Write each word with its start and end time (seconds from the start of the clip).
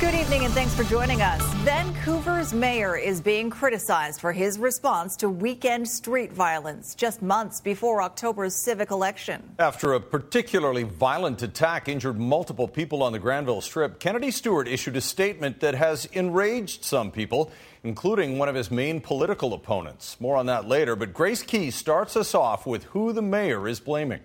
Good 0.00 0.14
evening 0.16 0.44
and 0.44 0.52
thanks 0.52 0.74
for 0.74 0.82
joining 0.82 1.22
us. 1.22 1.40
Vancouver's 1.62 2.52
mayor 2.52 2.96
is 2.96 3.20
being 3.20 3.48
criticized 3.48 4.20
for 4.20 4.32
his 4.32 4.58
response 4.58 5.16
to 5.18 5.28
weekend 5.28 5.88
street 5.88 6.32
violence 6.32 6.96
just 6.96 7.22
months 7.22 7.60
before 7.60 8.02
October's 8.02 8.54
civic 8.64 8.90
election. 8.90 9.54
After 9.60 9.92
a 9.94 10.00
particularly 10.00 10.82
violent 10.82 11.42
attack 11.42 11.88
injured 11.88 12.18
multiple 12.18 12.66
people 12.66 13.04
on 13.04 13.12
the 13.12 13.20
Granville 13.20 13.60
Strip, 13.60 14.00
Kennedy 14.00 14.32
Stewart 14.32 14.66
issued 14.66 14.96
a 14.96 15.00
statement 15.00 15.60
that 15.60 15.76
has 15.76 16.06
enraged 16.06 16.84
some 16.84 17.12
people, 17.12 17.52
including 17.84 18.36
one 18.36 18.48
of 18.48 18.56
his 18.56 18.72
main 18.72 19.00
political 19.00 19.54
opponents. 19.54 20.20
More 20.20 20.36
on 20.36 20.46
that 20.46 20.66
later, 20.66 20.96
but 20.96 21.14
Grace 21.14 21.44
Ke 21.44 21.72
starts 21.72 22.16
us 22.16 22.34
off 22.34 22.66
with 22.66 22.82
who 22.84 23.12
the 23.12 23.22
mayor 23.22 23.68
is 23.68 23.78
blaming. 23.78 24.20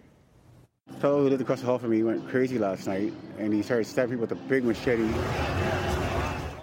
The 0.92 1.00
fellow 1.00 1.24
who 1.24 1.30
lived 1.30 1.42
across 1.42 1.62
the 1.62 1.66
hall 1.66 1.80
from 1.80 1.92
me 1.92 2.04
went 2.04 2.28
crazy 2.28 2.58
last 2.58 2.88
night, 2.88 3.14
and 3.38 3.54
he 3.54 3.62
started 3.62 3.86
stabbing 3.86 4.18
people 4.18 4.22
with 4.22 4.32
a 4.32 4.48
big 4.50 4.64
machete. 4.64 5.08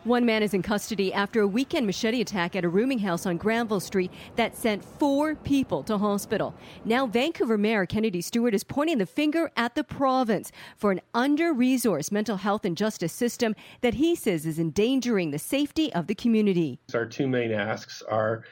One 0.04 0.24
man 0.24 0.44
is 0.44 0.54
in 0.54 0.62
custody 0.62 1.12
after 1.12 1.40
a 1.40 1.48
weekend 1.48 1.84
machete 1.84 2.20
attack 2.20 2.54
at 2.54 2.64
a 2.64 2.68
rooming 2.68 3.00
house 3.00 3.26
on 3.26 3.38
Granville 3.38 3.80
Street 3.80 4.12
that 4.36 4.54
sent 4.54 4.84
four 4.84 5.34
people 5.34 5.82
to 5.82 5.98
hospital. 5.98 6.54
Now, 6.84 7.08
Vancouver 7.08 7.58
Mayor 7.58 7.86
Kennedy 7.86 8.20
Stewart 8.20 8.54
is 8.54 8.62
pointing 8.62 8.98
the 8.98 9.06
finger 9.06 9.50
at 9.56 9.74
the 9.74 9.82
province 9.82 10.52
for 10.76 10.92
an 10.92 11.00
under 11.12 11.52
resourced 11.52 12.12
mental 12.12 12.36
health 12.36 12.64
and 12.64 12.76
justice 12.76 13.12
system 13.12 13.56
that 13.80 13.94
he 13.94 14.14
says 14.14 14.46
is 14.46 14.60
endangering 14.60 15.32
the 15.32 15.40
safety 15.40 15.92
of 15.92 16.06
the 16.06 16.14
community. 16.14 16.78
Our 16.94 17.06
two 17.06 17.26
main 17.26 17.50
asks 17.50 18.00
are 18.02 18.44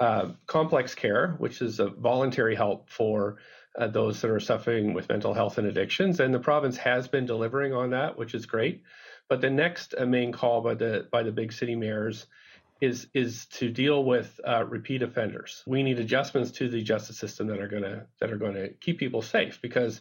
uh, 0.00 0.30
complex 0.46 0.94
care, 0.94 1.34
which 1.38 1.60
is 1.60 1.78
a 1.78 1.88
voluntary 1.88 2.54
help 2.54 2.88
for 2.88 3.36
uh, 3.78 3.86
those 3.88 4.20
that 4.20 4.30
are 4.30 4.40
suffering 4.40 4.94
with 4.94 5.08
mental 5.08 5.34
health 5.34 5.58
and 5.58 5.66
addictions. 5.66 6.20
And 6.20 6.32
the 6.32 6.38
province 6.38 6.76
has 6.78 7.08
been 7.08 7.26
delivering 7.26 7.72
on 7.72 7.90
that, 7.90 8.18
which 8.18 8.34
is 8.34 8.46
great. 8.46 8.82
But 9.28 9.40
the 9.40 9.50
next 9.50 9.94
uh, 9.96 10.04
main 10.04 10.32
call 10.32 10.60
by 10.60 10.74
the 10.74 11.08
by 11.10 11.22
the 11.22 11.32
big 11.32 11.52
city 11.52 11.74
mayors 11.74 12.26
is 12.80 13.06
is 13.14 13.46
to 13.46 13.70
deal 13.70 14.04
with 14.04 14.38
uh, 14.46 14.64
repeat 14.64 15.02
offenders. 15.02 15.62
We 15.66 15.82
need 15.82 16.00
adjustments 16.00 16.50
to 16.52 16.68
the 16.68 16.82
justice 16.82 17.16
system 17.16 17.46
that 17.46 17.60
are 17.60 17.68
gonna 17.68 18.06
that 18.20 18.30
are 18.30 18.38
to 18.38 18.74
keep 18.80 18.98
people 18.98 19.22
safe 19.22 19.60
because 19.62 20.00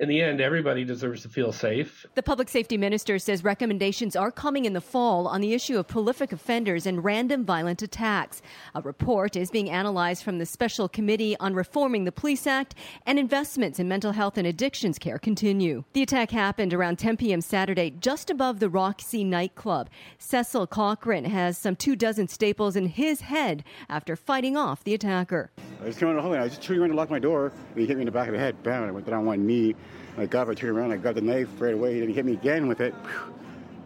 in 0.00 0.08
the 0.08 0.22
end, 0.22 0.40
everybody 0.40 0.84
deserves 0.84 1.22
to 1.22 1.28
feel 1.28 1.50
safe. 1.50 2.06
The 2.14 2.22
public 2.22 2.48
safety 2.48 2.76
minister 2.76 3.18
says 3.18 3.42
recommendations 3.42 4.14
are 4.14 4.30
coming 4.30 4.64
in 4.64 4.72
the 4.72 4.80
fall 4.80 5.26
on 5.26 5.40
the 5.40 5.54
issue 5.54 5.76
of 5.76 5.88
prolific 5.88 6.32
offenders 6.32 6.86
and 6.86 7.02
random 7.02 7.44
violent 7.44 7.82
attacks. 7.82 8.40
A 8.76 8.82
report 8.82 9.34
is 9.34 9.50
being 9.50 9.68
analyzed 9.68 10.22
from 10.22 10.38
the 10.38 10.46
Special 10.46 10.88
Committee 10.88 11.36
on 11.40 11.52
Reforming 11.52 12.04
the 12.04 12.12
Police 12.12 12.46
Act, 12.46 12.76
and 13.06 13.18
investments 13.18 13.80
in 13.80 13.88
mental 13.88 14.12
health 14.12 14.38
and 14.38 14.46
addictions 14.46 15.00
care 15.00 15.18
continue. 15.18 15.82
The 15.94 16.02
attack 16.02 16.30
happened 16.30 16.72
around 16.72 16.98
10 17.00 17.16
p.m. 17.16 17.40
Saturday, 17.40 17.90
just 17.90 18.30
above 18.30 18.60
the 18.60 18.70
Roxy 18.70 19.24
nightclub. 19.24 19.90
Cecil 20.18 20.68
Cochran 20.68 21.24
has 21.24 21.58
some 21.58 21.74
two 21.74 21.96
dozen 21.96 22.28
staples 22.28 22.76
in 22.76 22.86
his 22.86 23.22
head 23.22 23.64
after 23.88 24.14
fighting 24.14 24.56
off 24.56 24.84
the 24.84 24.94
attacker. 24.94 25.50
I 25.82 25.86
was 25.86 25.96
coming 25.96 26.16
home, 26.18 26.32
and 26.32 26.40
I 26.40 26.44
was 26.44 26.52
just 26.52 26.62
trying 26.62 26.88
to 26.88 26.94
lock 26.94 27.10
my 27.10 27.18
door, 27.18 27.52
and 27.70 27.80
he 27.80 27.86
hit 27.86 27.96
me 27.96 28.02
in 28.02 28.06
the 28.06 28.12
back 28.12 28.28
of 28.28 28.34
the 28.34 28.38
head. 28.38 28.62
Bam! 28.62 28.84
I 28.84 28.92
went 28.92 29.06
down 29.06 29.20
on 29.20 29.26
one 29.26 29.44
knee. 29.44 29.74
I 30.18 30.26
got 30.26 30.42
up, 30.42 30.48
I 30.48 30.54
turned 30.54 30.76
around, 30.76 30.90
I 30.90 30.96
grabbed 30.96 31.16
the 31.16 31.22
knife 31.22 31.48
right 31.60 31.74
away, 31.74 32.00
and 32.00 32.08
he 32.08 32.14
hit 32.14 32.24
me 32.24 32.32
again 32.32 32.66
with 32.66 32.80
it. 32.80 32.92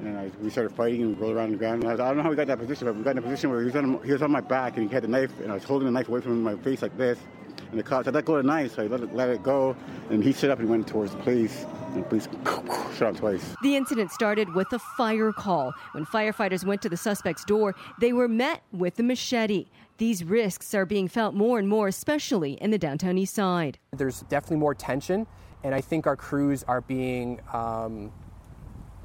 And 0.01 0.19
I, 0.19 0.31
we 0.41 0.49
started 0.49 0.75
fighting 0.75 1.03
and 1.03 1.21
rolled 1.21 1.37
around 1.37 1.53
the 1.53 1.59
ground. 1.59 1.85
I, 1.85 1.93
was, 1.93 2.01
I, 2.01 2.09
don't 2.09 2.17
know 2.17 2.23
how 2.23 2.31
we 2.31 2.37
got 2.37 2.47
that 2.47 2.59
position, 2.59 2.87
but 2.87 2.97
we 2.97 3.03
got 3.03 3.11
in 3.13 3.19
a 3.19 3.23
position 3.23 3.51
where 3.51 3.61
he 3.61 3.67
was, 3.67 3.77
on, 3.77 4.03
he 4.03 4.13
was 4.13 4.23
on 4.23 4.31
my 4.31 4.41
back 4.41 4.79
and 4.79 4.89
he 4.89 4.95
had 4.95 5.05
the 5.05 5.09
knife, 5.09 5.31
and 5.41 5.51
I 5.51 5.55
was 5.55 5.65
holding 5.65 5.87
the 5.87 5.93
knife 5.93 6.09
away 6.09 6.23
from 6.23 6.43
my 6.43 6.57
face 6.57 6.81
like 6.81 6.97
this. 6.97 7.19
And 7.71 7.79
the 7.79 7.83
cops, 7.83 8.09
I 8.09 8.11
let 8.11 8.25
go 8.25 8.37
of 8.37 8.45
the 8.45 8.49
knife, 8.49 8.75
so 8.75 8.83
I 8.83 8.87
let 8.87 9.01
it, 9.01 9.15
let 9.15 9.29
it 9.29 9.43
go, 9.43 9.77
and 10.11 10.25
he 10.25 10.33
stood 10.33 10.51
up 10.51 10.59
and 10.59 10.69
went 10.69 10.89
towards 10.89 11.13
the 11.13 11.19
police. 11.19 11.67
And 11.95 12.03
the 12.03 12.09
police 12.09 12.29
shot 12.97 13.11
him 13.11 13.17
twice. 13.17 13.55
The 13.63 13.77
incident 13.77 14.11
started 14.11 14.55
with 14.55 14.73
a 14.73 14.79
fire 14.79 15.33
call. 15.33 15.75
When 15.93 16.07
firefighters 16.07 16.65
went 16.65 16.81
to 16.83 16.89
the 16.89 16.97
suspect's 16.97 17.45
door, 17.45 17.75
they 18.01 18.15
were 18.15 18.29
met 18.29 18.63
with 18.73 18.99
a 18.99 19.03
machete. 19.03 19.67
These 19.99 20.25
risks 20.25 20.75
are 20.75 20.87
being 20.87 21.09
felt 21.09 21.35
more 21.35 21.59
and 21.59 21.69
more, 21.69 21.89
especially 21.89 22.55
in 22.55 22.71
the 22.71 22.79
downtown 22.79 23.19
east 23.19 23.35
side. 23.35 23.79
There's 23.93 24.23
definitely 24.23 24.57
more 24.57 24.75
tension 24.75 25.27
and 25.65 25.75
I 25.75 25.81
think 25.81 26.07
our 26.07 26.17
crews 26.17 26.63
are 26.65 26.81
being 26.81 27.41
um, 27.53 28.13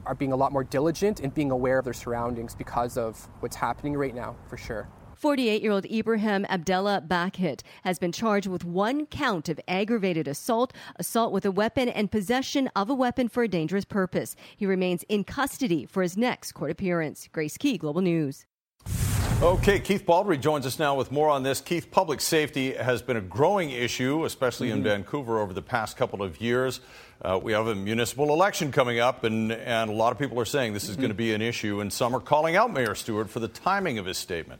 are 0.05 0.15
being 0.15 0.31
a 0.31 0.35
lot 0.35 0.51
more 0.51 0.63
diligent 0.63 1.19
and 1.19 1.33
being 1.33 1.51
aware 1.51 1.79
of 1.79 1.85
their 1.85 1.93
surroundings 1.93 2.55
because 2.55 2.97
of 2.97 3.27
what's 3.41 3.57
happening 3.57 3.95
right 3.95 4.15
now, 4.15 4.35
for 4.47 4.57
sure. 4.57 4.87
48 5.15 5.63
year 5.63 5.71
old 5.71 5.85
Ibrahim 5.85 6.45
Abdullah 6.47 7.01
Bakhit 7.05 7.61
has 7.83 7.97
been 7.97 8.11
charged 8.11 8.45
with 8.45 8.63
one 8.63 9.07
count 9.07 9.49
of 9.49 9.59
aggravated 9.67 10.27
assault, 10.27 10.73
assault 10.97 11.33
with 11.33 11.43
a 11.43 11.51
weapon, 11.51 11.89
and 11.89 12.11
possession 12.11 12.69
of 12.75 12.89
a 12.89 12.93
weapon 12.93 13.27
for 13.27 13.41
a 13.43 13.47
dangerous 13.47 13.85
purpose. 13.85 14.35
He 14.55 14.67
remains 14.67 15.03
in 15.09 15.23
custody 15.23 15.85
for 15.87 16.03
his 16.03 16.17
next 16.17 16.51
court 16.51 16.69
appearance. 16.69 17.27
Grace 17.31 17.57
Ke, 17.57 17.79
Global 17.79 18.01
News. 18.01 18.45
Okay, 19.39 19.79
Keith 19.79 20.03
Baldrey 20.03 20.41
joins 20.41 20.65
us 20.65 20.79
now 20.79 20.95
with 20.95 21.11
more 21.11 21.29
on 21.29 21.43
this. 21.43 21.61
Keith, 21.61 21.91
public 21.91 22.21
safety 22.21 22.73
has 22.73 23.03
been 23.03 23.17
a 23.17 23.21
growing 23.21 23.69
issue, 23.69 24.25
especially 24.25 24.69
mm-hmm. 24.69 24.77
in 24.77 24.83
Vancouver, 24.83 25.39
over 25.39 25.53
the 25.53 25.61
past 25.61 25.95
couple 25.95 26.23
of 26.23 26.41
years. 26.41 26.79
Uh, 27.21 27.39
we 27.41 27.51
have 27.51 27.67
a 27.67 27.75
municipal 27.75 28.33
election 28.33 28.71
coming 28.71 28.97
up, 28.97 29.23
and, 29.23 29.51
and 29.51 29.91
a 29.91 29.93
lot 29.93 30.11
of 30.11 30.17
people 30.17 30.39
are 30.39 30.45
saying 30.45 30.73
this 30.73 30.85
is 30.85 30.93
mm-hmm. 30.93 31.01
going 31.01 31.11
to 31.11 31.15
be 31.15 31.35
an 31.35 31.43
issue, 31.43 31.81
and 31.81 31.93
some 31.93 32.15
are 32.15 32.19
calling 32.19 32.55
out 32.55 32.73
Mayor 32.73 32.95
Stewart 32.95 33.29
for 33.29 33.39
the 33.39 33.47
timing 33.47 33.99
of 33.99 34.07
his 34.07 34.17
statement. 34.17 34.59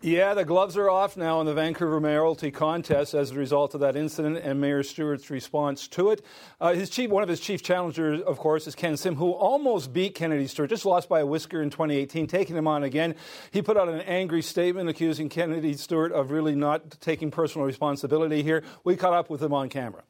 Yeah, 0.00 0.34
the 0.34 0.44
gloves 0.44 0.76
are 0.76 0.88
off 0.88 1.16
now 1.16 1.40
in 1.40 1.46
the 1.46 1.54
Vancouver 1.54 2.00
mayoralty 2.00 2.52
contest 2.52 3.14
as 3.14 3.32
a 3.32 3.34
result 3.34 3.74
of 3.74 3.80
that 3.80 3.96
incident 3.96 4.36
and 4.36 4.60
Mayor 4.60 4.84
Stewart's 4.84 5.28
response 5.28 5.88
to 5.88 6.10
it. 6.10 6.24
Uh, 6.60 6.72
his 6.72 6.88
chief, 6.88 7.10
one 7.10 7.24
of 7.24 7.28
his 7.28 7.40
chief 7.40 7.64
challengers, 7.64 8.22
of 8.22 8.38
course, 8.38 8.68
is 8.68 8.76
Ken 8.76 8.96
Sim, 8.96 9.16
who 9.16 9.32
almost 9.32 9.92
beat 9.92 10.14
Kennedy 10.14 10.46
Stewart, 10.46 10.70
just 10.70 10.86
lost 10.86 11.08
by 11.08 11.18
a 11.18 11.26
whisker 11.26 11.60
in 11.60 11.70
2018, 11.70 12.28
taking 12.28 12.54
him 12.54 12.68
on 12.68 12.84
again. 12.84 13.16
He 13.50 13.60
put 13.60 13.76
out 13.76 13.88
an 13.88 14.02
angry 14.02 14.40
statement 14.40 14.88
accusing 14.88 15.28
Kennedy 15.28 15.74
Stewart 15.74 16.12
of 16.12 16.30
really 16.30 16.54
not 16.54 17.00
taking 17.00 17.32
personal 17.32 17.66
responsibility 17.66 18.44
here. 18.44 18.62
We 18.84 18.94
caught 18.94 19.14
up 19.14 19.28
with 19.28 19.42
him 19.42 19.52
on 19.52 19.68
camera. 19.68 20.04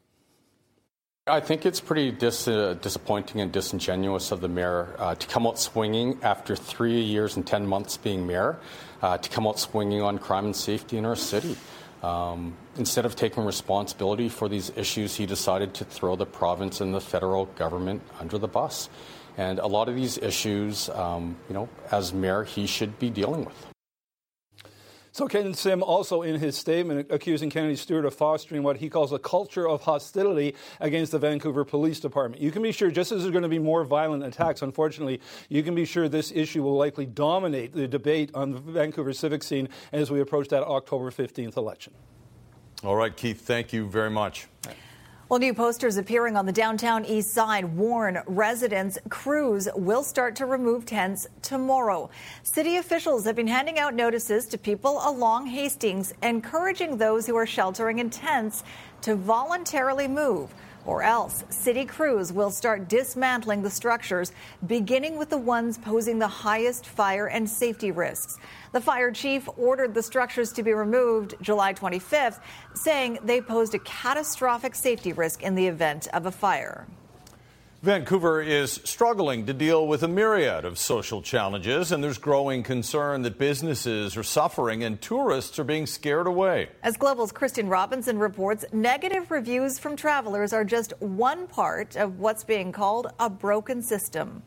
I 1.29 1.41
think 1.41 1.67
it's 1.67 1.81
pretty 1.81 2.11
dis- 2.11 2.49
uh, 2.49 2.75
disappointing 2.81 3.41
and 3.41 3.53
disingenuous 3.53 4.33
of 4.33 4.41
the 4.41 4.49
mayor 4.49 4.95
uh, 4.99 5.15
to 5.15 5.27
come 5.27 5.47
out 5.47 5.59
swinging 5.59 6.19
after 6.23 6.57
three 6.57 7.01
years 7.01 7.37
and 7.37 7.47
10 7.47 7.67
months 7.67 7.97
being 7.99 8.27
mayor 8.27 8.57
uh, 9.03 9.19
to 9.19 9.29
come 9.29 9.47
out 9.47 9.59
swinging 9.59 10.01
on 10.01 10.19
crime 10.19 10.47
and 10.47 10.57
safety 10.57 10.97
in 10.97 11.05
our 11.05 11.17
city. 11.17 11.57
Um, 12.03 12.57
instead 12.77 13.05
of 13.05 13.15
taking 13.15 13.45
responsibility 13.45 14.29
for 14.29 14.49
these 14.49 14.73
issues, 14.77 15.17
he 15.17 15.27
decided 15.27 15.75
to 15.75 15.85
throw 15.85 16.17
the 16.17 16.27
province 16.27 16.81
and 16.81 16.95
the 16.95 17.01
federal 17.01 17.47
government 17.47 18.03
under 18.21 18.39
the 18.39 18.49
bus. 18.49 18.89
And 19.37 19.59
a 19.59 19.67
lot 19.67 19.89
of 19.89 19.95
these 19.95 20.17
issues, 20.19 20.89
um, 20.91 21.37
you 21.49 21.55
know, 21.55 21.69
as 21.93 22.13
mayor, 22.13 22.45
he 22.45 22.67
should 22.67 22.99
be 22.99 23.11
dealing 23.11 23.45
with. 23.45 23.68
So 25.19 25.27
Ken 25.27 25.53
Sim 25.53 25.83
also 25.83 26.23
in 26.23 26.39
his 26.39 26.57
statement 26.57 27.09
accusing 27.11 27.51
Kennedy 27.51 27.75
Stewart 27.75 28.05
of 28.05 28.15
fostering 28.15 28.63
what 28.63 28.77
he 28.77 28.89
calls 28.89 29.13
a 29.13 29.19
culture 29.19 29.69
of 29.69 29.83
hostility 29.83 30.55
against 30.79 31.11
the 31.11 31.19
Vancouver 31.19 31.65
Police 31.65 31.99
Department. 31.99 32.41
You 32.41 32.53
can 32.53 32.63
be 32.63 32.71
sure, 32.71 32.89
just 32.89 33.11
as 33.11 33.23
there's 33.23 33.33
going 33.33 33.43
to 33.43 33.49
be 33.49 33.59
more 33.59 33.83
violent 33.83 34.23
attacks, 34.23 34.63
unfortunately, 34.63 35.21
you 35.49 35.65
can 35.65 35.75
be 35.75 35.85
sure 35.85 36.09
this 36.09 36.31
issue 36.31 36.63
will 36.63 36.77
likely 36.77 37.05
dominate 37.05 37.73
the 37.73 37.89
debate 37.89 38.31
on 38.33 38.53
the 38.53 38.61
Vancouver 38.61 39.13
civic 39.13 39.43
scene 39.43 39.69
as 39.91 40.09
we 40.09 40.21
approach 40.21 40.47
that 40.51 40.63
October 40.63 41.11
15th 41.11 41.57
election. 41.57 41.93
All 42.85 42.95
right, 42.95 43.17
Keith, 43.17 43.41
thank 43.41 43.73
you 43.73 43.89
very 43.89 44.11
much. 44.11 44.47
Well, 45.29 45.41
new 45.41 45.53
posters 45.53 45.99
appearing 45.99 46.39
on 46.39 46.47
the 46.47 46.53
downtown 46.53 47.05
east 47.05 47.35
side 47.35 47.77
warn 47.77 48.23
residents 48.25 48.99
crews 49.11 49.69
will 49.77 50.03
start 50.03 50.35
to 50.37 50.47
remove 50.47 50.87
tents 50.87 51.27
tomorrow. 51.43 52.09
City 52.43 52.79
officials 52.79 53.27
have 53.27 53.37
been 53.37 53.47
handing 53.47 53.79
out 53.79 53.93
notices 53.93 54.47
to 54.47 54.57
people 54.57 55.07
along 55.07 55.49
Hastings, 55.49 56.15
encouraging 56.23 56.97
those 56.97 57.27
who 57.27 57.37
are 57.37 57.45
sheltering 57.45 57.99
in 57.99 58.09
tents 58.09 58.65
to 59.03 59.17
voluntarily 59.17 60.09
move 60.09 60.55
or 60.87 61.03
else 61.03 61.45
city 61.51 61.85
crews 61.85 62.33
will 62.33 62.51
start 62.51 62.89
dismantling 62.89 63.63
the 63.63 63.71
structures, 63.71 64.33
beginning 64.67 65.19
with 65.19 65.31
the 65.31 65.39
ones 65.39 65.79
posing 65.79 66.19
the 66.19 66.29
highest 66.29 66.87
fire 66.87 67.27
and 67.27 67.49
safety 67.49 67.91
risks. 67.91 68.39
The 68.73 68.81
fire 68.81 69.11
chief 69.11 69.49
ordered 69.57 69.95
the 69.95 70.03
structures 70.03 70.53
to 70.53 70.63
be 70.63 70.73
removed 70.73 71.35
July 71.41 71.75
25th, 71.75 72.41
saying 72.75 73.19
they 73.23 73.41
posed 73.41 73.75
a 73.75 73.79
catastrophic 73.81 74.75
safety 74.75 75.13
risk 75.13 75.43
in 75.43 75.55
the 75.55 75.67
event 75.67 76.09
of 76.13 76.27
a 76.27 76.33
fire. 76.33 76.87
Vancouver 77.81 78.43
is 78.43 78.81
struggling 78.83 79.47
to 79.47 79.53
deal 79.53 79.87
with 79.87 80.03
a 80.03 80.09
myriad 80.09 80.65
of 80.65 80.77
social 80.81 81.23
challenges, 81.23 81.93
and 81.93 82.03
there's 82.03 82.19
growing 82.19 82.65
concern 82.65 83.23
that 83.23 83.39
businesses 83.39 84.17
are 84.17 84.25
suffering 84.25 84.83
and 84.83 85.01
tourists 85.01 85.61
are 85.61 85.65
being 85.65 85.87
scared 85.87 86.27
away. 86.27 86.69
As 86.83 86.97
Global's 86.97 87.31
Kristen 87.31 87.69
Robinson 87.69 88.19
reports, 88.19 88.65
negative 88.73 89.31
reviews 89.31 89.79
from 89.79 89.95
travelers 89.95 90.53
are 90.53 90.65
just 90.65 90.93
one 91.01 91.47
part 91.47 91.95
of 91.95 92.19
what's 92.19 92.43
being 92.43 92.73
called 92.73 93.13
a 93.21 93.31
broken 93.31 93.81
system. 93.81 94.43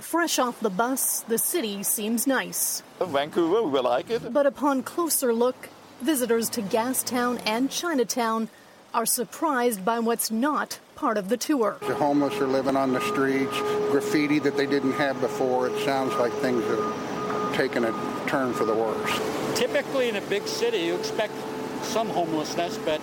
Fresh 0.00 0.40
off 0.40 0.58
the 0.58 0.70
bus, 0.70 1.20
the 1.20 1.38
city 1.38 1.84
seems 1.84 2.26
nice. 2.26 2.82
Vancouver, 3.00 3.62
we 3.62 3.78
like 3.78 4.10
it. 4.10 4.32
But 4.32 4.46
upon 4.46 4.82
closer 4.82 5.32
look, 5.32 5.68
visitors 6.02 6.48
to 6.50 6.62
Gastown 6.62 7.40
and 7.46 7.70
Chinatown 7.70 8.48
are 8.92 9.06
surprised 9.06 9.84
by 9.84 9.98
what's 9.98 10.30
not 10.30 10.78
part 10.94 11.16
of 11.16 11.28
the 11.28 11.36
tour. 11.36 11.78
The 11.80 11.94
homeless 11.94 12.34
are 12.40 12.46
living 12.46 12.76
on 12.76 12.92
the 12.92 13.00
streets, 13.00 13.56
graffiti 13.90 14.38
that 14.40 14.56
they 14.56 14.66
didn't 14.66 14.92
have 14.92 15.20
before. 15.20 15.68
It 15.68 15.84
sounds 15.84 16.14
like 16.14 16.32
things 16.34 16.64
have 16.64 17.54
taken 17.54 17.84
a 17.84 17.92
turn 18.26 18.52
for 18.52 18.64
the 18.64 18.74
worse. 18.74 19.58
Typically, 19.58 20.08
in 20.08 20.16
a 20.16 20.20
big 20.22 20.46
city, 20.46 20.78
you 20.78 20.94
expect 20.94 21.32
some 21.82 22.08
homelessness, 22.08 22.78
but 22.78 23.00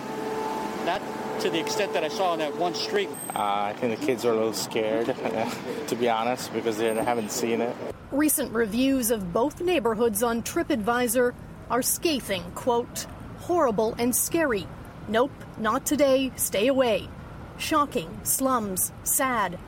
not 0.84 1.02
to 1.40 1.50
the 1.50 1.60
extent 1.60 1.92
that 1.92 2.04
I 2.04 2.08
saw 2.08 2.32
on 2.32 2.38
that 2.40 2.56
one 2.56 2.74
street. 2.74 3.08
Uh, 3.34 3.38
I 3.38 3.74
think 3.74 3.98
the 3.98 4.06
kids 4.06 4.24
are 4.24 4.32
a 4.32 4.34
little 4.34 4.52
scared, 4.52 5.06
to 5.86 5.96
be 5.96 6.08
honest, 6.08 6.52
because 6.52 6.78
they 6.78 6.92
haven't 6.94 7.30
seen 7.30 7.60
it. 7.60 7.76
Recent 8.10 8.52
reviews 8.52 9.10
of 9.10 9.32
both 9.32 9.60
neighborhoods 9.60 10.22
on 10.22 10.42
TripAdvisor 10.42 11.34
are 11.70 11.82
scathing, 11.82 12.42
quote, 12.54 13.06
horrible 13.40 13.94
and 13.98 14.14
scary. 14.14 14.66
Nope, 15.08 15.32
not 15.56 15.86
today, 15.86 16.30
stay 16.36 16.66
away. 16.66 17.08
Shocking, 17.56 18.20
slums, 18.24 18.92
sad. 19.04 19.58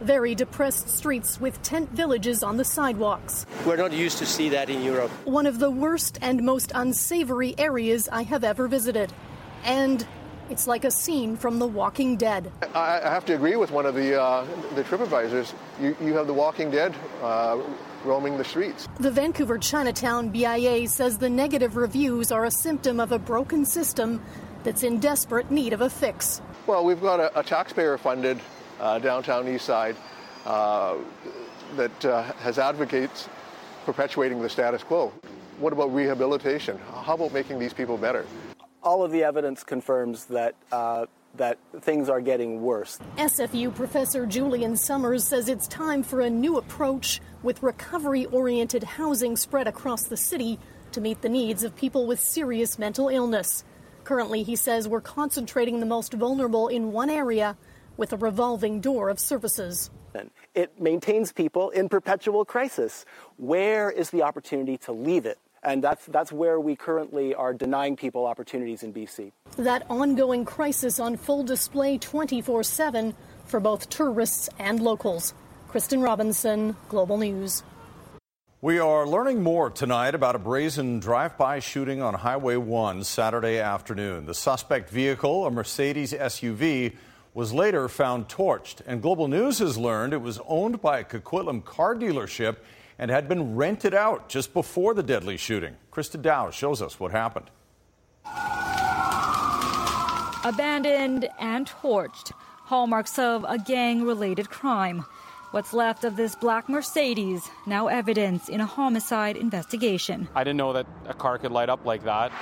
Very 0.00 0.36
depressed 0.36 0.88
streets 0.88 1.40
with 1.40 1.60
tent 1.62 1.90
villages 1.90 2.44
on 2.44 2.56
the 2.58 2.64
sidewalks. 2.64 3.44
We're 3.66 3.76
not 3.76 3.92
used 3.92 4.18
to 4.18 4.26
see 4.26 4.50
that 4.50 4.70
in 4.70 4.84
Europe. 4.84 5.10
One 5.24 5.46
of 5.46 5.58
the 5.58 5.70
worst 5.70 6.18
and 6.22 6.44
most 6.44 6.70
unsavory 6.76 7.58
areas 7.58 8.08
I 8.08 8.22
have 8.22 8.44
ever 8.44 8.68
visited. 8.68 9.12
And 9.64 10.06
it's 10.48 10.68
like 10.68 10.84
a 10.84 10.92
scene 10.92 11.36
from 11.36 11.58
The 11.58 11.66
Walking 11.66 12.16
Dead. 12.16 12.52
I, 12.74 13.00
have 13.02 13.24
to 13.26 13.34
agree 13.34 13.56
with 13.56 13.72
one 13.72 13.86
of 13.86 13.96
the 13.96 14.20
uh, 14.20 14.46
the 14.76 14.84
TripAdvisors. 14.84 15.54
You, 15.80 15.96
you 16.00 16.14
have 16.14 16.28
The 16.28 16.34
Walking 16.34 16.70
Dead 16.70 16.94
uh, 17.20 17.60
roaming 18.04 18.36
the 18.36 18.44
streets. 18.44 18.86
The 19.00 19.10
Vancouver 19.10 19.58
Chinatown 19.58 20.28
BIA 20.28 20.86
says 20.88 21.18
the 21.18 21.30
negative 21.30 21.76
reviews 21.76 22.30
are 22.30 22.44
a 22.44 22.50
symptom 22.50 23.00
of 23.00 23.10
a 23.10 23.18
broken 23.18 23.64
system 23.64 24.20
that's 24.64 24.82
in 24.82 24.98
desperate 24.98 25.50
need 25.50 25.72
of 25.72 25.80
a 25.80 25.90
fix. 25.90 26.42
Well, 26.66 26.84
we've 26.84 27.00
got 27.00 27.20
a, 27.20 27.38
a 27.38 27.42
taxpayer-funded 27.42 28.40
uh, 28.80 28.98
downtown 28.98 29.46
east 29.46 29.66
side 29.66 29.96
uh, 30.44 30.96
that 31.76 32.04
uh, 32.04 32.22
has 32.22 32.58
advocates 32.58 33.28
perpetuating 33.84 34.42
the 34.42 34.48
status 34.48 34.82
quo. 34.82 35.12
What 35.58 35.72
about 35.72 35.94
rehabilitation? 35.94 36.78
How 37.04 37.14
about 37.14 37.32
making 37.32 37.60
these 37.60 37.72
people 37.72 37.96
better? 37.96 38.26
all 38.84 39.02
of 39.02 39.10
the 39.10 39.24
evidence 39.24 39.64
confirms 39.64 40.26
that 40.26 40.54
uh, 40.70 41.06
that 41.36 41.58
things 41.80 42.08
are 42.08 42.20
getting 42.20 42.62
worse. 42.62 43.00
SFU 43.16 43.74
professor 43.74 44.24
Julian 44.24 44.76
Somers 44.76 45.24
says 45.24 45.48
it's 45.48 45.66
time 45.66 46.04
for 46.04 46.20
a 46.20 46.30
new 46.30 46.58
approach 46.58 47.20
with 47.42 47.60
recovery 47.60 48.26
oriented 48.26 48.84
housing 48.84 49.36
spread 49.36 49.66
across 49.66 50.04
the 50.04 50.16
city 50.16 50.60
to 50.92 51.00
meet 51.00 51.22
the 51.22 51.28
needs 51.28 51.64
of 51.64 51.74
people 51.74 52.06
with 52.06 52.20
serious 52.20 52.78
mental 52.78 53.08
illness. 53.08 53.64
Currently, 54.04 54.42
he 54.42 54.54
says 54.54 54.86
we're 54.86 55.00
concentrating 55.00 55.80
the 55.80 55.86
most 55.86 56.12
vulnerable 56.12 56.68
in 56.68 56.92
one 56.92 57.10
area 57.10 57.56
with 57.96 58.12
a 58.12 58.16
revolving 58.16 58.80
door 58.80 59.08
of 59.08 59.18
services. 59.18 59.90
It 60.54 60.80
maintains 60.80 61.32
people 61.32 61.70
in 61.70 61.88
perpetual 61.88 62.44
crisis. 62.44 63.04
Where 63.36 63.90
is 63.90 64.10
the 64.10 64.22
opportunity 64.22 64.76
to 64.78 64.92
leave 64.92 65.26
it? 65.26 65.38
And 65.64 65.82
that's, 65.82 66.04
that's 66.06 66.30
where 66.30 66.60
we 66.60 66.76
currently 66.76 67.34
are 67.34 67.54
denying 67.54 67.96
people 67.96 68.26
opportunities 68.26 68.82
in 68.82 68.92
BC. 68.92 69.32
That 69.56 69.84
ongoing 69.88 70.44
crisis 70.44 71.00
on 71.00 71.16
full 71.16 71.42
display 71.42 71.96
24 71.98 72.62
7 72.62 73.14
for 73.46 73.60
both 73.60 73.88
tourists 73.88 74.50
and 74.58 74.80
locals. 74.80 75.34
Kristen 75.68 76.02
Robinson, 76.02 76.76
Global 76.88 77.16
News. 77.16 77.64
We 78.64 78.78
are 78.78 79.06
learning 79.06 79.42
more 79.42 79.68
tonight 79.68 80.14
about 80.14 80.36
a 80.36 80.38
brazen 80.38 80.98
drive 80.98 81.36
by 81.36 81.58
shooting 81.58 82.00
on 82.00 82.14
Highway 82.14 82.56
1 82.56 83.04
Saturday 83.04 83.58
afternoon. 83.58 84.24
The 84.24 84.32
suspect 84.32 84.88
vehicle, 84.88 85.44
a 85.44 85.50
Mercedes 85.50 86.14
SUV, 86.14 86.96
was 87.34 87.52
later 87.52 87.90
found 87.90 88.28
torched. 88.28 88.80
And 88.86 89.02
Global 89.02 89.28
News 89.28 89.58
has 89.58 89.76
learned 89.76 90.14
it 90.14 90.22
was 90.22 90.40
owned 90.48 90.80
by 90.80 91.00
a 91.00 91.04
Coquitlam 91.04 91.62
car 91.62 91.94
dealership 91.94 92.56
and 92.98 93.10
had 93.10 93.28
been 93.28 93.54
rented 93.54 93.92
out 93.92 94.30
just 94.30 94.54
before 94.54 94.94
the 94.94 95.02
deadly 95.02 95.36
shooting. 95.36 95.76
Krista 95.92 96.22
Dow 96.22 96.50
shows 96.50 96.80
us 96.80 96.98
what 96.98 97.10
happened. 97.10 97.50
Abandoned 100.42 101.28
and 101.38 101.66
torched, 101.66 102.32
hallmarks 102.62 103.18
of 103.18 103.44
a 103.46 103.58
gang 103.58 104.04
related 104.04 104.48
crime. 104.48 105.04
What's 105.54 105.72
left 105.72 106.02
of 106.02 106.16
this 106.16 106.34
black 106.34 106.68
Mercedes, 106.68 107.48
now 107.64 107.86
evidence 107.86 108.48
in 108.48 108.60
a 108.60 108.66
homicide 108.66 109.36
investigation. 109.36 110.26
I 110.34 110.42
didn't 110.42 110.56
know 110.56 110.72
that 110.72 110.84
a 111.06 111.14
car 111.14 111.38
could 111.38 111.52
light 111.52 111.68
up 111.68 111.84
like 111.84 112.02
that. 112.02 112.32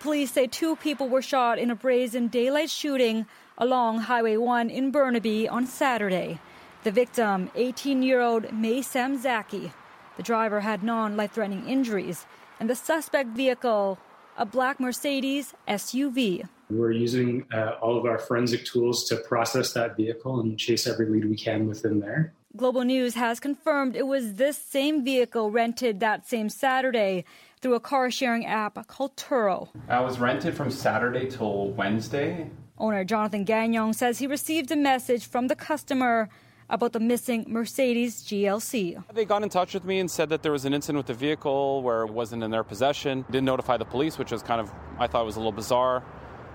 Police 0.00 0.32
say 0.32 0.46
two 0.46 0.76
people 0.76 1.10
were 1.10 1.20
shot 1.20 1.58
in 1.58 1.70
a 1.70 1.74
brazen 1.74 2.28
daylight 2.28 2.70
shooting 2.70 3.26
along 3.58 3.98
Highway 3.98 4.38
1 4.38 4.70
in 4.70 4.90
Burnaby 4.90 5.46
on 5.46 5.66
Saturday. 5.66 6.38
The 6.84 6.90
victim, 6.90 7.50
18 7.54 8.02
year 8.02 8.22
old 8.22 8.50
May 8.50 8.80
Sam 8.80 9.20
Zaki. 9.20 9.70
The 10.16 10.22
driver 10.22 10.60
had 10.60 10.82
non 10.82 11.18
life 11.18 11.32
threatening 11.32 11.68
injuries, 11.68 12.24
and 12.58 12.70
the 12.70 12.76
suspect 12.76 13.28
vehicle, 13.36 13.98
a 14.38 14.46
black 14.46 14.80
Mercedes 14.80 15.52
SUV. 15.68 16.48
We're 16.70 16.92
using 16.92 17.46
uh, 17.52 17.76
all 17.80 17.98
of 17.98 18.04
our 18.04 18.18
forensic 18.18 18.64
tools 18.64 19.04
to 19.08 19.16
process 19.16 19.72
that 19.72 19.96
vehicle 19.96 20.40
and 20.40 20.58
chase 20.58 20.86
every 20.86 21.06
lead 21.06 21.24
we 21.24 21.36
can 21.36 21.66
within 21.66 22.00
there. 22.00 22.32
Global 22.56 22.82
News 22.82 23.14
has 23.14 23.38
confirmed 23.38 23.94
it 23.94 24.06
was 24.06 24.34
this 24.34 24.58
same 24.58 25.04
vehicle 25.04 25.50
rented 25.50 26.00
that 26.00 26.26
same 26.26 26.48
Saturday 26.48 27.24
through 27.60 27.74
a 27.74 27.80
car 27.80 28.10
sharing 28.10 28.46
app 28.46 28.86
called 28.88 29.16
Turo. 29.16 29.68
I 29.88 30.00
was 30.00 30.18
rented 30.18 30.54
from 30.54 30.70
Saturday 30.70 31.30
till 31.30 31.70
Wednesday. 31.70 32.50
Owner 32.78 33.04
Jonathan 33.04 33.44
Gagnon 33.44 33.92
says 33.92 34.18
he 34.18 34.26
received 34.26 34.70
a 34.70 34.76
message 34.76 35.26
from 35.26 35.48
the 35.48 35.54
customer 35.54 36.28
about 36.70 36.92
the 36.92 37.00
missing 37.00 37.44
Mercedes 37.48 38.22
GLC. 38.22 39.02
They 39.12 39.24
got 39.24 39.42
in 39.42 39.48
touch 39.48 39.74
with 39.74 39.84
me 39.84 39.98
and 39.98 40.10
said 40.10 40.28
that 40.30 40.42
there 40.42 40.52
was 40.52 40.64
an 40.64 40.72
incident 40.72 40.98
with 40.98 41.06
the 41.06 41.14
vehicle 41.14 41.82
where 41.82 42.02
it 42.02 42.10
wasn't 42.10 42.42
in 42.42 42.50
their 42.50 42.64
possession. 42.64 43.24
Didn't 43.30 43.44
notify 43.44 43.76
the 43.76 43.84
police, 43.84 44.18
which 44.18 44.30
was 44.30 44.42
kind 44.42 44.60
of, 44.60 44.72
I 44.98 45.06
thought 45.06 45.24
was 45.26 45.36
a 45.36 45.40
little 45.40 45.52
bizarre. 45.52 46.02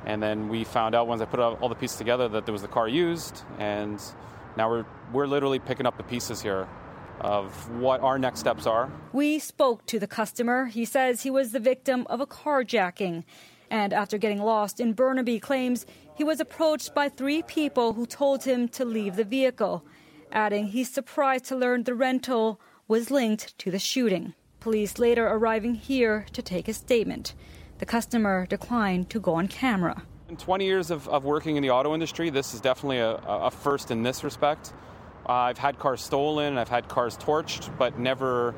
And 0.05 0.21
then 0.21 0.49
we 0.49 0.63
found 0.63 0.95
out 0.95 1.07
once 1.07 1.21
I 1.21 1.25
put 1.25 1.39
all 1.39 1.69
the 1.69 1.75
pieces 1.75 1.97
together 1.97 2.27
that 2.29 2.45
there 2.45 2.53
was 2.53 2.61
the 2.61 2.67
car 2.67 2.87
used. 2.87 3.41
And 3.57 4.01
now 4.55 4.69
we're, 4.69 4.85
we're 5.11 5.27
literally 5.27 5.59
picking 5.59 5.85
up 5.85 5.97
the 5.97 6.03
pieces 6.03 6.41
here 6.41 6.67
of 7.19 7.71
what 7.79 8.01
our 8.01 8.19
next 8.19 8.39
steps 8.39 8.67
are. 8.67 8.91
We 9.13 9.39
spoke 9.39 9.85
to 9.87 9.99
the 9.99 10.07
customer. 10.07 10.65
He 10.65 10.85
says 10.85 11.23
he 11.23 11.31
was 11.31 11.51
the 11.51 11.59
victim 11.59 12.05
of 12.09 12.21
a 12.21 12.27
carjacking. 12.27 13.23
And 13.69 13.93
after 13.93 14.17
getting 14.17 14.41
lost 14.41 14.79
in 14.79 14.93
Burnaby, 14.93 15.39
claims 15.39 15.85
he 16.15 16.23
was 16.23 16.39
approached 16.39 16.93
by 16.93 17.09
three 17.09 17.41
people 17.41 17.93
who 17.93 18.05
told 18.05 18.43
him 18.43 18.67
to 18.69 18.85
leave 18.85 19.15
the 19.15 19.23
vehicle 19.23 19.83
adding 20.35 20.67
he's 20.67 20.91
surprised 20.91 21.45
to 21.45 21.55
learn 21.55 21.83
the 21.83 21.95
rental 21.95 22.59
was 22.87 23.09
linked 23.09 23.57
to 23.57 23.71
the 23.71 23.79
shooting. 23.79 24.33
Police 24.59 24.99
later 24.99 25.25
arriving 25.27 25.75
here 25.75 26.25
to 26.33 26.41
take 26.41 26.67
a 26.67 26.73
statement. 26.73 27.33
The 27.77 27.85
customer 27.85 28.45
declined 28.45 29.09
to 29.09 29.19
go 29.19 29.33
on 29.33 29.49
camera. 29.49 30.03
In 30.29 30.37
20 30.37 30.65
years 30.65 30.91
of, 30.91 31.09
of 31.09 31.25
working 31.25 31.57
in 31.57 31.63
the 31.63 31.71
auto 31.71 31.93
industry, 31.93 32.29
this 32.29 32.53
is 32.53 32.61
definitely 32.61 32.99
a, 32.99 33.15
a 33.15 33.51
first 33.51 33.91
in 33.91 34.01
this 34.01 34.23
respect. 34.23 34.73
Uh, 35.27 35.33
I've 35.33 35.57
had 35.57 35.77
cars 35.77 36.01
stolen, 36.01 36.57
I've 36.57 36.69
had 36.69 36.87
cars 36.87 37.17
torched, 37.17 37.77
but 37.77 37.99
never 37.99 38.55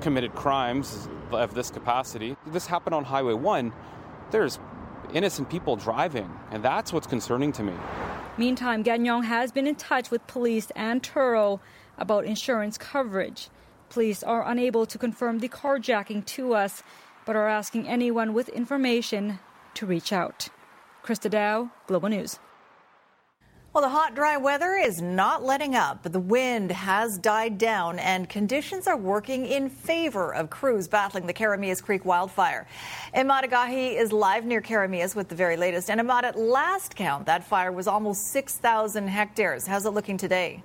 committed 0.00 0.34
crimes 0.34 1.08
of 1.30 1.54
this 1.54 1.70
capacity. 1.70 2.36
This 2.48 2.66
happened 2.66 2.94
on 2.94 3.04
Highway 3.04 3.34
1. 3.34 3.72
There's 4.32 4.58
innocent 5.14 5.48
people 5.48 5.76
driving, 5.76 6.30
and 6.50 6.62
that's 6.62 6.92
what's 6.92 7.06
concerning 7.06 7.52
to 7.52 7.62
me. 7.62 7.72
Meantime, 8.36 8.82
Gagnon 8.82 9.22
has 9.22 9.52
been 9.52 9.66
in 9.66 9.76
touch 9.76 10.10
with 10.10 10.26
police 10.26 10.70
and 10.74 11.02
Turo 11.02 11.60
about 11.98 12.24
insurance 12.24 12.76
coverage. 12.76 13.48
Police 13.88 14.22
are 14.22 14.46
unable 14.46 14.86
to 14.86 14.98
confirm 14.98 15.38
the 15.38 15.48
carjacking 15.48 16.26
to 16.26 16.54
us, 16.54 16.82
but 17.26 17.36
are 17.36 17.48
asking 17.48 17.86
anyone 17.86 18.32
with 18.32 18.48
information 18.48 19.38
to 19.74 19.84
reach 19.84 20.12
out. 20.12 20.48
Krista 21.04 21.28
Dow, 21.28 21.70
Global 21.86 22.08
News. 22.08 22.38
Well, 23.76 23.82
the 23.82 23.90
hot, 23.90 24.14
dry 24.14 24.38
weather 24.38 24.72
is 24.72 25.02
not 25.02 25.44
letting 25.44 25.74
up. 25.74 26.02
But 26.02 26.14
the 26.14 26.18
wind 26.18 26.72
has 26.72 27.18
died 27.18 27.58
down, 27.58 27.98
and 27.98 28.26
conditions 28.26 28.86
are 28.86 28.96
working 28.96 29.44
in 29.44 29.68
favor 29.68 30.34
of 30.34 30.48
crews 30.48 30.88
battling 30.88 31.26
the 31.26 31.34
Keremeos 31.34 31.82
Creek 31.82 32.06
wildfire. 32.06 32.66
Emad 33.14 33.44
Agahi 33.44 34.00
is 34.00 34.12
live 34.12 34.46
near 34.46 34.62
Keremeos 34.62 35.14
with 35.14 35.28
the 35.28 35.34
very 35.34 35.58
latest. 35.58 35.90
And 35.90 36.00
Emad, 36.00 36.22
at 36.22 36.38
last 36.38 36.96
count, 36.96 37.26
that 37.26 37.44
fire 37.44 37.70
was 37.70 37.86
almost 37.86 38.28
6,000 38.28 39.08
hectares. 39.08 39.66
How's 39.66 39.84
it 39.84 39.90
looking 39.90 40.16
today? 40.16 40.62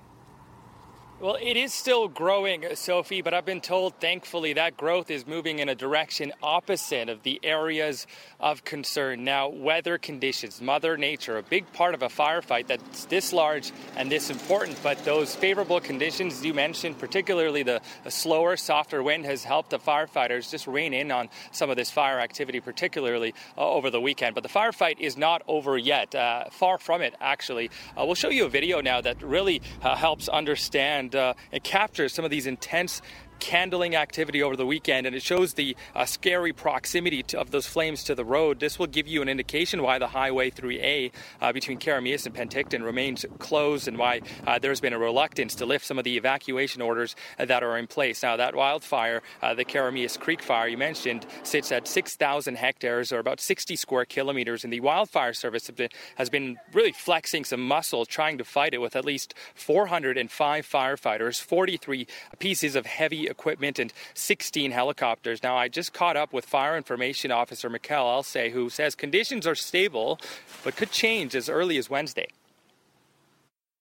Well, 1.22 1.38
it 1.40 1.56
is 1.56 1.72
still 1.72 2.08
growing, 2.08 2.64
Sophie, 2.74 3.22
but 3.22 3.32
I've 3.32 3.44
been 3.44 3.60
told, 3.60 3.94
thankfully, 4.00 4.54
that 4.54 4.76
growth 4.76 5.08
is 5.08 5.24
moving 5.24 5.60
in 5.60 5.68
a 5.68 5.74
direction 5.76 6.32
opposite 6.42 7.08
of 7.08 7.22
the 7.22 7.38
areas 7.44 8.08
of 8.40 8.64
concern. 8.64 9.22
Now, 9.22 9.48
weather 9.48 9.98
conditions, 9.98 10.60
Mother 10.60 10.96
Nature, 10.96 11.38
a 11.38 11.42
big 11.44 11.72
part 11.74 11.94
of 11.94 12.02
a 12.02 12.08
firefight 12.08 12.66
that's 12.66 13.04
this 13.04 13.32
large 13.32 13.70
and 13.96 14.10
this 14.10 14.30
important, 14.30 14.76
but 14.82 15.04
those 15.04 15.36
favorable 15.36 15.78
conditions 15.78 16.44
you 16.44 16.54
mentioned, 16.54 16.98
particularly 16.98 17.62
the, 17.62 17.80
slower, 18.08 18.56
softer 18.56 19.00
wind, 19.00 19.24
has 19.24 19.44
helped 19.44 19.70
the 19.70 19.78
firefighters 19.78 20.50
just 20.50 20.66
rein 20.66 20.92
in 20.92 21.12
on 21.12 21.28
some 21.52 21.70
of 21.70 21.76
this 21.76 21.88
fire 21.88 22.18
activity, 22.18 22.58
particularly 22.58 23.32
uh, 23.56 23.70
over 23.70 23.90
the 23.90 24.00
weekend. 24.00 24.34
But 24.34 24.42
the 24.42 24.48
firefight 24.48 24.98
is 24.98 25.16
not 25.16 25.42
over 25.46 25.78
yet, 25.78 26.16
uh, 26.16 26.46
far 26.50 26.78
from 26.78 27.00
it, 27.00 27.14
actually. 27.20 27.70
Uh, 27.96 28.06
we'll 28.06 28.16
show 28.16 28.30
you 28.30 28.46
a 28.46 28.50
video 28.50 28.80
now 28.80 29.00
that 29.00 29.22
really 29.22 29.62
uh, 29.82 29.94
helps 29.94 30.28
understand 30.28 31.11
and 31.12 31.16
uh, 31.16 31.34
it 31.50 31.62
captures 31.62 32.12
some 32.12 32.24
of 32.24 32.30
these 32.30 32.46
intense 32.46 33.02
candling 33.42 33.96
activity 33.96 34.40
over 34.40 34.54
the 34.54 34.64
weekend, 34.64 35.04
and 35.04 35.16
it 35.16 35.22
shows 35.22 35.54
the 35.54 35.76
uh, 35.96 36.04
scary 36.04 36.52
proximity 36.52 37.24
to, 37.24 37.40
of 37.40 37.50
those 37.50 37.66
flames 37.66 38.04
to 38.04 38.14
the 38.14 38.24
road. 38.24 38.60
This 38.60 38.78
will 38.78 38.86
give 38.86 39.08
you 39.08 39.20
an 39.20 39.28
indication 39.28 39.82
why 39.82 39.98
the 39.98 40.06
Highway 40.06 40.48
3A 40.50 41.10
uh, 41.40 41.52
between 41.52 41.80
Keremeos 41.80 42.24
and 42.24 42.32
Penticton 42.32 42.84
remains 42.84 43.26
closed 43.40 43.88
and 43.88 43.98
why 43.98 44.20
uh, 44.46 44.60
there's 44.60 44.80
been 44.80 44.92
a 44.92 44.98
reluctance 44.98 45.56
to 45.56 45.66
lift 45.66 45.84
some 45.84 45.98
of 45.98 46.04
the 46.04 46.16
evacuation 46.16 46.80
orders 46.80 47.16
that 47.36 47.64
are 47.64 47.76
in 47.76 47.88
place. 47.88 48.22
Now, 48.22 48.36
that 48.36 48.54
wildfire, 48.54 49.22
uh, 49.42 49.54
the 49.54 49.64
Keremeos 49.64 50.20
Creek 50.20 50.40
fire 50.40 50.68
you 50.68 50.78
mentioned, 50.78 51.26
sits 51.42 51.72
at 51.72 51.88
6,000 51.88 52.54
hectares 52.54 53.12
or 53.12 53.18
about 53.18 53.40
60 53.40 53.74
square 53.74 54.04
kilometers, 54.04 54.62
and 54.62 54.72
the 54.72 54.78
Wildfire 54.78 55.32
Service 55.32 55.68
has 56.14 56.30
been 56.30 56.58
really 56.72 56.92
flexing 56.92 57.44
some 57.44 57.66
muscle 57.66 58.06
trying 58.06 58.38
to 58.38 58.44
fight 58.44 58.72
it 58.72 58.80
with 58.80 58.94
at 58.94 59.04
least 59.04 59.34
405 59.56 60.64
firefighters, 60.64 61.42
43 61.42 62.06
pieces 62.38 62.76
of 62.76 62.86
heavy 62.86 63.31
equipment 63.32 63.80
and 63.80 63.92
16 64.14 64.70
helicopters. 64.70 65.42
Now, 65.42 65.56
I 65.56 65.66
just 65.66 65.92
caught 65.92 66.16
up 66.16 66.32
with 66.32 66.44
Fire 66.44 66.76
Information 66.76 67.32
Officer 67.32 67.68
Mikkel 67.68 67.98
Alse, 67.98 68.52
who 68.52 68.70
says 68.70 68.94
conditions 68.94 69.44
are 69.46 69.56
stable 69.56 70.20
but 70.62 70.76
could 70.76 70.92
change 70.92 71.34
as 71.34 71.48
early 71.48 71.76
as 71.78 71.90
Wednesday. 71.90 72.28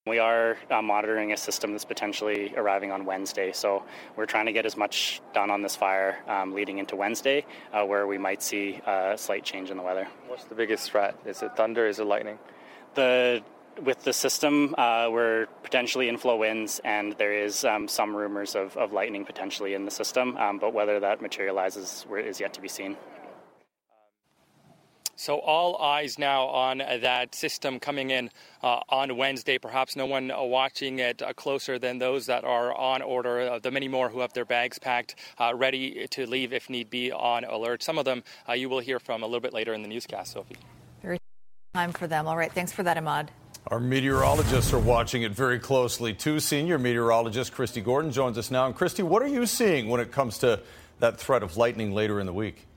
We 0.08 0.18
are 0.18 0.58
uh, 0.72 0.82
monitoring 0.82 1.32
a 1.32 1.38
system 1.38 1.74
that's 1.74 1.86
potentially 1.86 2.56
arriving 2.58 2.92
on 2.92 3.06
Wednesday, 3.06 3.52
so 3.52 3.84
we're 4.16 4.26
trying 4.26 4.48
to 4.48 4.52
get 4.52 4.66
as 4.66 4.76
much 4.76 5.22
done 5.32 5.52
on 5.52 5.62
this 5.62 5.76
fire 5.76 6.18
um, 6.28 6.56
leading 6.56 6.80
into 6.80 6.96
Wednesday, 6.96 7.46
uh, 7.72 7.86
where 7.86 8.08
we 8.08 8.18
might 8.18 8.42
see 8.42 8.82
a 8.88 9.14
slight 9.16 9.44
change 9.44 9.70
in 9.70 9.78
the 9.78 9.84
weather. 9.84 10.08
What's 10.26 10.46
the 10.46 10.56
biggest 10.56 10.90
threat? 10.90 11.16
Is 11.24 11.44
it 11.44 11.56
thunder? 11.56 11.86
Is 11.86 12.00
it 12.00 12.06
lightning? 12.06 12.40
The 12.96 13.44
with 13.82 14.04
the 14.04 14.14
system, 14.14 14.76
uh, 14.78 15.08
we're 15.12 15.48
potentially 15.64 16.10
inflow 16.10 16.38
winds, 16.38 16.80
and 16.84 17.14
there 17.18 17.34
is 17.34 17.64
um, 17.64 17.88
some 17.88 18.16
rumors 18.16 18.56
of, 18.56 18.76
of, 18.78 18.92
lightning 18.92 19.26
potentially 19.26 19.74
in 19.74 19.86
the 19.86 19.92
system, 19.92 20.38
um, 20.38 20.60
but 20.60 20.74
whether 20.74 21.00
that 21.00 21.22
materializes 21.22 22.06
is 22.18 22.40
yet 22.40 22.54
to 22.54 22.62
be 22.62 22.68
seen. 22.68 22.98
So 25.22 25.38
all 25.38 25.80
eyes 25.80 26.18
now 26.18 26.48
on 26.48 26.80
that 26.80 27.36
system 27.36 27.80
coming 27.80 28.10
in 28.10 28.32
uh, 28.64 28.80
on 28.90 29.18
Wednesday. 29.18 29.60
Perhaps 29.60 29.96
no 29.96 30.08
one 30.08 30.32
uh, 30.32 30.42
watching 30.42 30.98
it 30.98 31.22
uh, 31.22 31.32
closer 31.34 31.78
than 31.78 32.00
those 32.00 32.26
that 32.26 32.44
are 32.44 32.76
on 32.76 33.04
order. 33.04 33.42
Uh, 33.42 33.60
the 33.60 33.70
many 33.70 33.88
more 33.88 34.10
who 34.10 34.22
have 34.22 34.34
their 34.34 34.46
bags 34.46 34.80
packed, 34.80 35.14
uh, 35.38 35.54
ready 35.54 36.08
to 36.10 36.26
leave 36.26 36.54
if 36.54 36.72
need 36.72 36.90
be 36.90 37.12
on 37.12 37.44
alert. 37.44 37.84
Some 37.84 38.00
of 38.00 38.06
them 38.06 38.24
uh, 38.50 38.54
you 38.54 38.68
will 38.68 38.80
hear 38.80 39.00
from 39.00 39.22
a 39.22 39.28
little 39.28 39.42
bit 39.42 39.54
later 39.54 39.76
in 39.76 39.84
the 39.84 39.88
newscast, 39.88 40.32
Sophie. 40.32 40.58
Very 41.04 41.20
time 41.76 41.92
for 41.92 42.08
them. 42.08 42.28
All 42.28 42.36
right. 42.36 42.52
Thanks 42.52 42.72
for 42.72 42.82
that, 42.82 42.98
Ahmad. 42.98 43.30
Our 43.68 43.80
meteorologists 43.80 44.74
are 44.74 44.80
watching 44.80 45.22
it 45.22 45.34
very 45.34 45.60
closely 45.60 46.14
too. 46.14 46.40
Senior 46.40 46.80
meteorologist 46.80 47.54
Kristi 47.54 47.84
Gordon 47.84 48.12
joins 48.12 48.38
us 48.38 48.50
now. 48.50 48.66
And 48.66 48.76
Kristi, 48.76 49.04
what 49.04 49.22
are 49.22 49.28
you 49.28 49.46
seeing 49.46 49.88
when 49.88 50.02
it 50.02 50.12
comes 50.12 50.40
to 50.40 50.62
that 51.00 51.20
threat 51.20 51.44
of 51.44 51.58
lightning 51.58 51.94
later 51.94 52.20
in 52.20 52.26
the 52.26 52.34
week? 52.34 52.68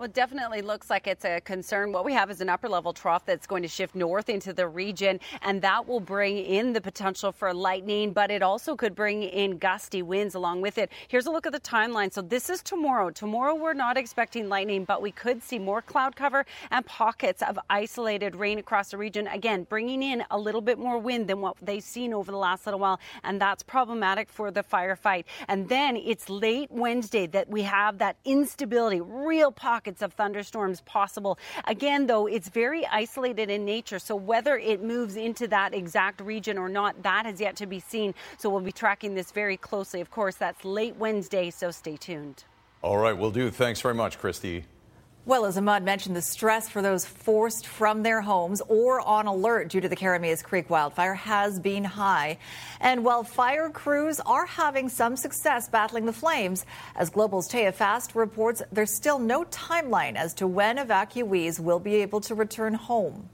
Well, 0.00 0.06
it 0.06 0.14
definitely 0.14 0.62
looks 0.62 0.88
like 0.88 1.06
it's 1.06 1.26
a 1.26 1.42
concern. 1.42 1.92
What 1.92 2.06
we 2.06 2.14
have 2.14 2.30
is 2.30 2.40
an 2.40 2.48
upper 2.48 2.70
level 2.70 2.94
trough 2.94 3.26
that's 3.26 3.46
going 3.46 3.60
to 3.64 3.68
shift 3.68 3.94
north 3.94 4.30
into 4.30 4.54
the 4.54 4.66
region, 4.66 5.20
and 5.42 5.60
that 5.60 5.86
will 5.86 6.00
bring 6.00 6.38
in 6.38 6.72
the 6.72 6.80
potential 6.80 7.32
for 7.32 7.52
lightning, 7.52 8.14
but 8.14 8.30
it 8.30 8.42
also 8.42 8.76
could 8.76 8.94
bring 8.94 9.22
in 9.22 9.58
gusty 9.58 10.00
winds 10.00 10.34
along 10.34 10.62
with 10.62 10.78
it. 10.78 10.90
Here's 11.08 11.26
a 11.26 11.30
look 11.30 11.44
at 11.44 11.52
the 11.52 11.60
timeline. 11.60 12.10
So, 12.10 12.22
this 12.22 12.48
is 12.48 12.62
tomorrow. 12.62 13.10
Tomorrow, 13.10 13.56
we're 13.56 13.74
not 13.74 13.98
expecting 13.98 14.48
lightning, 14.48 14.86
but 14.86 15.02
we 15.02 15.12
could 15.12 15.42
see 15.42 15.58
more 15.58 15.82
cloud 15.82 16.16
cover 16.16 16.46
and 16.70 16.86
pockets 16.86 17.42
of 17.42 17.58
isolated 17.68 18.34
rain 18.34 18.58
across 18.58 18.92
the 18.92 18.96
region. 18.96 19.26
Again, 19.26 19.64
bringing 19.64 20.02
in 20.02 20.24
a 20.30 20.38
little 20.38 20.62
bit 20.62 20.78
more 20.78 20.96
wind 20.96 21.28
than 21.28 21.42
what 21.42 21.58
they've 21.60 21.84
seen 21.84 22.14
over 22.14 22.32
the 22.32 22.38
last 22.38 22.64
little 22.64 22.80
while, 22.80 22.98
and 23.22 23.38
that's 23.38 23.62
problematic 23.62 24.30
for 24.30 24.50
the 24.50 24.62
firefight. 24.62 25.24
And 25.46 25.68
then 25.68 25.94
it's 25.94 26.30
late 26.30 26.70
Wednesday 26.70 27.26
that 27.26 27.50
we 27.50 27.60
have 27.64 27.98
that 27.98 28.16
instability, 28.24 29.02
real 29.02 29.52
pockets 29.52 29.89
pockets 29.90 30.02
of 30.02 30.12
thunderstorms 30.12 30.80
possible. 30.82 31.36
Again, 31.66 32.06
though, 32.06 32.26
it's 32.26 32.48
very 32.48 32.86
isolated 32.86 33.50
in 33.50 33.64
nature, 33.64 33.98
so 33.98 34.14
whether 34.14 34.56
it 34.56 34.82
moves 34.82 35.16
into 35.16 35.48
that 35.48 35.74
exact 35.74 36.20
region 36.20 36.58
or 36.58 36.68
not, 36.68 37.02
that 37.02 37.26
is 37.26 37.40
yet 37.40 37.56
to 37.56 37.66
be 37.66 37.80
seen. 37.80 38.14
So 38.38 38.48
we'll 38.50 38.60
be 38.60 38.72
tracking 38.72 39.14
this 39.14 39.32
very 39.32 39.56
closely. 39.56 40.00
Of 40.00 40.10
course, 40.10 40.36
that's 40.36 40.64
late 40.64 40.94
Wednesday, 40.96 41.50
so 41.50 41.72
stay 41.72 41.96
tuned. 41.96 42.44
All 42.82 42.98
right, 42.98 43.16
we'll 43.16 43.32
do. 43.32 43.50
Thanks 43.50 43.80
very 43.80 43.94
much, 43.94 44.18
Kristi. 44.18 44.62
Well, 45.26 45.44
as 45.44 45.58
Ahmad 45.58 45.84
mentioned, 45.84 46.16
the 46.16 46.22
stress 46.22 46.70
for 46.70 46.80
those 46.80 47.04
forced 47.04 47.66
from 47.66 48.02
their 48.02 48.22
homes 48.22 48.62
or 48.68 49.02
on 49.02 49.26
alert 49.26 49.68
due 49.68 49.80
to 49.82 49.88
the 49.88 49.94
Keremeos 49.94 50.42
Creek 50.42 50.70
wildfire 50.70 51.12
has 51.12 51.60
been 51.60 51.84
high. 51.84 52.38
And 52.80 53.04
while 53.04 53.22
fire 53.22 53.68
crews 53.68 54.18
are 54.20 54.46
having 54.46 54.88
some 54.88 55.16
success 55.16 55.68
battling 55.68 56.06
the 56.06 56.12
flames, 56.12 56.64
as 56.96 57.10
Global's 57.10 57.50
Taya 57.50 57.72
Fast 57.72 58.14
reports, 58.14 58.62
there's 58.72 58.94
still 58.94 59.18
no 59.18 59.44
timeline 59.44 60.16
as 60.16 60.32
to 60.34 60.46
when 60.46 60.78
evacuees 60.78 61.60
will 61.60 61.80
be 61.80 61.96
able 61.96 62.22
to 62.22 62.34
return 62.34 62.72
home. 62.72 63.28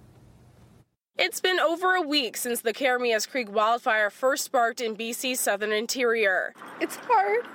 It's 1.16 1.40
been 1.40 1.61
over 1.61 1.95
a 1.95 2.02
week 2.02 2.37
since 2.37 2.62
the 2.62 2.75
Keremeos 2.75 3.28
Creek 3.28 3.50
wildfire 3.50 4.11
first 4.11 4.45
sparked 4.45 4.81
in 4.81 4.97
BC's 4.97 5.38
southern 5.38 5.73
interior. 5.73 6.52
It's 6.81 6.97
hard 6.97 7.47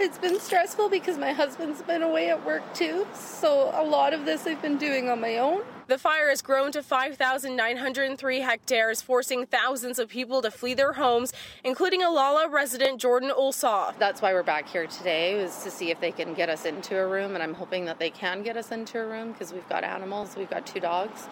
it's 0.00 0.18
been 0.18 0.38
stressful 0.38 0.88
because 0.88 1.18
my 1.18 1.32
husband's 1.32 1.82
been 1.82 2.02
away 2.02 2.30
at 2.30 2.44
work 2.44 2.62
too. 2.74 3.06
So 3.14 3.70
a 3.74 3.84
lot 3.84 4.12
of 4.12 4.24
this 4.24 4.46
I've 4.46 4.62
been 4.62 4.78
doing 4.78 5.08
on 5.08 5.20
my 5.20 5.38
own. 5.38 5.62
The 5.88 5.98
fire 5.98 6.30
has 6.30 6.40
grown 6.42 6.72
to 6.72 6.82
5,903 6.82 8.40
hectares, 8.40 9.02
forcing 9.02 9.46
thousands 9.46 9.98
of 9.98 10.08
people 10.08 10.40
to 10.40 10.50
flee 10.50 10.74
their 10.74 10.94
homes, 10.94 11.32
including 11.64 12.00
Olalla 12.00 12.50
resident 12.50 13.00
Jordan 13.00 13.30
Ulsaw. 13.36 13.92
That's 13.98 14.22
why 14.22 14.32
we're 14.32 14.42
back 14.42 14.68
here 14.68 14.86
today, 14.86 15.42
was 15.42 15.62
to 15.64 15.70
see 15.70 15.90
if 15.90 16.00
they 16.00 16.12
can 16.12 16.34
get 16.34 16.48
us 16.48 16.64
into 16.64 16.98
a 16.98 17.06
room, 17.06 17.34
and 17.34 17.42
I'm 17.42 17.54
hoping 17.54 17.84
that 17.86 17.98
they 17.98 18.10
can 18.10 18.42
get 18.42 18.56
us 18.56 18.70
into 18.70 19.00
a 19.00 19.06
room 19.06 19.32
because 19.32 19.52
we've 19.52 19.68
got 19.68 19.84
animals, 19.84 20.36
we've 20.36 20.48
got 20.48 20.66
two 20.66 20.80
dogs. 20.80 21.26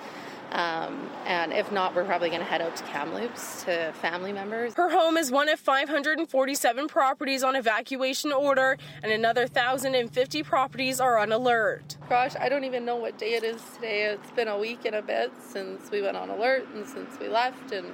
Um, 0.52 1.08
and 1.26 1.52
if 1.52 1.70
not, 1.70 1.94
we're 1.94 2.04
probably 2.04 2.28
going 2.28 2.40
to 2.40 2.46
head 2.46 2.60
out 2.60 2.74
to 2.76 2.82
Kamloops 2.84 3.64
to 3.64 3.92
family 4.00 4.32
members. 4.32 4.74
Her 4.74 4.90
home 4.90 5.16
is 5.16 5.30
one 5.30 5.48
of 5.48 5.60
547 5.60 6.88
properties 6.88 7.44
on 7.44 7.54
evacuation 7.54 8.32
order, 8.32 8.76
and 9.02 9.12
another 9.12 9.42
1,050 9.42 10.42
properties 10.42 11.00
are 11.00 11.18
on 11.18 11.30
alert. 11.30 11.96
Gosh, 12.08 12.34
I 12.38 12.48
don't 12.48 12.64
even 12.64 12.84
know 12.84 12.96
what 12.96 13.16
day 13.16 13.34
it 13.34 13.44
is 13.44 13.62
today. 13.76 14.04
It's 14.06 14.30
been 14.32 14.48
a 14.48 14.58
week 14.58 14.84
and 14.84 14.96
a 14.96 15.02
bit 15.02 15.30
since 15.40 15.90
we 15.90 16.02
went 16.02 16.16
on 16.16 16.30
alert 16.30 16.66
and 16.74 16.86
since 16.86 17.18
we 17.20 17.28
left, 17.28 17.72
and 17.72 17.86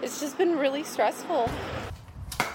it's 0.00 0.20
just 0.20 0.38
been 0.38 0.56
really 0.58 0.84
stressful. 0.84 1.50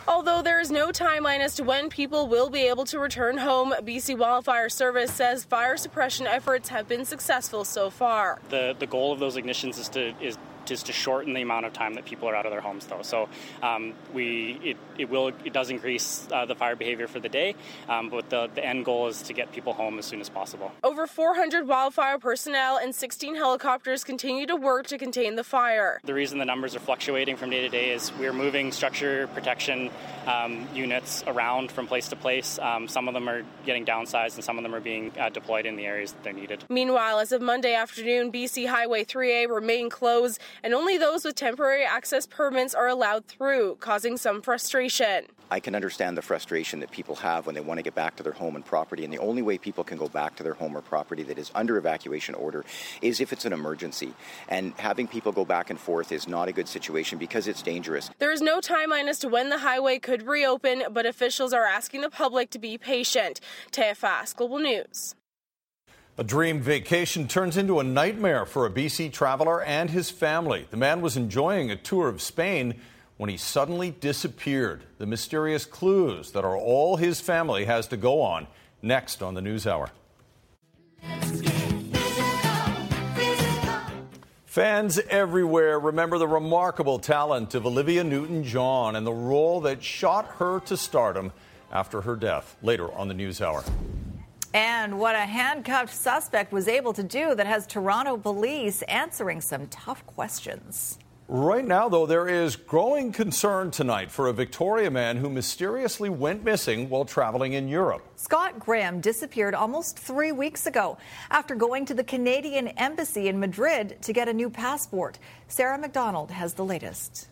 Although 0.07 0.41
there 0.41 0.59
is 0.59 0.69
no 0.69 0.89
timeline 0.89 1.39
as 1.39 1.55
to 1.55 1.63
when 1.63 1.89
people 1.89 2.27
will 2.27 2.49
be 2.49 2.67
able 2.67 2.85
to 2.85 2.99
return 2.99 3.37
home, 3.37 3.73
BC 3.83 4.17
Wildfire 4.17 4.69
Service 4.69 5.13
says 5.13 5.45
fire 5.45 5.77
suppression 5.77 6.27
efforts 6.27 6.69
have 6.69 6.87
been 6.87 7.05
successful 7.05 7.63
so 7.63 7.89
far. 7.89 8.39
The 8.49 8.75
the 8.77 8.87
goal 8.87 9.13
of 9.13 9.19
those 9.19 9.37
ignitions 9.37 9.79
is 9.79 9.89
to 9.89 10.13
is 10.21 10.37
just 10.65 10.87
to 10.87 10.93
shorten 10.93 11.33
the 11.33 11.41
amount 11.41 11.65
of 11.65 11.73
time 11.73 11.95
that 11.95 12.05
people 12.05 12.29
are 12.29 12.35
out 12.35 12.45
of 12.45 12.51
their 12.51 12.61
homes 12.61 12.85
though. 12.85 13.01
So 13.01 13.29
um, 13.61 13.93
we 14.13 14.59
it, 14.63 14.77
it 14.97 15.09
will 15.09 15.27
it 15.27 15.53
does 15.53 15.69
increase 15.69 16.27
uh, 16.31 16.45
the 16.45 16.55
fire 16.55 16.75
behavior 16.75 17.07
for 17.07 17.19
the 17.19 17.29
day 17.29 17.55
um, 17.89 18.09
but 18.09 18.29
the, 18.29 18.49
the 18.53 18.65
end 18.65 18.85
goal 18.85 19.07
is 19.07 19.21
to 19.23 19.33
get 19.33 19.51
people 19.51 19.73
home 19.73 19.99
as 19.99 20.05
soon 20.05 20.21
as 20.21 20.29
possible. 20.29 20.71
Over 20.83 21.07
400 21.07 21.67
wildfire 21.67 22.17
personnel 22.19 22.77
and 22.77 22.93
16 22.93 23.35
helicopters 23.35 24.03
continue 24.03 24.45
to 24.47 24.55
work 24.55 24.87
to 24.87 24.97
contain 24.97 25.35
the 25.35 25.43
fire. 25.43 25.99
The 26.03 26.13
reason 26.13 26.39
the 26.39 26.45
numbers 26.45 26.75
are 26.75 26.79
fluctuating 26.79 27.37
from 27.37 27.49
day 27.49 27.61
to 27.61 27.69
day 27.69 27.91
is 27.91 28.11
we're 28.19 28.33
moving 28.33 28.71
structure 28.71 29.27
protection 29.27 29.89
um, 30.27 30.67
units 30.73 31.23
around 31.27 31.71
from 31.71 31.87
place 31.87 32.09
to 32.09 32.15
place. 32.15 32.59
Um, 32.59 32.87
some 32.87 33.07
of 33.07 33.13
them 33.13 33.27
are 33.27 33.43
getting 33.65 33.85
downsized 33.85 34.35
and 34.35 34.43
some 34.43 34.57
of 34.57 34.63
them 34.63 34.73
are 34.73 34.79
being 34.79 35.11
uh, 35.19 35.29
deployed 35.29 35.65
in 35.65 35.75
the 35.75 35.85
areas 35.85 36.11
that 36.13 36.23
they're 36.23 36.33
needed. 36.33 36.63
Meanwhile 36.69 37.19
as 37.19 37.31
of 37.31 37.41
monday 37.41 37.73
afternoon 37.73 38.31
bc 38.31 38.67
highway 38.67 39.03
3a 39.03 39.49
remained 39.49 39.91
closed 39.91 40.39
and 40.61 40.73
only 40.73 40.97
those 40.97 41.25
with 41.25 41.35
temporary 41.35 41.85
access 41.85 42.27
permits 42.27 42.75
are 42.75 42.87
allowed 42.87 43.25
through, 43.25 43.77
causing 43.79 44.17
some 44.17 44.41
frustration. 44.41 45.25
I 45.49 45.59
can 45.59 45.75
understand 45.75 46.17
the 46.17 46.21
frustration 46.21 46.79
that 46.79 46.91
people 46.91 47.15
have 47.15 47.45
when 47.45 47.53
they 47.53 47.61
want 47.61 47.77
to 47.77 47.83
get 47.83 47.93
back 47.93 48.15
to 48.15 48.23
their 48.23 48.33
home 48.33 48.55
and 48.55 48.65
property, 48.65 49.03
and 49.03 49.13
the 49.13 49.19
only 49.19 49.41
way 49.41 49.57
people 49.57 49.83
can 49.83 49.97
go 49.97 50.07
back 50.07 50.35
to 50.37 50.43
their 50.43 50.55
home 50.55 50.75
or 50.75 50.81
property 50.81 51.23
that 51.23 51.37
is 51.37 51.51
under 51.53 51.77
evacuation 51.77 52.33
order 52.35 52.65
is 53.01 53.21
if 53.21 53.31
it's 53.31 53.45
an 53.45 53.53
emergency. 53.53 54.13
And 54.49 54.73
having 54.77 55.07
people 55.07 55.31
go 55.31 55.45
back 55.45 55.69
and 55.69 55.79
forth 55.79 56.11
is 56.11 56.27
not 56.27 56.47
a 56.47 56.51
good 56.51 56.67
situation 56.67 57.19
because 57.19 57.47
it's 57.47 57.61
dangerous. 57.61 58.09
There 58.19 58.31
is 58.31 58.41
no 58.41 58.59
timeline 58.59 59.07
as 59.07 59.19
to 59.19 59.27
when 59.27 59.49
the 59.49 59.59
highway 59.59 59.99
could 59.99 60.23
reopen, 60.23 60.85
but 60.91 61.05
officials 61.05 61.53
are 61.53 61.65
asking 61.65 62.01
the 62.01 62.09
public 62.09 62.49
to 62.51 62.59
be 62.59 62.77
patient. 62.77 63.39
Taya 63.71 63.95
Fast, 63.95 64.37
Global 64.37 64.59
News. 64.59 65.15
A 66.15 66.23
dream 66.23 66.59
vacation 66.61 67.27
turns 67.27 67.57
into 67.57 67.79
a 67.79 67.83
nightmare 67.83 68.45
for 68.45 68.67
a 68.67 68.69
BC 68.69 69.11
traveler 69.11 69.63
and 69.63 69.89
his 69.89 70.11
family. 70.11 70.67
The 70.69 70.77
man 70.77 71.01
was 71.01 71.17
enjoying 71.17 71.71
a 71.71 71.75
tour 71.75 72.07
of 72.07 72.21
Spain 72.21 72.75
when 73.17 73.31
he 73.31 73.37
suddenly 73.37 73.89
disappeared. 73.89 74.83
The 74.99 75.07
mysterious 75.07 75.65
clues 75.65 76.33
that 76.33 76.45
are 76.45 76.55
all 76.55 76.97
his 76.97 77.19
family 77.19 77.65
has 77.65 77.87
to 77.87 77.97
go 77.97 78.21
on. 78.21 78.45
Next 78.83 79.23
on 79.23 79.33
the 79.33 79.41
News 79.41 79.65
Hour. 79.65 79.89
Fans 84.45 84.99
everywhere 85.09 85.79
remember 85.79 86.19
the 86.19 86.27
remarkable 86.27 86.99
talent 86.99 87.55
of 87.55 87.65
Olivia 87.65 88.03
Newton 88.03 88.43
John 88.43 88.95
and 88.95 89.07
the 89.07 89.11
role 89.11 89.61
that 89.61 89.83
shot 89.83 90.27
her 90.37 90.59
to 90.67 90.77
stardom 90.77 91.33
after 91.71 92.01
her 92.01 92.15
death. 92.15 92.55
Later 92.61 92.93
on 92.93 93.07
the 93.07 93.15
News 93.15 93.41
Hour. 93.41 93.63
And 94.53 94.99
what 94.99 95.15
a 95.15 95.19
handcuffed 95.19 95.93
suspect 95.93 96.51
was 96.51 96.67
able 96.67 96.93
to 96.93 97.03
do 97.03 97.33
that 97.33 97.47
has 97.47 97.65
Toronto 97.65 98.17
police 98.17 98.83
answering 98.83 99.41
some 99.41 99.67
tough 99.67 100.05
questions. 100.05 100.99
Right 101.27 101.65
now, 101.65 101.89
though, 101.89 102.05
there 102.05 102.27
is 102.27 102.55
growing 102.55 103.11
concern 103.11 103.71
tonight 103.71 104.11
for 104.11 104.27
a 104.27 104.33
Victoria 104.33 104.91
man 104.91 105.17
who 105.17 105.29
mysteriously 105.29 106.09
went 106.09 106.43
missing 106.43 106.89
while 106.89 107.05
traveling 107.05 107.53
in 107.53 107.67
Europe. 107.67 108.05
Scott 108.15 108.59
Graham 108.59 108.99
disappeared 108.99 109.55
almost 109.55 109.97
three 109.97 110.31
weeks 110.31 110.67
ago 110.67 110.97
after 111.31 111.55
going 111.55 111.85
to 111.85 111.95
the 111.95 112.03
Canadian 112.03 112.67
Embassy 112.67 113.29
in 113.29 113.39
Madrid 113.39 113.97
to 114.01 114.13
get 114.13 114.27
a 114.27 114.33
new 114.33 114.49
passport. 114.49 115.17
Sarah 115.47 115.79
McDonald 115.79 116.29
has 116.29 116.53
the 116.53 116.65
latest. 116.65 117.29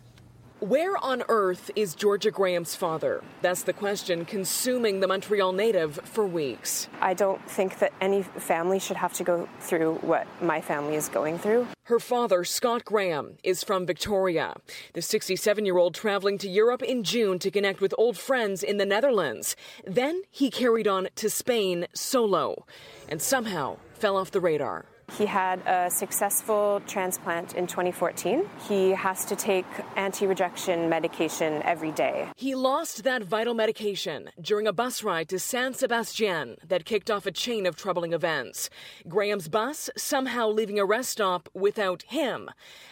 Where 0.62 0.96
on 0.98 1.24
earth 1.28 1.72
is 1.74 1.96
Georgia 1.96 2.30
Graham's 2.30 2.76
father? 2.76 3.24
That's 3.40 3.64
the 3.64 3.72
question 3.72 4.24
consuming 4.24 5.00
the 5.00 5.08
Montreal 5.08 5.50
native 5.50 5.96
for 6.04 6.24
weeks. 6.24 6.86
I 7.00 7.14
don't 7.14 7.44
think 7.50 7.80
that 7.80 7.92
any 8.00 8.22
family 8.22 8.78
should 8.78 8.96
have 8.96 9.12
to 9.14 9.24
go 9.24 9.48
through 9.58 9.94
what 10.02 10.28
my 10.40 10.60
family 10.60 10.94
is 10.94 11.08
going 11.08 11.40
through. 11.40 11.66
Her 11.86 11.98
father, 11.98 12.44
Scott 12.44 12.84
Graham, 12.84 13.38
is 13.42 13.64
from 13.64 13.86
Victoria. 13.86 14.54
The 14.92 15.02
67 15.02 15.66
year 15.66 15.78
old 15.78 15.96
traveling 15.96 16.38
to 16.38 16.48
Europe 16.48 16.84
in 16.84 17.02
June 17.02 17.40
to 17.40 17.50
connect 17.50 17.80
with 17.80 17.92
old 17.98 18.16
friends 18.16 18.62
in 18.62 18.76
the 18.76 18.86
Netherlands. 18.86 19.56
Then 19.84 20.22
he 20.30 20.48
carried 20.48 20.86
on 20.86 21.08
to 21.16 21.28
Spain 21.28 21.88
solo 21.92 22.66
and 23.08 23.20
somehow 23.20 23.78
fell 23.94 24.16
off 24.16 24.30
the 24.30 24.40
radar. 24.40 24.86
He 25.18 25.26
had 25.26 25.60
a 25.66 25.90
successful 25.90 26.80
transplant 26.86 27.54
in 27.54 27.66
2014. 27.66 28.48
He 28.68 28.90
has 28.90 29.26
to 29.26 29.36
take 29.36 29.66
anti 29.96 30.26
rejection 30.26 30.88
medication 30.88 31.62
every 31.64 31.92
day. 31.92 32.28
He 32.36 32.54
lost 32.54 33.04
that 33.04 33.22
vital 33.22 33.52
medication 33.52 34.30
during 34.40 34.66
a 34.66 34.72
bus 34.72 35.02
ride 35.02 35.28
to 35.28 35.38
San 35.38 35.74
Sebastian 35.74 36.56
that 36.66 36.86
kicked 36.86 37.10
off 37.10 37.26
a 37.26 37.30
chain 37.30 37.66
of 37.66 37.76
troubling 37.76 38.14
events. 38.14 38.70
Graham's 39.06 39.48
bus 39.48 39.90
somehow 39.96 40.48
leaving 40.48 40.78
a 40.78 40.84
rest 40.84 41.10
stop 41.10 41.48
without 41.52 42.02
him, 42.08 42.48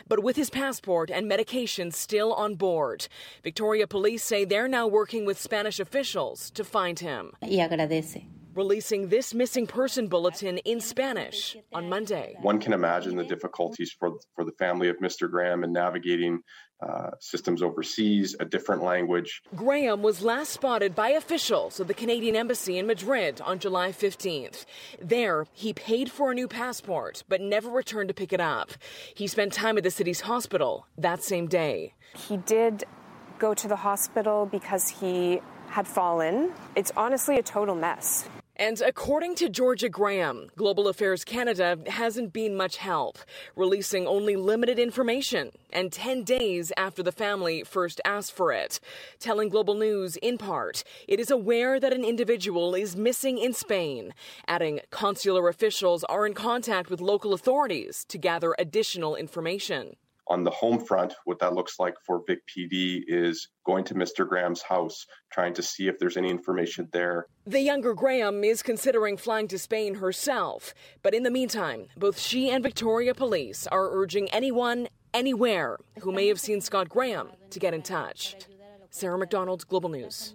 but 0.07 0.23
with 0.23 0.37
his 0.37 0.51
passport 0.51 1.11
and 1.11 1.27
medication 1.27 1.91
still 1.91 2.35
on 2.35 2.55
board. 2.55 3.09
Victoria 3.43 3.87
police 3.87 4.23
say 4.23 4.45
they're 4.45 4.69
now 4.69 4.87
working 4.87 5.25
with 5.25 5.41
Spanish 5.41 5.81
officials 5.81 6.51
to 6.51 6.65
find 6.65 6.99
him. 6.99 7.33
Y 7.41 7.61
agradece 7.61 8.40
releasing 8.61 9.09
this 9.09 9.33
missing 9.33 9.67
person 9.67 10.07
bulletin 10.07 10.59
in 10.59 10.81
Spanish 10.81 11.57
on 11.73 11.89
Monday. 11.89 12.37
One 12.43 12.61
can 12.61 12.75
imagine 12.75 13.17
the 13.17 13.25
difficulties 13.25 13.91
for, 13.99 14.19
for 14.35 14.45
the 14.45 14.53
family 14.53 14.91
of 14.91 14.99
Mr. 14.99 15.31
Graham 15.31 15.65
in 15.65 15.73
navigating 15.73 16.43
uh, 16.87 17.13
systems 17.21 17.63
overseas, 17.63 18.37
a 18.39 18.45
different 18.45 18.83
language. 18.83 19.41
Graham 19.57 20.03
was 20.03 20.21
last 20.23 20.51
spotted 20.51 20.95
by 20.95 21.09
officials 21.09 21.81
of 21.81 21.89
the 21.89 21.95
Canadian 21.95 22.37
Embassy 22.37 22.77
in 22.77 22.87
Madrid 22.87 23.41
on 23.41 23.59
July 23.59 23.93
15th. 23.93 24.67
There, 25.01 25.47
he 25.53 25.73
paid 25.73 26.11
for 26.11 26.31
a 26.31 26.35
new 26.35 26.49
passport, 26.49 27.25
but 27.31 27.41
never 27.41 27.71
returned 27.71 28.09
to 28.09 28.15
pick 28.15 28.33
it 28.33 28.41
up. 28.41 28.73
He 29.15 29.27
spent 29.27 29.55
time 29.55 29.79
at 29.79 29.85
the 29.85 29.91
city's 29.91 30.21
hospital 30.21 30.87
that 30.99 31.23
same 31.23 31.47
day. 31.47 31.95
He 32.29 32.37
did 32.37 32.85
go 33.39 33.55
to 33.55 33.69
the 33.69 33.77
hospital 33.77 34.45
because 34.45 34.89
he 34.89 35.41
had 35.69 35.87
fallen. 35.87 36.53
It's 36.77 36.93
honestly 36.97 37.39
a 37.39 37.43
total 37.43 37.75
mess. 37.75 38.29
And 38.61 38.83
according 38.83 39.37
to 39.37 39.49
Georgia 39.49 39.89
Graham, 39.89 40.49
Global 40.55 40.87
Affairs 40.87 41.25
Canada 41.25 41.79
hasn't 41.87 42.35
been 42.35 42.55
much 42.55 42.77
help, 42.77 43.17
releasing 43.57 44.07
only 44.07 44.37
limited 44.37 44.79
information 44.79 45.53
and 45.73 45.91
10 45.91 46.25
days 46.25 46.71
after 46.77 47.03
the 47.03 47.11
family 47.11 47.65
first 47.65 48.03
asked 48.05 48.33
for 48.33 48.53
it. 48.53 48.79
Telling 49.19 49.49
Global 49.49 49.73
News, 49.73 50.17
in 50.17 50.37
part, 50.37 50.85
it 51.09 51.19
is 51.19 51.31
aware 51.31 51.81
that 51.81 51.95
an 51.95 52.05
individual 52.05 52.75
is 52.75 52.95
missing 52.95 53.39
in 53.39 53.55
Spain, 53.55 54.13
adding 54.47 54.81
consular 54.91 55.49
officials 55.49 56.05
are 56.05 56.27
in 56.27 56.35
contact 56.35 56.91
with 56.91 57.01
local 57.01 57.33
authorities 57.33 58.05
to 58.11 58.19
gather 58.19 58.55
additional 58.59 59.17
information 59.17 59.97
on 60.31 60.45
the 60.45 60.51
home 60.51 60.79
front, 60.79 61.13
what 61.25 61.41
that 61.41 61.55
looks 61.55 61.81
like 61.81 61.97
for 62.07 62.23
Vic 62.27 62.39
PD 62.47 63.03
is 63.09 63.49
going 63.67 63.85
to 63.85 63.95
Mr. 63.95 64.27
Graham's 64.27 64.63
house, 64.63 65.07
trying 65.31 65.53
to 65.55 65.63
see 65.63 65.89
if 65.89 65.99
there's 65.99 66.17
any 66.17 66.31
information 66.31 66.89
there. 66.93 67.27
The 67.47 67.61
younger 67.61 67.93
Graham 67.95 68.45
is 68.45 68.63
considering 68.63 69.17
flying 69.17 69.49
to 69.49 69.59
Spain 69.59 69.97
herself. 69.97 70.73
But 71.03 71.15
in 71.15 71.25
the 71.25 71.31
meantime, 71.31 71.89
both 71.97 72.19
she 72.19 72.49
and 72.49 72.63
Victoria 72.63 73.13
Police 73.13 73.67
are 73.67 73.91
urging 73.91 74.31
anyone, 74.31 74.89
anywhere, 75.13 75.79
who 75.99 76.13
may 76.13 76.29
have 76.29 76.39
seen 76.39 76.61
Scott 76.61 76.89
Graham 76.89 77.31
to 77.51 77.59
get 77.59 77.75
in 77.75 77.83
touch. 77.83 78.37
Sarah 78.91 79.19
McDonald, 79.19 79.67
Global 79.67 79.89
News. 79.89 80.33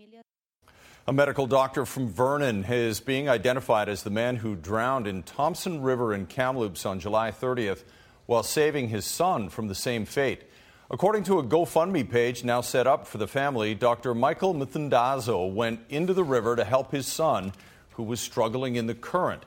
A 1.08 1.14
medical 1.14 1.48
doctor 1.48 1.86
from 1.86 2.10
Vernon 2.10 2.66
is 2.66 3.00
being 3.00 3.30
identified 3.30 3.88
as 3.88 4.04
the 4.04 4.10
man 4.10 4.38
who 4.38 4.56
drowned 4.56 5.08
in 5.08 5.24
Thompson 5.24 5.82
River 5.82 6.14
in 6.14 6.26
Kamloops 6.26 6.86
on 6.86 7.00
July 7.00 7.32
30th 7.32 7.84
while 8.26 8.44
saving 8.44 8.90
his 8.90 9.06
son 9.06 9.50
from 9.50 9.68
the 9.68 9.76
same 9.76 10.06
fate. 10.06 10.44
According 10.90 11.24
to 11.24 11.40
a 11.40 11.44
GoFundMe 11.44 12.10
page 12.10 12.44
now 12.44 12.62
set 12.62 12.86
up 12.86 13.08
for 13.08 13.18
the 13.18 13.28
family, 13.28 13.74
Dr. 13.74 14.14
Michael 14.14 14.54
Muthandazo 14.54 15.52
went 15.52 15.80
into 15.90 16.14
the 16.14 16.24
river 16.24 16.56
to 16.56 16.64
help 16.64 16.92
his 16.92 17.08
son, 17.08 17.54
who 17.94 18.04
was 18.04 18.20
struggling 18.20 18.76
in 18.76 18.88
the 18.88 18.94
current. 18.94 19.44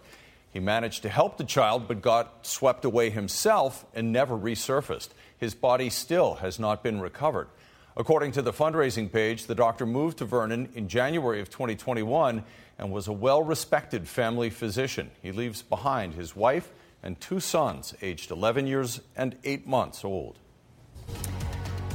He 0.53 0.61
managed 0.61 1.03
to 1.03 1.09
help 1.09 1.37
the 1.37 1.45
child, 1.45 1.87
but 1.87 2.03
got 2.03 2.45
swept 2.47 2.85
away 2.85 3.11
himself 3.11 3.87
and 3.95 4.12
never 4.12 4.37
resurfaced. 4.37 5.11
His 5.37 5.55
body 5.55 5.91
still 5.91 6.35
has 6.37 6.59
not 6.59 6.83
been 6.83 7.01
recovered. 7.01 7.49
According 7.97 8.33
to 8.33 8.43
the 8.43 8.53
fundraising 8.53 9.12
page, 9.12 9.47
the 9.47 9.55
doctor 9.55 9.85
moved 9.85 10.19
to 10.19 10.25
Vernon 10.25 10.69
in 10.75 10.88
January 10.88 11.41
of 11.41 11.51
2021 11.51 12.45
and 12.79 12.93
was 12.93 13.09
a 13.09 13.12
well 13.12 13.43
respected 13.43 14.09
family 14.09 14.51
physician. 14.51 15.11
He 15.23 15.33
leaves 15.33 15.62
behind 15.62 16.14
his 16.14 16.35
wife 16.35 16.73
and 17.03 17.21
two 17.21 17.41
sons, 17.41 17.95
aged 18.03 18.31
11 18.31 18.67
years 18.67 19.01
and 19.17 19.37
8 19.45 19.67
months 19.67 20.05
old. 20.05 20.39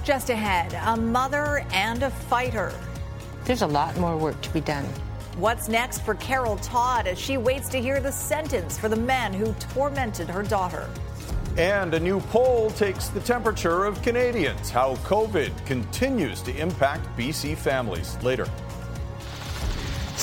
Just 0.04 0.30
ahead, 0.30 0.78
a 0.86 0.98
mother 0.98 1.66
and 1.72 2.04
a 2.04 2.10
fighter. 2.10 2.74
There's 3.46 3.62
a 3.62 3.68
lot 3.68 3.98
more 3.98 4.18
work 4.18 4.42
to 4.42 4.50
be 4.52 4.62
done. 4.62 4.86
What's 5.38 5.68
next 5.68 6.00
for 6.04 6.16
Carol 6.16 6.58
Todd 6.58 7.08
as 7.08 7.18
she 7.18 7.38
waits 7.38 7.68
to 7.70 7.82
hear 7.82 8.00
the 8.00 8.12
sentence 8.12 8.78
for 8.78 8.88
the 8.88 8.96
man 8.96 9.34
who 9.34 9.54
tormented 9.54 10.30
her 10.30 10.44
daughter? 10.44 10.90
And 11.58 11.94
a 11.94 12.00
new 12.00 12.20
poll 12.20 12.72
takes 12.72 13.08
the 13.10 13.20
temperature 13.20 13.86
of 13.86 14.02
Canadians, 14.02 14.70
how 14.70 14.96
COVID 14.98 15.66
continues 15.66 16.42
to 16.44 16.56
impact 16.56 17.06
BC 17.18 17.56
families. 17.58 18.18
Later. 18.24 18.48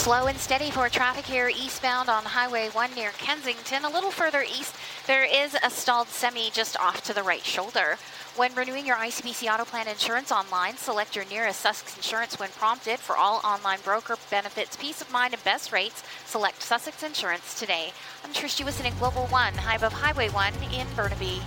Slow 0.01 0.29
and 0.29 0.39
steady 0.39 0.71
for 0.71 0.89
traffic 0.89 1.27
here 1.27 1.51
eastbound 1.51 2.09
on 2.09 2.25
Highway 2.25 2.71
1 2.71 2.95
near 2.95 3.11
Kensington. 3.19 3.85
A 3.85 3.91
little 3.91 4.11
further 4.11 4.43
east, 4.43 4.75
there 5.07 5.25
is 5.25 5.55
a 5.63 5.69
stalled 5.69 6.09
semi 6.09 6.49
just 6.49 6.81
off 6.81 7.03
to 7.03 7.13
the 7.13 7.23
right 7.23 7.45
shoulder. 7.45 7.99
When 8.35 8.55
renewing 8.55 8.87
your 8.87 8.97
ICBC 8.97 9.53
Auto 9.53 9.67
Plan 9.67 9.87
insurance 9.89 10.33
online, 10.33 10.79
select 10.79 11.15
your 11.15 11.27
nearest 11.27 11.61
Sussex 11.61 11.99
Insurance 11.99 12.39
when 12.39 12.49
prompted. 12.49 12.99
For 12.99 13.15
all 13.15 13.43
online 13.45 13.81
broker 13.85 14.17
benefits, 14.31 14.75
peace 14.75 15.03
of 15.03 15.13
mind, 15.13 15.35
and 15.35 15.45
best 15.45 15.71
rates, 15.71 16.03
select 16.25 16.63
Sussex 16.63 17.03
Insurance 17.03 17.61
today. 17.61 17.93
I'm 18.25 18.33
Trish 18.33 18.59
Jewison 18.59 18.87
in 18.87 18.99
Global 18.99 19.27
One, 19.27 19.53
high 19.53 19.77
above 19.77 19.93
Highway 19.93 20.31
1 20.31 20.55
in 20.73 20.87
Burnaby. 20.97 21.43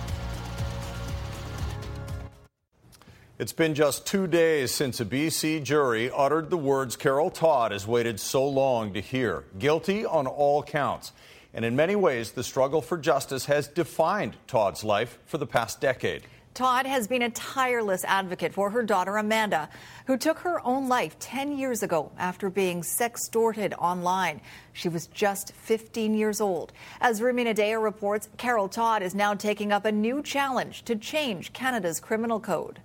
It's 3.36 3.52
been 3.52 3.74
just 3.74 4.06
two 4.06 4.28
days 4.28 4.72
since 4.72 5.00
a 5.00 5.04
BC 5.04 5.64
jury 5.64 6.08
uttered 6.08 6.50
the 6.50 6.56
words 6.56 6.94
Carol 6.94 7.30
Todd 7.30 7.72
has 7.72 7.84
waited 7.84 8.20
so 8.20 8.46
long 8.46 8.92
to 8.94 9.00
hear. 9.00 9.42
Guilty 9.58 10.06
on 10.06 10.28
all 10.28 10.62
counts. 10.62 11.10
And 11.52 11.64
in 11.64 11.74
many 11.74 11.96
ways, 11.96 12.30
the 12.30 12.44
struggle 12.44 12.80
for 12.80 12.96
justice 12.96 13.46
has 13.46 13.66
defined 13.66 14.36
Todd's 14.46 14.84
life 14.84 15.18
for 15.26 15.38
the 15.38 15.48
past 15.48 15.80
decade. 15.80 16.22
Todd 16.54 16.86
has 16.86 17.08
been 17.08 17.22
a 17.22 17.30
tireless 17.30 18.04
advocate 18.04 18.54
for 18.54 18.70
her 18.70 18.84
daughter 18.84 19.16
Amanda, 19.16 19.68
who 20.06 20.16
took 20.16 20.38
her 20.38 20.64
own 20.64 20.88
life 20.88 21.18
10 21.18 21.58
years 21.58 21.82
ago 21.82 22.12
after 22.16 22.48
being 22.48 22.82
sextorted 22.82 23.74
online. 23.78 24.40
She 24.72 24.88
was 24.88 25.08
just 25.08 25.52
15 25.54 26.14
years 26.14 26.40
old. 26.40 26.72
As 27.00 27.20
Rumina 27.20 27.52
Daya 27.52 27.82
reports, 27.82 28.28
Carol 28.36 28.68
Todd 28.68 29.02
is 29.02 29.12
now 29.12 29.34
taking 29.34 29.72
up 29.72 29.84
a 29.84 29.90
new 29.90 30.22
challenge 30.22 30.84
to 30.84 30.94
change 30.94 31.52
Canada's 31.52 31.98
criminal 31.98 32.38
code. 32.38 32.78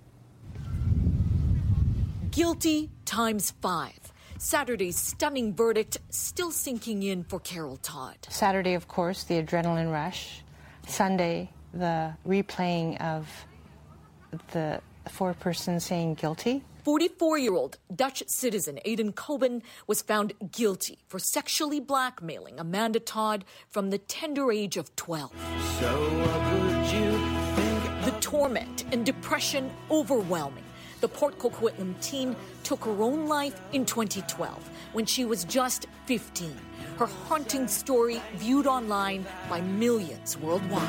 Guilty 2.30 2.90
times 3.04 3.50
five. 3.60 3.98
Saturday's 4.38 4.96
stunning 4.96 5.52
verdict 5.52 5.98
still 6.10 6.52
sinking 6.52 7.02
in 7.02 7.24
for 7.24 7.40
Carol 7.40 7.76
Todd. 7.78 8.16
Saturday, 8.28 8.74
of 8.74 8.86
course, 8.86 9.24
the 9.24 9.42
adrenaline 9.42 9.92
rush. 9.92 10.42
Sunday, 10.86 11.50
the 11.74 12.14
replaying 12.24 13.00
of 13.00 13.28
the 14.52 14.80
four 15.08 15.34
persons 15.34 15.84
saying 15.84 16.14
guilty. 16.14 16.62
44 16.84 17.38
year 17.38 17.54
old 17.54 17.78
Dutch 17.94 18.22
citizen 18.28 18.78
Aydin 18.86 19.12
Coban 19.12 19.62
was 19.88 20.00
found 20.00 20.32
guilty 20.52 20.98
for 21.08 21.18
sexually 21.18 21.80
blackmailing 21.80 22.60
Amanda 22.60 23.00
Todd 23.00 23.44
from 23.68 23.90
the 23.90 23.98
tender 23.98 24.52
age 24.52 24.76
of 24.76 24.94
12. 24.94 25.32
So 25.80 26.10
the 28.04 28.12
torment 28.20 28.84
and 28.92 29.04
depression 29.04 29.70
overwhelming. 29.90 30.64
The 31.00 31.08
Port 31.08 31.38
Coquitlam 31.38 31.98
teen 32.02 32.36
took 32.62 32.84
her 32.84 33.02
own 33.02 33.26
life 33.26 33.58
in 33.72 33.86
2012 33.86 34.70
when 34.92 35.06
she 35.06 35.24
was 35.24 35.44
just 35.44 35.86
15. 36.04 36.54
Her 36.98 37.06
haunting 37.06 37.68
story 37.68 38.20
viewed 38.34 38.66
online 38.66 39.24
by 39.48 39.62
millions 39.62 40.36
worldwide. 40.36 40.88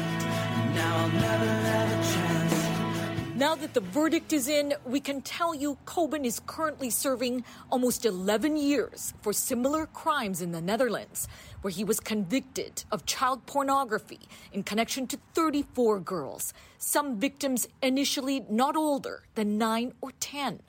Now 3.37 3.55
that 3.55 3.73
the 3.73 3.79
verdict 3.79 4.33
is 4.33 4.47
in, 4.47 4.73
we 4.85 4.99
can 4.99 5.21
tell 5.21 5.55
you 5.55 5.77
Coban 5.85 6.25
is 6.25 6.41
currently 6.45 6.89
serving 6.89 7.43
almost 7.71 8.05
11 8.05 8.57
years 8.57 9.13
for 9.21 9.33
similar 9.33 9.87
crimes 9.87 10.41
in 10.41 10.51
the 10.51 10.61
Netherlands, 10.61 11.27
where 11.61 11.71
he 11.71 11.83
was 11.83 11.99
convicted 11.99 12.83
of 12.91 13.05
child 13.05 13.45
pornography 13.45 14.19
in 14.51 14.63
connection 14.63 15.07
to 15.07 15.19
34 15.33 15.99
girls, 15.99 16.53
some 16.77 17.19
victims 17.19 17.67
initially 17.81 18.45
not 18.49 18.75
older 18.75 19.23
than 19.35 19.57
9 19.57 19.93
or 20.01 20.11
10. 20.19 20.61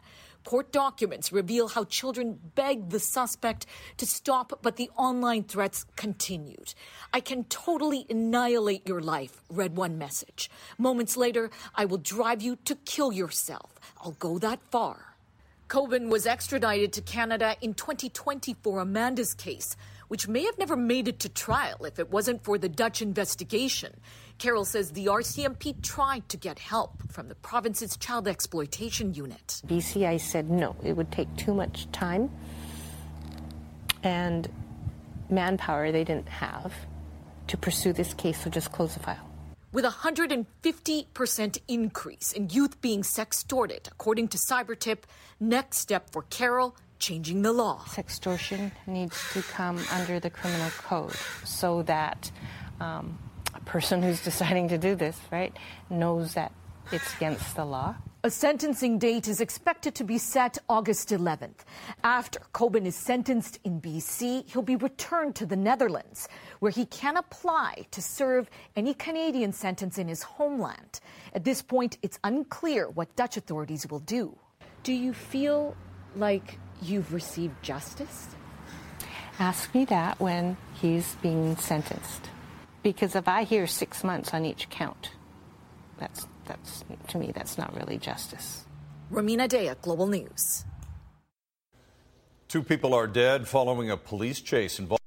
Court 0.45 0.73
documents 0.73 1.33
reveal 1.33 1.69
how 1.69 1.85
children 1.85 2.39
begged 2.57 2.91
the 2.91 2.99
suspect 2.99 3.65
to 3.97 4.07
stop, 4.07 4.59
but 4.61 4.77
the 4.77 4.91
online 4.97 5.45
threats 5.45 5.87
continued. 5.95 6.75
I 7.13 7.21
can 7.21 7.45
totally 7.45 8.07
annihilate 8.11 8.87
your 8.89 9.01
life, 9.01 9.41
read 9.49 9.77
one 9.77 9.99
message. 9.99 10.51
Moments 10.79 11.17
later, 11.17 11.51
I 11.77 11.85
will 11.85 11.99
drive 11.99 12.43
you 12.43 12.57
to 12.65 12.75
kill 12.75 13.13
yourself. 13.13 13.79
I'll 14.03 14.13
go 14.13 14.39
that 14.39 14.61
far. 14.71 15.15
Coban 15.69 16.11
was 16.11 16.27
extradited 16.27 16.93
to 16.95 17.01
Canada 17.01 17.57
in 17.61 17.73
2020 17.75 18.55
for 18.63 18.81
Amanda's 18.81 19.33
case, 19.33 19.77
which 20.12 20.29
may 20.29 20.44
have 20.44 20.59
never 20.59 20.77
made 20.77 21.09
it 21.09 21.20
to 21.20 21.29
trial 21.31 21.87
if 21.87 21.98
it 21.98 22.11
wasn't 22.11 22.44
for 22.44 22.59
the 22.59 22.68
Dutch 22.68 23.01
investigation. 23.01 23.94
Carol 24.37 24.66
says 24.66 24.90
the 24.90 25.07
RCMP 25.07 25.81
tried 25.81 26.29
to 26.29 26.37
get 26.37 26.59
help 26.59 27.11
from 27.11 27.29
the 27.29 27.35
province's 27.35 27.96
child 27.96 28.29
exploitation 28.29 29.14
unit. 29.14 29.62
BCI 29.66 30.20
said 30.20 30.51
no, 30.51 30.77
it 30.85 30.98
would 30.98 31.11
take 31.11 31.35
too 31.38 31.55
much 31.55 31.90
time 31.92 32.31
and 34.03 34.51
manpower 35.31 35.90
they 35.90 36.05
didn't 36.05 36.29
have 36.29 36.75
to 37.46 37.57
pursue 37.57 37.94
this 37.94 38.12
case, 38.12 38.44
so 38.44 38.51
just 38.51 38.70
close 38.70 38.92
the 38.92 39.01
file. 39.01 39.31
With 39.72 39.87
a 39.87 39.88
150% 39.88 41.59
increase 41.68 42.33
in 42.35 42.51
youth 42.51 42.83
being 42.83 43.01
sextorted, 43.01 43.87
according 43.90 44.29
to 44.29 44.37
Cybertip, 44.37 45.05
next 45.40 45.79
step 45.79 46.11
for 46.11 46.20
Carol 46.29 46.77
changing 47.03 47.43
the 47.43 47.53
law. 47.53 47.81
Sextortion 47.88 48.71
needs 48.87 49.21
to 49.33 49.43
come 49.43 49.79
under 49.91 50.21
the 50.21 50.31
criminal 50.31 50.71
code 50.71 51.17
so 51.45 51.83
that 51.83 52.31
um, 52.81 53.19
a 53.55 53.61
person 53.61 54.03
who's 54.03 54.23
deciding 54.23 54.69
to 54.69 54.79
do 54.79 54.95
this, 54.95 55.19
right, 55.33 55.55
knows 55.91 56.35
that 56.35 56.53
it's 56.93 57.15
against 57.17 57.57
the 57.57 57.65
law. 57.65 57.97
A 58.25 58.31
sentencing 58.31 59.01
date 59.01 59.27
is 59.27 59.41
expected 59.41 59.97
to 59.97 60.05
be 60.05 60.17
set 60.17 60.57
August 60.69 61.09
11th. 61.09 61.65
After 62.05 62.38
Coban 62.55 62.87
is 62.87 62.95
sentenced 62.95 63.59
in 63.65 63.81
BC, 63.81 64.49
he'll 64.49 64.62
be 64.62 64.77
returned 64.77 65.35
to 65.37 65.47
the 65.47 65.57
Netherlands, 65.57 66.29
where 66.61 66.71
he 66.71 66.87
can 66.87 67.17
apply 67.17 67.85
to 67.91 68.01
serve 68.01 68.49
any 68.77 68.95
Canadian 68.95 69.53
sentence 69.53 69.99
in 69.99 70.07
his 70.07 70.23
homeland. 70.23 71.01
At 71.35 71.43
this 71.43 71.62
point, 71.62 71.99
it's 72.03 72.21
unclear 72.23 72.88
what 72.88 73.17
Dutch 73.17 73.37
authorities 73.37 73.88
will 73.91 74.01
do. 74.01 74.38
Do 74.85 74.93
you 74.93 75.12
feel 75.12 75.77
like 76.15 76.59
you've 76.83 77.12
received 77.12 77.55
justice? 77.62 78.29
Ask 79.38 79.75
me 79.75 79.85
that 79.87 80.21
when 80.21 80.57
he's 80.81 81.14
being 81.23 81.57
sentenced. 81.57 82.29
Because 82.83 83.14
if 83.14 83.29
I 83.29 83.45
hear 83.45 83.66
six 83.66 84.05
months 84.05 84.35
on 84.35 84.45
each 84.45 84.68
count, 84.68 85.11
that's, 85.99 86.27
that's 86.47 86.85
to 87.09 87.18
me, 87.18 87.33
that's 87.35 87.57
not 87.57 87.75
really 87.77 87.99
justice. 87.99 88.64
Rumina 89.11 89.49
Daya, 89.49 89.81
Global 89.81 90.07
News. 90.07 90.64
Two 92.49 92.62
people 92.62 92.92
are 92.92 93.07
dead 93.07 93.49
following 93.49 93.90
a 93.90 93.97
police 93.97 94.40
chase 94.40 94.79
involving 94.79 94.99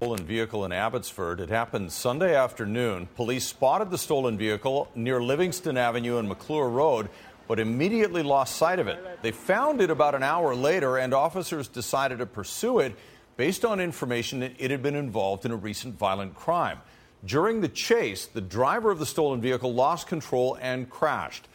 a 0.00 0.04
stolen 0.04 0.26
vehicle 0.26 0.64
in 0.64 0.72
Abbotsford. 0.72 1.38
It 1.38 1.48
happened 1.48 1.92
Sunday 1.92 2.34
afternoon. 2.34 3.08
Police 3.14 3.46
spotted 3.46 3.90
the 3.90 3.98
stolen 3.98 4.36
vehicle 4.36 4.90
near 4.94 5.22
Livingston 5.22 5.76
Avenue 5.76 6.18
and 6.18 6.28
McClure 6.28 6.68
Road, 6.68 7.08
but 7.48 7.58
immediately 7.58 8.22
lost 8.22 8.56
sight 8.56 8.78
of 8.78 8.86
it. 8.86 9.22
They 9.22 9.32
found 9.32 9.80
it 9.80 9.90
about 9.90 10.14
an 10.14 10.22
hour 10.22 10.54
later, 10.54 10.98
and 10.98 11.14
officers 11.14 11.66
decided 11.66 12.18
to 12.18 12.26
pursue 12.26 12.78
it 12.78 12.94
based 13.36 13.64
on 13.64 13.80
information 13.80 14.40
that 14.40 14.52
it 14.58 14.70
had 14.70 14.82
been 14.82 14.94
involved 14.94 15.46
in 15.46 15.50
a 15.50 15.56
recent 15.56 15.98
violent 15.98 16.34
crime. 16.34 16.78
During 17.24 17.62
the 17.62 17.68
chase, 17.68 18.26
the 18.26 18.40
driver 18.40 18.90
of 18.90 18.98
the 18.98 19.06
stolen 19.06 19.40
vehicle 19.40 19.72
lost 19.72 20.06
control 20.06 20.58
and 20.60 20.88
crashed. 20.88 21.48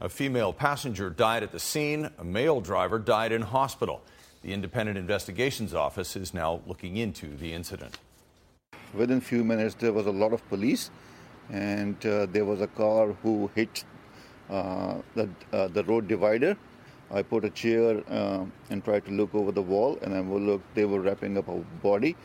A 0.00 0.08
female 0.08 0.52
passenger 0.52 1.10
died 1.10 1.42
at 1.42 1.52
the 1.52 1.60
scene, 1.60 2.08
a 2.18 2.24
male 2.24 2.60
driver 2.60 2.98
died 2.98 3.32
in 3.32 3.42
hospital. 3.42 4.02
The 4.42 4.52
Independent 4.52 4.96
Investigations 4.96 5.74
Office 5.74 6.16
is 6.16 6.32
now 6.32 6.62
looking 6.66 6.96
into 6.96 7.36
the 7.36 7.52
incident. 7.52 7.98
Within 8.94 9.18
a 9.18 9.20
few 9.20 9.44
minutes, 9.44 9.74
there 9.74 9.92
was 9.92 10.06
a 10.06 10.10
lot 10.10 10.32
of 10.32 10.48
police, 10.48 10.90
and 11.50 11.94
uh, 12.06 12.26
there 12.26 12.46
was 12.46 12.62
a 12.62 12.66
car 12.66 13.12
who 13.22 13.50
hit 13.54 13.84
the, 15.14 15.28
uh, 15.52 15.68
the 15.68 15.84
road 15.84 16.08
divider. 16.08 16.56
I 17.12 17.22
put 17.22 17.44
a 17.44 17.50
chair 17.50 18.02
uh, 18.08 18.44
and 18.70 18.84
tried 18.84 19.04
to 19.06 19.10
look 19.10 19.34
over 19.34 19.52
the 19.52 19.62
wall, 19.62 19.98
and 20.02 20.14
I 20.14 20.20
looked, 20.20 20.74
they 20.74 20.84
were 20.84 21.00
wrapping 21.00 21.36
up 21.38 21.48
a 21.48 21.56
body. 21.82 22.16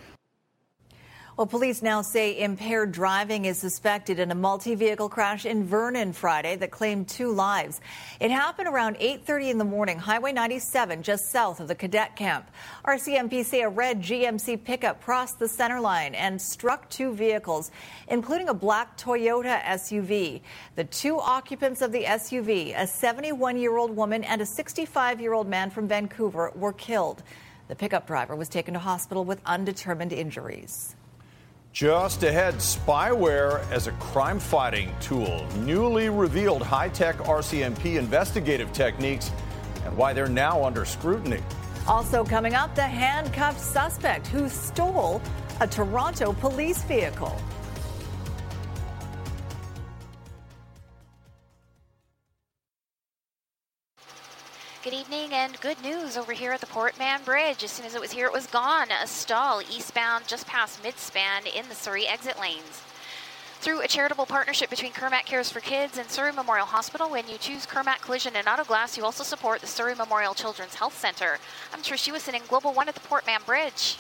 Well, 1.37 1.47
police 1.47 1.81
now 1.81 2.01
say 2.01 2.39
impaired 2.39 2.93
driving 2.93 3.43
is 3.43 3.57
suspected 3.57 4.19
in 4.19 4.31
a 4.31 4.35
multi-vehicle 4.35 5.09
crash 5.09 5.45
in 5.45 5.65
Vernon 5.65 6.13
Friday 6.13 6.55
that 6.55 6.71
claimed 6.71 7.09
two 7.09 7.29
lives. 7.29 7.81
It 8.21 8.31
happened 8.31 8.69
around 8.69 8.95
8:30 9.01 9.49
in 9.49 9.57
the 9.57 9.65
morning, 9.65 9.99
Highway 9.99 10.31
97, 10.31 11.03
just 11.03 11.31
south 11.31 11.59
of 11.59 11.67
the 11.67 11.75
cadet 11.75 12.15
camp. 12.15 12.49
RCMP 12.85 13.43
say 13.43 13.63
a 13.63 13.67
red 13.67 14.01
GMC 14.01 14.55
pickup 14.55 15.03
crossed 15.03 15.37
the 15.37 15.49
center 15.49 15.81
line 15.81 16.15
and 16.15 16.41
struck 16.41 16.89
two 16.89 17.13
vehicles, 17.13 17.69
including 18.07 18.47
a 18.47 18.53
black 18.53 18.97
Toyota 18.97 19.61
SUV. 19.63 20.41
The 20.75 20.85
two 20.85 21.19
occupants 21.19 21.81
of 21.81 21.91
the 21.91 22.05
SUV, 22.05 22.73
a 22.73 22.87
71-year-old 22.87 23.93
woman 23.93 24.23
and 24.23 24.41
a 24.41 24.45
65-year-old 24.45 25.49
man 25.49 25.69
from 25.69 25.89
Vancouver, 25.89 26.53
were 26.55 26.71
killed. 26.71 27.23
The 27.67 27.75
pickup 27.75 28.07
driver 28.07 28.37
was 28.37 28.47
taken 28.47 28.73
to 28.75 28.79
hospital 28.79 29.25
with 29.25 29.41
undetermined 29.45 30.13
injuries. 30.13 30.95
Just 31.75 32.23
ahead, 32.23 32.53
spyware 32.55 33.69
as 33.69 33.88
a 33.88 33.91
crime 33.93 34.39
fighting 34.39 34.95
tool. 35.01 35.45
Newly 35.57 36.07
revealed 36.07 36.61
high 36.61 36.88
tech 36.88 37.17
RCMP 37.17 37.97
investigative 37.97 38.71
techniques 38.71 39.29
and 39.83 39.97
why 39.97 40.13
they're 40.13 40.29
now 40.29 40.63
under 40.63 40.85
scrutiny. 40.85 41.43
Also 41.85 42.23
coming 42.23 42.55
up, 42.55 42.73
the 42.75 42.81
handcuffed 42.81 43.59
suspect 43.59 44.25
who 44.27 44.47
stole 44.47 45.21
a 45.59 45.67
Toronto 45.67 46.31
police 46.31 46.81
vehicle. 46.83 47.35
Good 54.85 54.93
evening 54.93 55.33
and 55.33 55.59
good 55.61 55.81
news 55.81 56.15
over 56.15 56.31
here 56.31 56.51
at 56.51 56.61
the 56.61 56.67
Port 56.67 56.99
Mann 56.99 57.23
Bridge. 57.23 57.63
As 57.63 57.71
soon 57.71 57.87
as 57.87 57.95
it 57.95 58.01
was 58.01 58.11
here, 58.11 58.27
it 58.27 58.31
was 58.31 58.45
gone. 58.45 58.89
A 58.91 59.07
stall 59.07 59.59
eastbound 59.59 60.27
just 60.27 60.45
past 60.45 60.83
midspan 60.83 61.51
in 61.51 61.67
the 61.69 61.73
Surrey 61.73 62.05
exit 62.05 62.39
lanes. 62.39 62.83
Through 63.61 63.81
a 63.81 63.87
charitable 63.87 64.27
partnership 64.27 64.69
between 64.69 64.91
Kermac 64.91 65.25
Cares 65.25 65.51
for 65.51 65.59
Kids 65.59 65.97
and 65.97 66.07
Surrey 66.07 66.31
Memorial 66.31 66.67
Hospital, 66.67 67.09
when 67.09 67.27
you 67.27 67.39
choose 67.39 67.65
Kermac 67.65 68.01
Collision 68.01 68.35
and 68.35 68.47
Auto 68.47 68.63
Glass, 68.63 68.95
you 68.95 69.03
also 69.03 69.23
support 69.23 69.59
the 69.59 69.65
Surrey 69.65 69.95
Memorial 69.95 70.35
Children's 70.35 70.75
Health 70.75 70.95
Center. 70.95 71.39
I'm 71.73 71.81
Trish 71.81 72.07
Jewison 72.07 72.35
in 72.35 72.43
Global 72.47 72.71
One 72.71 72.87
at 72.87 72.93
the 72.93 73.01
Port 73.01 73.25
Mann 73.25 73.41
Bridge. 73.43 73.97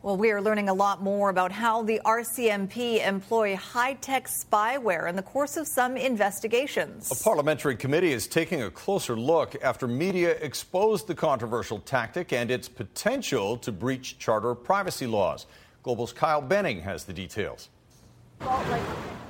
Well, 0.00 0.16
we 0.16 0.30
are 0.30 0.40
learning 0.40 0.68
a 0.68 0.74
lot 0.74 1.02
more 1.02 1.28
about 1.28 1.50
how 1.50 1.82
the 1.82 2.00
RCMP 2.04 3.04
employ 3.04 3.56
high 3.56 3.94
tech 3.94 4.28
spyware 4.28 5.08
in 5.08 5.16
the 5.16 5.22
course 5.22 5.56
of 5.56 5.66
some 5.66 5.96
investigations. 5.96 7.10
A 7.10 7.24
parliamentary 7.24 7.74
committee 7.74 8.12
is 8.12 8.28
taking 8.28 8.62
a 8.62 8.70
closer 8.70 9.16
look 9.16 9.56
after 9.60 9.88
media 9.88 10.36
exposed 10.36 11.08
the 11.08 11.16
controversial 11.16 11.80
tactic 11.80 12.32
and 12.32 12.48
its 12.48 12.68
potential 12.68 13.56
to 13.56 13.72
breach 13.72 14.18
charter 14.20 14.54
privacy 14.54 15.08
laws. 15.08 15.46
Global's 15.82 16.12
Kyle 16.12 16.42
Benning 16.42 16.80
has 16.80 17.02
the 17.02 17.12
details. 17.12 17.68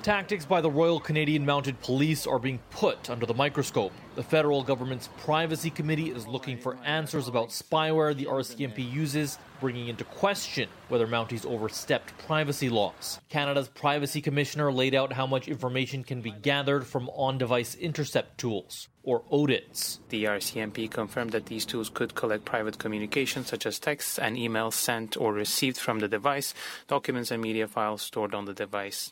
Tactics 0.02 0.44
by 0.44 0.60
the 0.60 0.70
Royal 0.70 1.00
Canadian 1.00 1.46
Mounted 1.46 1.80
Police 1.80 2.26
are 2.26 2.38
being 2.38 2.58
put 2.68 3.08
under 3.08 3.24
the 3.24 3.32
microscope. 3.32 3.92
The 4.18 4.24
federal 4.24 4.64
government's 4.64 5.08
Privacy 5.18 5.70
Committee 5.70 6.10
is 6.10 6.26
looking 6.26 6.58
for 6.58 6.76
answers 6.84 7.28
about 7.28 7.50
spyware 7.50 8.16
the 8.16 8.24
RCMP 8.24 8.92
uses 8.92 9.38
bringing 9.60 9.86
into 9.86 10.02
question 10.02 10.68
whether 10.88 11.06
Mounties 11.06 11.46
overstepped 11.46 12.16
privacy 12.26 12.68
laws. 12.68 13.20
Canada's 13.28 13.68
Privacy 13.68 14.20
Commissioner 14.20 14.72
laid 14.72 14.94
out 14.94 15.12
how 15.12 15.26
much 15.26 15.48
information 15.48 16.02
can 16.02 16.20
be 16.20 16.30
gathered 16.30 16.86
from 16.86 17.08
on 17.10 17.38
device 17.38 17.74
intercept 17.74 18.38
tools, 18.38 18.88
or 19.02 19.22
ODITs. 19.32 19.98
The 20.08 20.24
RCMP 20.24 20.90
confirmed 20.90 21.32
that 21.32 21.46
these 21.46 21.64
tools 21.66 21.90
could 21.90 22.14
collect 22.14 22.44
private 22.44 22.78
communications 22.78 23.48
such 23.48 23.66
as 23.66 23.78
texts 23.78 24.18
and 24.18 24.36
emails 24.36 24.74
sent 24.74 25.16
or 25.16 25.32
received 25.32 25.78
from 25.78 25.98
the 25.98 26.08
device, 26.08 26.54
documents 26.86 27.30
and 27.30 27.42
media 27.42 27.66
files 27.66 28.02
stored 28.02 28.34
on 28.34 28.44
the 28.44 28.54
device, 28.54 29.10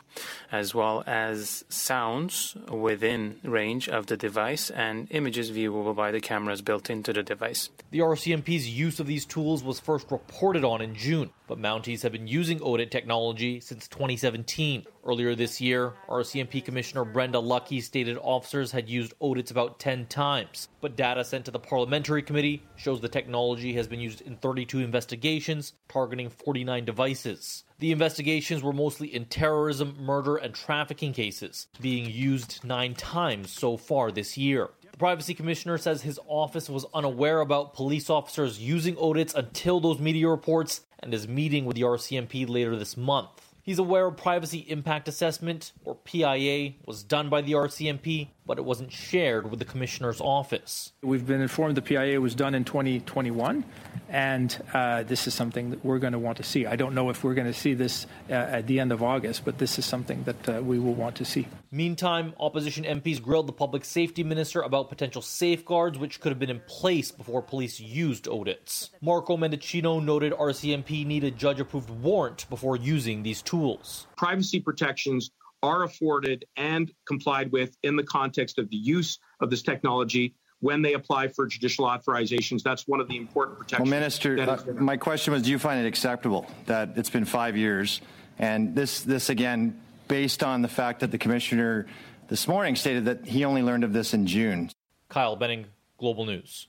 as 0.50 0.74
well 0.74 1.02
as 1.06 1.64
sounds 1.68 2.56
within 2.70 3.40
range 3.42 3.88
of 3.88 4.06
the 4.06 4.16
device 4.16 4.70
and 4.70 4.95
images 5.11 5.50
viewable 5.50 5.94
by 5.94 6.11
the 6.11 6.20
cameras 6.20 6.62
built 6.62 6.90
into 6.90 7.12
the 7.12 7.22
device. 7.22 7.70
The 7.90 8.00
RCMP's 8.00 8.68
use 8.68 9.00
of 9.00 9.06
these 9.06 9.24
tools 9.24 9.62
was 9.62 9.78
first 9.78 10.11
reported 10.11 10.64
on 10.64 10.80
in 10.80 10.94
June, 10.94 11.30
but 11.46 11.59
Mounties 11.59 12.02
have 12.02 12.12
been 12.12 12.26
using 12.26 12.59
ODIT 12.61 12.90
technology 12.90 13.61
since 13.61 13.87
2017. 13.88 14.87
Earlier 15.04 15.37
this 15.37 15.61
year, 15.61 15.92
RCMP 16.09 16.64
Commissioner 16.64 17.04
Brenda 17.04 17.38
Lucki 17.38 17.80
stated 17.80 18.18
officers 18.20 18.72
had 18.72 18.88
used 18.88 19.14
ODITs 19.20 19.52
about 19.52 19.78
10 19.78 20.06
times, 20.06 20.68
but 20.80 20.96
data 20.96 21.24
sent 21.24 21.44
to 21.44 21.52
the 21.52 21.61
parliamentary 21.61 22.22
committee 22.22 22.62
shows 22.74 23.00
the 23.00 23.09
technology 23.09 23.72
has 23.74 23.87
been 23.87 24.00
used 24.00 24.20
in 24.22 24.37
32 24.37 24.80
investigations 24.80 25.74
targeting 25.88 26.28
49 26.28 26.85
devices. 26.85 27.64
The 27.78 27.92
investigations 27.92 28.62
were 28.62 28.72
mostly 28.72 29.14
in 29.14 29.26
terrorism, 29.26 29.96
murder, 30.00 30.37
and 30.37 30.54
trafficking 30.54 31.12
cases, 31.12 31.68
being 31.80 32.11
used 32.11 32.64
nine 32.64 32.94
times 32.94 33.50
so 33.50 33.76
far 33.76 34.11
this 34.11 34.37
year. 34.38 34.70
The 34.96 35.00
privacy 35.00 35.35
commissioner 35.35 35.76
says 35.76 36.00
his 36.00 36.18
office 36.26 36.70
was 36.70 36.87
unaware 36.94 37.42
about 37.42 37.74
police 37.74 38.09
officers 38.09 38.59
using 38.59 38.96
ODITs 38.96 39.35
until 39.35 39.78
those 39.78 39.98
media 39.98 40.26
reports 40.26 40.80
and 41.00 41.12
is 41.12 41.28
meeting 41.28 41.66
with 41.66 41.76
the 41.76 41.82
RCMP 41.82 42.48
later 42.48 42.74
this 42.76 42.96
month. 42.96 43.28
He's 43.62 43.78
aware 43.78 44.06
a 44.06 44.12
privacy 44.12 44.61
impact 44.61 45.06
assessment, 45.06 45.72
or 45.85 45.96
PIA, 45.96 46.76
was 46.87 47.02
done 47.02 47.28
by 47.28 47.42
the 47.42 47.52
RCMP, 47.52 48.28
but 48.46 48.59
it 48.59 48.64
wasn't 48.64 48.92
shared 48.92 49.50
with 49.50 49.59
the 49.59 49.64
commissioner's 49.64 50.20
office. 50.20 50.92
We've 51.02 51.26
been 51.26 51.40
informed 51.40 51.76
the 51.76 51.82
PIA 51.82 52.20
was 52.20 52.35
done 52.35 52.54
in 52.54 52.64
2021, 52.64 53.64
and 54.09 54.62
uh, 54.72 55.02
this 55.02 55.26
is 55.26 55.35
something 55.35 55.70
that 55.70 55.85
we're 55.85 55.98
going 55.98 56.12
to 56.12 56.18
want 56.18 56.37
to 56.38 56.42
see. 56.42 56.66
I 56.66 56.76
don't 56.76 56.94
know 56.94 57.11
if 57.11 57.24
we're 57.24 57.35
going 57.35 57.46
to 57.46 57.59
see 57.59 57.74
this 57.74 58.06
uh, 58.30 58.35
at 58.35 58.66
the 58.66 58.80
end 58.80 58.92
of 58.92 59.02
August, 59.02 59.44
but 59.44 59.59
this 59.59 59.78
is 59.78 59.85
something 59.85 60.22
that 60.24 60.48
uh, 60.48 60.62
we 60.62 60.78
will 60.78 60.94
want 60.94 61.16
to 61.16 61.24
see. 61.24 61.48
Meantime, 61.70 62.32
opposition 62.38 62.85
MPs 62.85 63.20
grilled 63.20 63.48
the 63.48 63.52
public 63.52 63.85
safety 63.85 64.22
minister 64.22 64.61
about 64.61 64.88
potential 64.88 65.20
safeguards 65.20 65.98
which 65.98 66.20
could 66.20 66.30
have 66.30 66.38
been 66.38 66.50
in 66.50 66.61
place 66.61 67.11
before 67.11 67.42
police 67.42 67.80
used 67.80 68.24
ODITs. 68.26 68.90
Marco 69.00 69.37
Mendicino 69.37 70.02
noted 70.02 70.32
RCMP 70.32 71.04
needed 71.04 71.37
judge 71.37 71.61
approved 71.61 71.90
warrant 71.90 72.48
before 72.48 72.76
using 72.76 73.22
these 73.22 73.42
tools. 73.42 74.06
Privacy 74.16 74.61
protections 74.61 75.30
are 75.62 75.84
afforded 75.84 76.44
and 76.56 76.92
complied 77.06 77.52
with 77.52 77.76
in 77.82 77.96
the 77.96 78.02
context 78.02 78.58
of 78.58 78.68
the 78.70 78.76
use 78.76 79.18
of 79.40 79.50
this 79.50 79.62
technology 79.62 80.34
when 80.60 80.82
they 80.82 80.94
apply 80.94 81.28
for 81.28 81.46
judicial 81.46 81.86
authorizations. 81.86 82.62
That's 82.62 82.86
one 82.88 83.00
of 83.00 83.08
the 83.08 83.16
important 83.16 83.58
protections. 83.58 83.90
Well, 83.90 83.98
Minister, 83.98 84.40
uh, 84.40 84.72
my 84.72 84.96
question 84.96 85.32
was 85.32 85.42
do 85.42 85.50
you 85.50 85.58
find 85.58 85.84
it 85.84 85.88
acceptable 85.88 86.46
that 86.66 86.90
it's 86.96 87.10
been 87.10 87.24
five 87.24 87.56
years? 87.56 88.00
And 88.38 88.74
this, 88.74 89.00
this 89.00 89.28
again, 89.28 89.80
based 90.08 90.42
on 90.42 90.62
the 90.62 90.68
fact 90.68 91.00
that 91.00 91.10
the 91.10 91.18
commissioner 91.18 91.86
this 92.28 92.48
morning 92.48 92.76
stated 92.76 93.06
that 93.06 93.26
he 93.26 93.44
only 93.44 93.62
learned 93.62 93.84
of 93.84 93.92
this 93.92 94.14
in 94.14 94.26
June. 94.26 94.70
Kyle 95.08 95.36
Benning, 95.36 95.66
Global 95.98 96.26
News. 96.26 96.68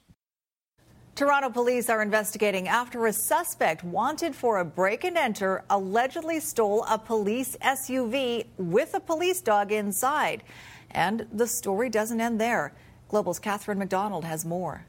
Toronto 1.18 1.50
police 1.50 1.90
are 1.90 2.04
investigating 2.04 2.68
after 2.68 3.08
a 3.08 3.12
suspect 3.12 3.84
wanted 3.84 4.36
for 4.36 4.60
a 4.60 4.64
break 4.64 5.04
and 5.04 5.18
enter 5.18 5.64
allegedly 5.72 6.40
stole 6.40 6.86
a 6.88 7.00
police 7.00 7.58
SUV 7.60 8.46
with 8.60 8.94
a 8.94 9.00
police 9.00 9.42
dog 9.42 9.72
inside. 9.72 10.44
And 10.92 11.26
the 11.34 11.48
story 11.48 11.90
doesn't 11.90 12.22
end 12.22 12.40
there. 12.40 12.72
Global's 13.10 13.40
Catherine 13.40 13.80
McDonald 13.80 14.26
has 14.26 14.46
more. 14.46 14.86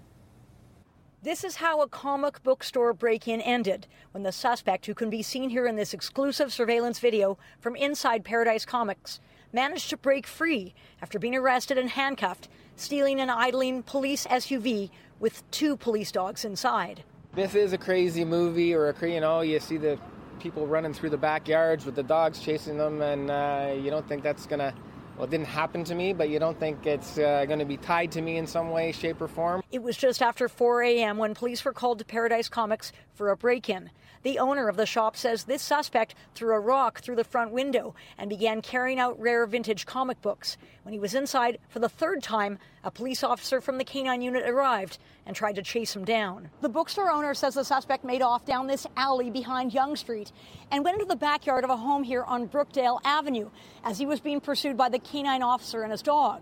This 1.22 1.44
is 1.44 1.56
how 1.56 1.80
a 1.80 1.88
comic 1.88 2.42
book 2.42 2.62
store 2.62 2.92
break 2.92 3.26
in 3.26 3.40
ended 3.40 3.86
when 4.10 4.22
the 4.22 4.30
suspect, 4.30 4.84
who 4.84 4.92
can 4.92 5.08
be 5.08 5.22
seen 5.22 5.48
here 5.48 5.66
in 5.66 5.76
this 5.76 5.94
exclusive 5.94 6.52
surveillance 6.52 6.98
video 6.98 7.38
from 7.58 7.74
inside 7.74 8.22
Paradise 8.22 8.66
Comics, 8.66 9.18
managed 9.50 9.88
to 9.88 9.96
break 9.96 10.26
free 10.26 10.74
after 11.00 11.18
being 11.18 11.34
arrested 11.34 11.78
and 11.78 11.88
handcuffed, 11.88 12.48
stealing 12.76 13.18
an 13.18 13.30
idling 13.30 13.82
police 13.82 14.26
SUV 14.26 14.90
with 15.20 15.48
two 15.50 15.76
police 15.76 16.12
dogs 16.12 16.44
inside. 16.44 17.02
This 17.34 17.54
is 17.54 17.72
a 17.72 17.78
crazy 17.78 18.24
movie, 18.24 18.74
or 18.74 18.88
a 18.88 19.08
you 19.08 19.20
know, 19.20 19.40
you 19.40 19.60
see 19.60 19.76
the 19.76 19.98
people 20.40 20.66
running 20.66 20.92
through 20.92 21.10
the 21.10 21.18
backyards 21.18 21.84
with 21.84 21.94
the 21.94 22.02
dogs 22.02 22.40
chasing 22.40 22.78
them, 22.78 23.02
and 23.02 23.30
uh, 23.30 23.74
you 23.76 23.90
don't 23.90 24.08
think 24.08 24.22
that's 24.22 24.46
gonna. 24.46 24.74
Well, 25.16 25.24
it 25.24 25.30
didn't 25.30 25.46
happen 25.46 25.82
to 25.84 25.96
me, 25.96 26.12
but 26.12 26.28
you 26.28 26.38
don't 26.38 26.58
think 26.60 26.86
it's 26.86 27.18
uh, 27.18 27.44
going 27.46 27.58
to 27.58 27.64
be 27.64 27.76
tied 27.76 28.12
to 28.12 28.20
me 28.20 28.36
in 28.36 28.46
some 28.46 28.70
way, 28.70 28.92
shape, 28.92 29.20
or 29.20 29.26
form. 29.26 29.64
It 29.70 29.82
was 29.82 29.98
just 29.98 30.22
after 30.22 30.48
4 30.48 30.82
a.m. 30.82 31.18
when 31.18 31.34
police 31.34 31.62
were 31.62 31.74
called 31.74 31.98
to 31.98 32.04
Paradise 32.06 32.48
Comics 32.48 32.90
for 33.12 33.28
a 33.28 33.36
break 33.36 33.68
in. 33.68 33.90
The 34.22 34.38
owner 34.38 34.66
of 34.66 34.76
the 34.76 34.86
shop 34.86 35.14
says 35.14 35.44
this 35.44 35.60
suspect 35.60 36.14
threw 36.34 36.54
a 36.54 36.58
rock 36.58 37.00
through 37.00 37.16
the 37.16 37.24
front 37.24 37.52
window 37.52 37.94
and 38.16 38.30
began 38.30 38.62
carrying 38.62 38.98
out 38.98 39.20
rare 39.20 39.46
vintage 39.46 39.84
comic 39.84 40.22
books. 40.22 40.56
When 40.84 40.94
he 40.94 40.98
was 40.98 41.14
inside 41.14 41.58
for 41.68 41.80
the 41.80 41.88
third 41.88 42.22
time, 42.22 42.58
a 42.82 42.90
police 42.90 43.22
officer 43.22 43.60
from 43.60 43.76
the 43.76 43.84
canine 43.84 44.22
unit 44.22 44.48
arrived 44.48 44.96
and 45.26 45.36
tried 45.36 45.56
to 45.56 45.62
chase 45.62 45.94
him 45.94 46.06
down. 46.06 46.48
The 46.62 46.70
bookstore 46.70 47.10
owner 47.10 47.34
says 47.34 47.52
the 47.52 47.62
suspect 47.62 48.04
made 48.04 48.22
off 48.22 48.46
down 48.46 48.68
this 48.68 48.86
alley 48.96 49.30
behind 49.30 49.74
Yonge 49.74 49.98
Street 49.98 50.32
and 50.70 50.82
went 50.82 50.94
into 50.94 51.08
the 51.08 51.14
backyard 51.14 51.62
of 51.62 51.70
a 51.70 51.76
home 51.76 52.04
here 52.04 52.24
on 52.24 52.48
Brookdale 52.48 53.00
Avenue 53.04 53.50
as 53.84 53.98
he 53.98 54.06
was 54.06 54.18
being 54.18 54.40
pursued 54.40 54.78
by 54.78 54.88
the 54.88 54.98
canine 54.98 55.42
officer 55.42 55.82
and 55.82 55.92
his 55.92 56.00
dog. 56.00 56.40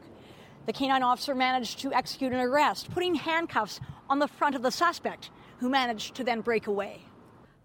The 0.67 0.73
canine 0.73 1.05
officer 1.05 1.33
managed 1.33 1.79
to 1.81 1.93
execute 1.93 2.33
an 2.33 2.41
arrest, 2.41 2.91
putting 2.91 3.15
handcuffs 3.15 3.79
on 4.11 4.19
the 4.19 4.27
front 4.27 4.57
of 4.57 4.63
the 4.63 4.73
suspect, 4.73 5.31
who 5.59 5.69
managed 5.69 6.17
to 6.17 6.25
then 6.25 6.41
break 6.41 6.67
away. 6.67 7.03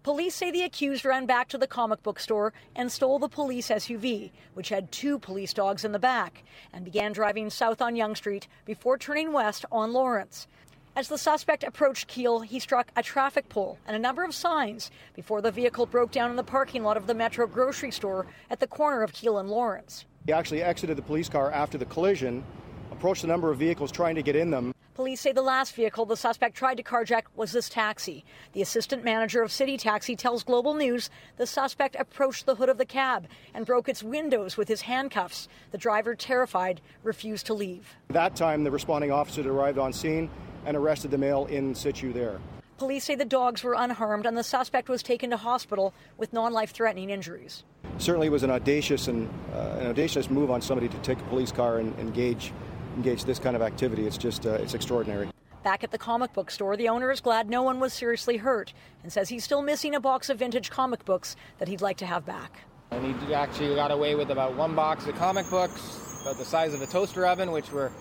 Police 0.04 0.36
say 0.36 0.52
the 0.52 0.62
accused 0.62 1.04
ran 1.04 1.26
back 1.26 1.48
to 1.48 1.58
the 1.58 1.66
comic 1.66 2.02
book 2.04 2.20
store 2.20 2.52
and 2.76 2.90
stole 2.90 3.18
the 3.18 3.28
police 3.28 3.70
SUV, 3.70 4.30
which 4.54 4.68
had 4.68 4.92
two 4.92 5.18
police 5.18 5.52
dogs 5.52 5.84
in 5.84 5.90
the 5.90 5.98
back, 5.98 6.44
and 6.72 6.84
began 6.84 7.12
driving 7.12 7.50
south 7.50 7.82
on 7.82 7.96
Yonge 7.96 8.18
Street 8.18 8.46
before 8.64 8.96
turning 8.98 9.32
west 9.32 9.64
on 9.72 9.92
Lawrence. 9.92 10.46
As 10.94 11.08
the 11.08 11.18
suspect 11.18 11.64
approached 11.64 12.06
Keele, 12.06 12.40
he 12.40 12.60
struck 12.60 12.92
a 12.94 13.02
traffic 13.02 13.48
pole 13.48 13.78
and 13.84 13.96
a 13.96 13.98
number 13.98 14.22
of 14.24 14.34
signs 14.34 14.92
before 15.14 15.40
the 15.40 15.50
vehicle 15.50 15.86
broke 15.86 16.12
down 16.12 16.30
in 16.30 16.36
the 16.36 16.44
parking 16.44 16.84
lot 16.84 16.96
of 16.96 17.08
the 17.08 17.14
Metro 17.14 17.48
grocery 17.48 17.90
store 17.90 18.26
at 18.48 18.60
the 18.60 18.66
corner 18.66 19.02
of 19.02 19.12
Keele 19.12 19.38
and 19.38 19.50
Lawrence. 19.50 20.04
He 20.26 20.32
actually 20.32 20.62
exited 20.62 20.96
the 20.96 21.02
police 21.02 21.28
car 21.28 21.50
after 21.50 21.78
the 21.78 21.86
collision, 21.86 22.44
approached 22.92 23.24
a 23.24 23.26
number 23.26 23.50
of 23.50 23.58
vehicles 23.58 23.90
trying 23.90 24.14
to 24.14 24.22
get 24.22 24.36
in 24.36 24.50
them, 24.50 24.72
Police 24.94 25.22
say 25.22 25.32
the 25.32 25.40
last 25.40 25.74
vehicle 25.74 26.04
the 26.04 26.18
suspect 26.18 26.54
tried 26.54 26.76
to 26.76 26.82
carjack 26.82 27.22
was 27.34 27.52
this 27.52 27.70
taxi. 27.70 28.26
The 28.52 28.60
assistant 28.60 29.02
manager 29.02 29.40
of 29.40 29.50
City 29.50 29.78
Taxi 29.78 30.14
tells 30.14 30.44
Global 30.44 30.74
News 30.74 31.08
the 31.38 31.46
suspect 31.46 31.96
approached 31.98 32.44
the 32.44 32.56
hood 32.56 32.68
of 32.68 32.76
the 32.76 32.84
cab 32.84 33.26
and 33.54 33.64
broke 33.64 33.88
its 33.88 34.02
windows 34.02 34.58
with 34.58 34.68
his 34.68 34.82
handcuffs. 34.82 35.48
The 35.70 35.78
driver, 35.78 36.14
terrified, 36.14 36.82
refused 37.02 37.46
to 37.46 37.54
leave. 37.54 37.96
At 38.10 38.14
that 38.14 38.36
time, 38.36 38.64
the 38.64 38.70
responding 38.70 39.10
officer 39.10 39.50
arrived 39.50 39.78
on 39.78 39.94
scene 39.94 40.28
and 40.66 40.76
arrested 40.76 41.10
the 41.10 41.18
male 41.18 41.46
in 41.46 41.74
situ 41.74 42.12
there. 42.12 42.38
Police 42.76 43.04
say 43.04 43.14
the 43.14 43.24
dogs 43.24 43.64
were 43.64 43.74
unharmed 43.74 44.26
and 44.26 44.36
the 44.36 44.44
suspect 44.44 44.90
was 44.90 45.02
taken 45.02 45.30
to 45.30 45.38
hospital 45.38 45.94
with 46.18 46.34
non 46.34 46.52
life 46.52 46.72
threatening 46.72 47.08
injuries. 47.08 47.64
Certainly, 47.96 48.26
it 48.26 48.30
was 48.30 48.42
an 48.42 48.50
audacious 48.50 49.08
and 49.08 49.30
uh, 49.54 49.78
an 49.80 49.86
audacious 49.86 50.28
move 50.28 50.50
on 50.50 50.60
somebody 50.60 50.88
to 50.88 50.98
take 50.98 51.18
a 51.18 51.24
police 51.24 51.52
car 51.52 51.78
and 51.78 51.98
engage 51.98 52.52
engage 52.96 53.24
this 53.24 53.38
kind 53.38 53.56
of 53.56 53.62
activity. 53.62 54.06
It's 54.06 54.18
just, 54.18 54.46
uh, 54.46 54.52
it's 54.52 54.74
extraordinary. 54.74 55.28
Back 55.62 55.84
at 55.84 55.92
the 55.92 55.98
comic 55.98 56.32
book 56.32 56.50
store, 56.50 56.76
the 56.76 56.88
owner 56.88 57.10
is 57.12 57.20
glad 57.20 57.48
no 57.48 57.62
one 57.62 57.78
was 57.78 57.92
seriously 57.92 58.36
hurt 58.36 58.72
and 59.02 59.12
says 59.12 59.28
he's 59.28 59.44
still 59.44 59.62
missing 59.62 59.94
a 59.94 60.00
box 60.00 60.28
of 60.28 60.38
vintage 60.38 60.70
comic 60.70 61.04
books 61.04 61.36
that 61.58 61.68
he'd 61.68 61.80
like 61.80 61.98
to 61.98 62.06
have 62.06 62.26
back. 62.26 62.62
And 62.90 63.14
he 63.22 63.32
actually 63.32 63.74
got 63.74 63.90
away 63.90 64.14
with 64.14 64.30
about 64.30 64.56
one 64.56 64.74
box 64.74 65.06
of 65.06 65.14
comic 65.16 65.48
books, 65.48 66.20
about 66.22 66.36
the 66.36 66.44
size 66.44 66.74
of 66.74 66.82
a 66.82 66.86
toaster 66.86 67.26
oven, 67.26 67.52
which 67.52 67.70
we're 67.72 67.92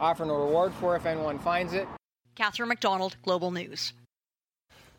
offering 0.00 0.30
a 0.30 0.34
reward 0.34 0.72
for 0.74 0.96
if 0.96 1.04
anyone 1.04 1.38
finds 1.38 1.74
it. 1.74 1.86
Catherine 2.34 2.68
McDonald, 2.68 3.16
Global 3.22 3.50
News. 3.50 3.92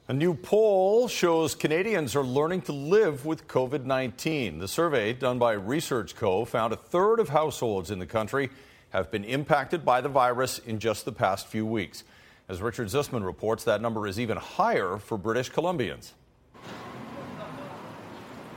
A 0.07 0.13
new 0.13 0.33
poll 0.33 1.07
shows 1.07 1.55
Canadians 1.55 2.15
are 2.15 2.23
learning 2.23 2.61
to 2.63 2.71
live 2.71 3.25
with 3.25 3.47
COVID 3.47 3.85
19. 3.85 4.59
The 4.59 4.67
survey, 4.67 5.13
done 5.13 5.39
by 5.39 5.53
Research 5.53 6.15
Co., 6.15 6.45
found 6.45 6.73
a 6.73 6.75
third 6.75 7.19
of 7.19 7.29
households 7.29 7.89
in 7.89 7.99
the 7.99 8.05
country 8.05 8.49
have 8.91 9.11
been 9.11 9.23
impacted 9.23 9.83
by 9.83 10.01
the 10.01 10.09
virus 10.09 10.59
in 10.59 10.79
just 10.79 11.05
the 11.05 11.11
past 11.11 11.47
few 11.47 11.65
weeks. 11.65 12.03
As 12.47 12.61
Richard 12.61 12.87
Zussman 12.87 13.25
reports, 13.25 13.63
that 13.63 13.81
number 13.81 14.07
is 14.07 14.19
even 14.19 14.37
higher 14.37 14.97
for 14.97 15.17
British 15.17 15.51
Columbians. 15.51 16.11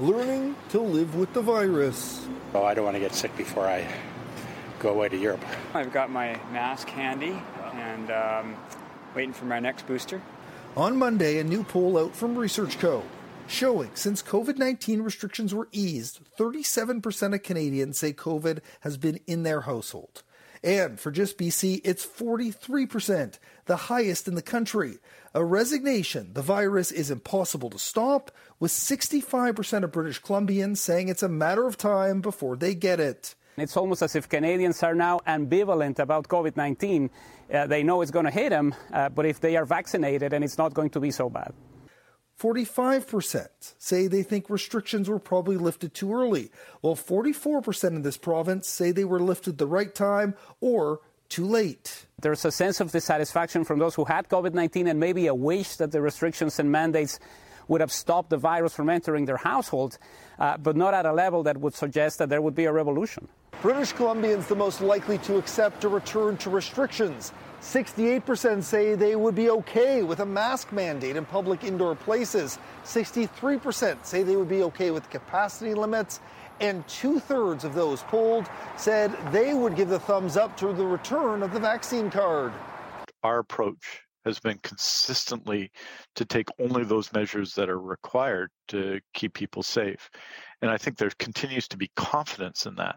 Learning 0.01 0.57
to 0.71 0.81
live 0.81 1.15
with 1.15 1.33
the 1.33 1.41
virus. 1.41 2.27
Oh, 2.53 2.65
I 2.65 2.75
don't 2.75 2.85
want 2.85 2.97
to 2.97 3.01
get 3.01 3.15
sick 3.15 3.37
before 3.37 3.67
I 3.67 3.87
go 4.81 4.91
away 4.91 5.09
to 5.09 5.17
Europe. 5.17 5.45
I've 5.73 5.93
got 5.93 6.11
my 6.11 6.33
mask 6.53 6.89
handy 6.89 7.41
and 7.73 8.11
um, 8.11 8.57
waiting 9.15 9.33
for 9.33 9.45
my 9.45 9.61
next 9.61 9.87
booster. 9.87 10.21
On 10.77 10.97
Monday, 10.97 11.39
a 11.39 11.45
new 11.45 11.63
poll 11.63 11.97
out 11.97 12.17
from 12.17 12.37
Research 12.37 12.81
Co. 12.81 13.05
showing 13.47 13.91
since 13.95 14.23
COVID 14.23 14.59
19 14.59 15.03
restrictions 15.03 15.55
were 15.55 15.69
eased, 15.73 16.21
37% 16.39 17.35
of 17.35 17.43
Canadians 17.43 17.99
say 17.99 18.13
COVID 18.13 18.61
has 18.81 18.97
been 18.97 19.21
in 19.27 19.43
their 19.43 19.63
household. 19.63 20.23
And 20.63 20.99
for 20.99 21.11
just 21.11 21.37
BC, 21.37 21.83
it's 21.85 22.07
43%, 22.07 23.39
the 23.67 23.77
highest 23.77 24.27
in 24.27 24.35
the 24.35 24.43
country. 24.43 24.99
A 25.35 25.45
resignation 25.45 26.33
the 26.33 26.41
virus 26.41 26.91
is 26.91 27.11
impossible 27.11 27.69
to 27.71 27.79
stop, 27.79 28.31
with 28.59 28.71
65% 28.71 29.85
of 29.85 29.93
British 29.93 30.23
Columbians 30.23 30.79
saying 30.79 31.09
it's 31.09 31.23
a 31.23 31.29
matter 31.29 31.67
of 31.67 31.77
time 31.77 32.23
before 32.23 32.57
they 32.57 32.75
get 32.75 32.99
it. 32.99 33.35
It's 33.59 33.77
almost 33.77 34.03
as 34.03 34.17
if 34.17 34.29
Canadians 34.29 34.83
are 34.83 34.95
now 34.95 35.21
ambivalent 35.27 35.99
about 35.99 36.29
COVID 36.29 36.57
19. 36.57 37.11
Uh, 37.53 37.67
they 37.67 37.83
know 37.83 38.01
it's 38.01 38.11
going 38.11 38.25
to 38.25 38.31
hit 38.31 38.51
them, 38.51 38.75
uh, 38.93 39.11
but 39.11 39.27
if 39.27 39.41
they 39.41 39.57
are 39.57 39.67
vaccinated, 39.67 40.33
then 40.33 40.43
it's 40.43 40.57
not 40.57 40.73
going 40.73 40.91
to 40.91 41.01
be 41.01 41.11
so 41.11 41.29
bad. 41.29 41.53
45% 42.41 43.47
say 43.79 44.07
they 44.07 44.23
think 44.23 44.51
restrictions 44.51 45.09
were 45.09 45.19
probably 45.19 45.57
lifted 45.57 45.95
too 45.95 46.13
early, 46.13 46.51
while 46.81 46.97
44% 46.97 47.89
in 47.89 48.03
this 48.03 48.17
province 48.17 48.69
say 48.69 48.91
they 48.91 49.05
were 49.05 49.21
lifted 49.21 49.59
the 49.59 49.67
right 49.67 49.95
time 49.95 50.35
or 50.61 51.01
too 51.29 51.47
late. 51.47 52.07
There's 52.21 52.45
a 52.45 52.53
sense 52.53 52.81
of 52.81 52.93
dissatisfaction 52.93 53.65
from 53.65 53.79
those 53.79 53.95
who 53.95 54.05
had 54.05 54.29
COVID 54.29 54.53
19 54.53 54.87
and 54.89 55.01
maybe 55.01 55.27
a 55.27 55.35
wish 55.35 55.77
that 55.77 55.93
the 55.93 56.01
restrictions 56.01 56.59
and 56.59 56.71
mandates 56.71 57.19
would 57.69 57.81
have 57.81 57.93
stopped 57.93 58.31
the 58.31 58.37
virus 58.37 58.75
from 58.75 58.91
entering 58.91 59.25
their 59.25 59.39
households, 59.39 59.99
uh, 60.39 60.57
but 60.59 60.77
not 60.77 60.93
at 60.93 61.07
a 61.07 61.13
level 61.13 61.43
that 61.45 61.57
would 61.59 61.75
suggest 61.75 62.19
that 62.19 62.29
there 62.29 62.43
would 62.43 62.55
be 62.55 62.67
a 62.67 62.73
revolution. 62.73 63.29
British 63.63 63.95
Columbians 63.95 64.47
the 64.49 64.57
most 64.57 64.81
likely 64.81 65.19
to 65.19 65.39
accept 65.39 65.85
a 65.85 65.89
return 65.89 66.37
to 66.39 66.51
restrictions. 66.51 67.33
68% 67.65 68.63
say 68.63 68.95
they 68.95 69.17
would 69.17 69.35
be 69.35 69.49
okay 69.49 70.03
with 70.03 70.21
a 70.21 70.27
mask 70.27 70.71
mandate 70.71 71.17
in 71.17 71.25
public 71.25 71.65
indoor 71.65 71.95
places. 71.95 72.59
63% 72.85 74.05
say 74.05 74.23
they 74.23 74.37
would 74.37 74.51
be 74.51 74.63
okay 74.65 74.91
with 74.91 75.09
capacity 75.09 75.73
limits. 75.73 76.21
And 76.61 76.87
two 76.87 77.19
thirds 77.19 77.65
of 77.65 77.75
those 77.75 78.03
polled 78.03 78.47
said 78.77 79.17
they 79.33 79.55
would 79.55 79.77
give 79.77 79.89
the 79.89 79.99
thumbs 79.99 80.37
up 80.37 80.57
to 80.59 80.75
the 80.75 80.85
return 80.85 81.43
of 81.43 81.55
the 81.55 81.59
vaccine 81.59 82.11
card. 82.11 82.53
Our 83.23 83.39
approach 83.39 84.03
has 84.27 84.39
been 84.39 84.59
consistently 84.59 85.71
to 86.17 86.27
take 86.27 86.49
only 86.61 86.85
those 86.85 87.13
measures 87.15 87.55
that 87.55 87.71
are 87.71 87.81
required 87.81 88.51
to 88.69 89.01
keep 89.15 89.33
people 89.33 89.63
safe. 89.63 90.11
And 90.61 90.71
I 90.71 90.77
think 90.77 90.99
there 90.99 91.11
continues 91.19 91.67
to 91.69 91.79
be 91.79 91.91
confidence 91.97 92.67
in 92.67 92.75
that. 92.77 92.97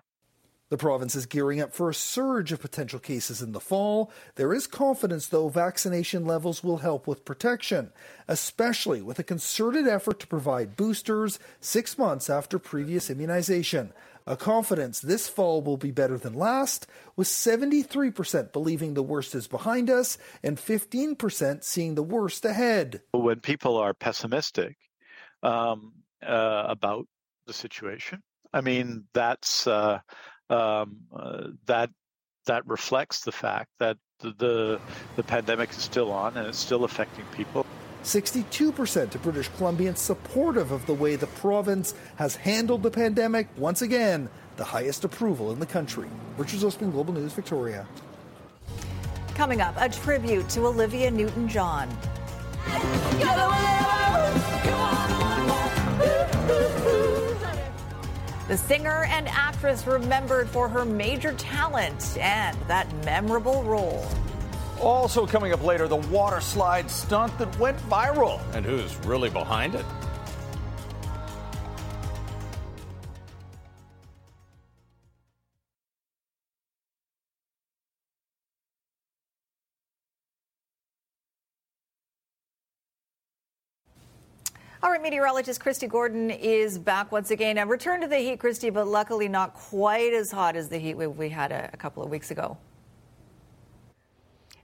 The 0.69 0.77
province 0.77 1.15
is 1.15 1.25
gearing 1.25 1.61
up 1.61 1.73
for 1.73 1.89
a 1.89 1.93
surge 1.93 2.51
of 2.51 2.59
potential 2.59 2.99
cases 2.99 3.41
in 3.41 3.53
the 3.53 3.59
fall. 3.59 4.11
There 4.35 4.53
is 4.53 4.67
confidence, 4.67 5.27
though, 5.27 5.47
vaccination 5.47 6.25
levels 6.25 6.61
will 6.61 6.79
help 6.79 7.07
with 7.07 7.23
protection, 7.23 7.91
especially 8.27 9.01
with 9.01 9.17
a 9.17 9.23
concerted 9.23 9.87
effort 9.87 10.19
to 10.19 10.27
provide 10.27 10.75
boosters 10.75 11.39
six 11.61 11.97
months 11.97 12.29
after 12.29 12.59
previous 12.59 13.09
immunization. 13.09 13.93
A 14.25 14.35
confidence 14.35 14.99
this 14.99 15.29
fall 15.29 15.61
will 15.61 15.77
be 15.77 15.91
better 15.91 16.17
than 16.17 16.33
last, 16.33 16.85
with 17.15 17.27
73% 17.27 18.51
believing 18.51 18.93
the 18.93 19.01
worst 19.01 19.35
is 19.35 19.47
behind 19.47 19.89
us 19.89 20.17
and 20.43 20.57
15% 20.57 21.63
seeing 21.63 21.95
the 21.95 22.03
worst 22.03 22.43
ahead. 22.43 23.01
When 23.13 23.39
people 23.39 23.77
are 23.77 23.93
pessimistic 23.93 24.75
um, 25.41 25.93
uh, 26.21 26.65
about 26.67 27.07
the 27.45 27.53
situation, 27.53 28.21
I 28.51 28.59
mean, 28.59 29.05
that's. 29.13 29.65
Uh, 29.65 29.99
um, 30.49 30.97
uh, 31.15 31.47
that 31.65 31.89
that 32.45 32.65
reflects 32.65 33.21
the 33.21 33.31
fact 33.31 33.69
that 33.79 33.97
the, 34.19 34.31
the, 34.37 34.79
the 35.15 35.23
pandemic 35.23 35.69
is 35.69 35.77
still 35.77 36.11
on 36.11 36.35
and 36.37 36.47
it's 36.47 36.57
still 36.57 36.83
affecting 36.83 37.25
people. 37.35 37.65
62% 38.03 39.15
of 39.15 39.21
British 39.21 39.49
Columbians 39.51 39.97
supportive 39.97 40.71
of 40.71 40.85
the 40.85 40.93
way 40.93 41.15
the 41.15 41.27
province 41.27 41.93
has 42.15 42.35
handled 42.37 42.83
the 42.83 42.91
pandemic. 42.91 43.47
Once 43.57 43.81
again, 43.81 44.29
the 44.55 44.63
highest 44.63 45.03
approval 45.03 45.51
in 45.51 45.59
the 45.59 45.65
country. 45.65 46.07
Richard 46.37 46.61
Zussman, 46.61 46.91
Global 46.91 47.13
News, 47.13 47.33
Victoria. 47.33 47.85
Coming 49.35 49.61
up, 49.61 49.75
a 49.77 49.89
tribute 49.89 50.49
to 50.49 50.65
Olivia 50.65 51.11
Newton 51.11 51.47
John. 51.47 51.89
The 58.47 58.57
singer 58.57 59.03
and 59.09 59.27
actress 59.27 59.85
remembered 59.85 60.47
for 60.47 60.69
her 60.69 60.85
major 60.85 61.33
talent 61.33 62.17
and 62.17 62.57
that 62.67 62.87
memorable 63.03 63.61
role. 63.63 64.07
Also 64.79 65.27
coming 65.27 65.51
up 65.51 65.61
later, 65.63 65.89
the 65.89 65.97
water 65.97 66.39
slide 66.39 66.89
stunt 66.89 67.37
that 67.39 67.59
went 67.59 67.77
viral 67.89 68.39
and 68.53 68.65
who's 68.65 68.95
really 69.05 69.29
behind 69.29 69.75
it. 69.75 69.85
All 84.83 84.91
right, 84.91 85.01
meteorologist 85.01 85.59
Kristi 85.59 85.89
Gordon 85.89 86.29
is 86.29 86.77
back 86.77 87.11
once 87.11 87.31
again. 87.31 87.57
And 87.57 87.67
return 87.67 87.99
to 88.01 88.07
the 88.07 88.17
heat, 88.17 88.39
Kristi, 88.39 88.71
but 88.71 88.85
luckily 88.87 89.27
not 89.27 89.55
quite 89.55 90.13
as 90.13 90.29
hot 90.29 90.55
as 90.55 90.69
the 90.69 90.77
heat 90.77 90.93
we 90.93 91.29
had 91.29 91.51
a, 91.51 91.67
a 91.73 91.77
couple 91.77 92.03
of 92.03 92.11
weeks 92.11 92.29
ago. 92.29 92.55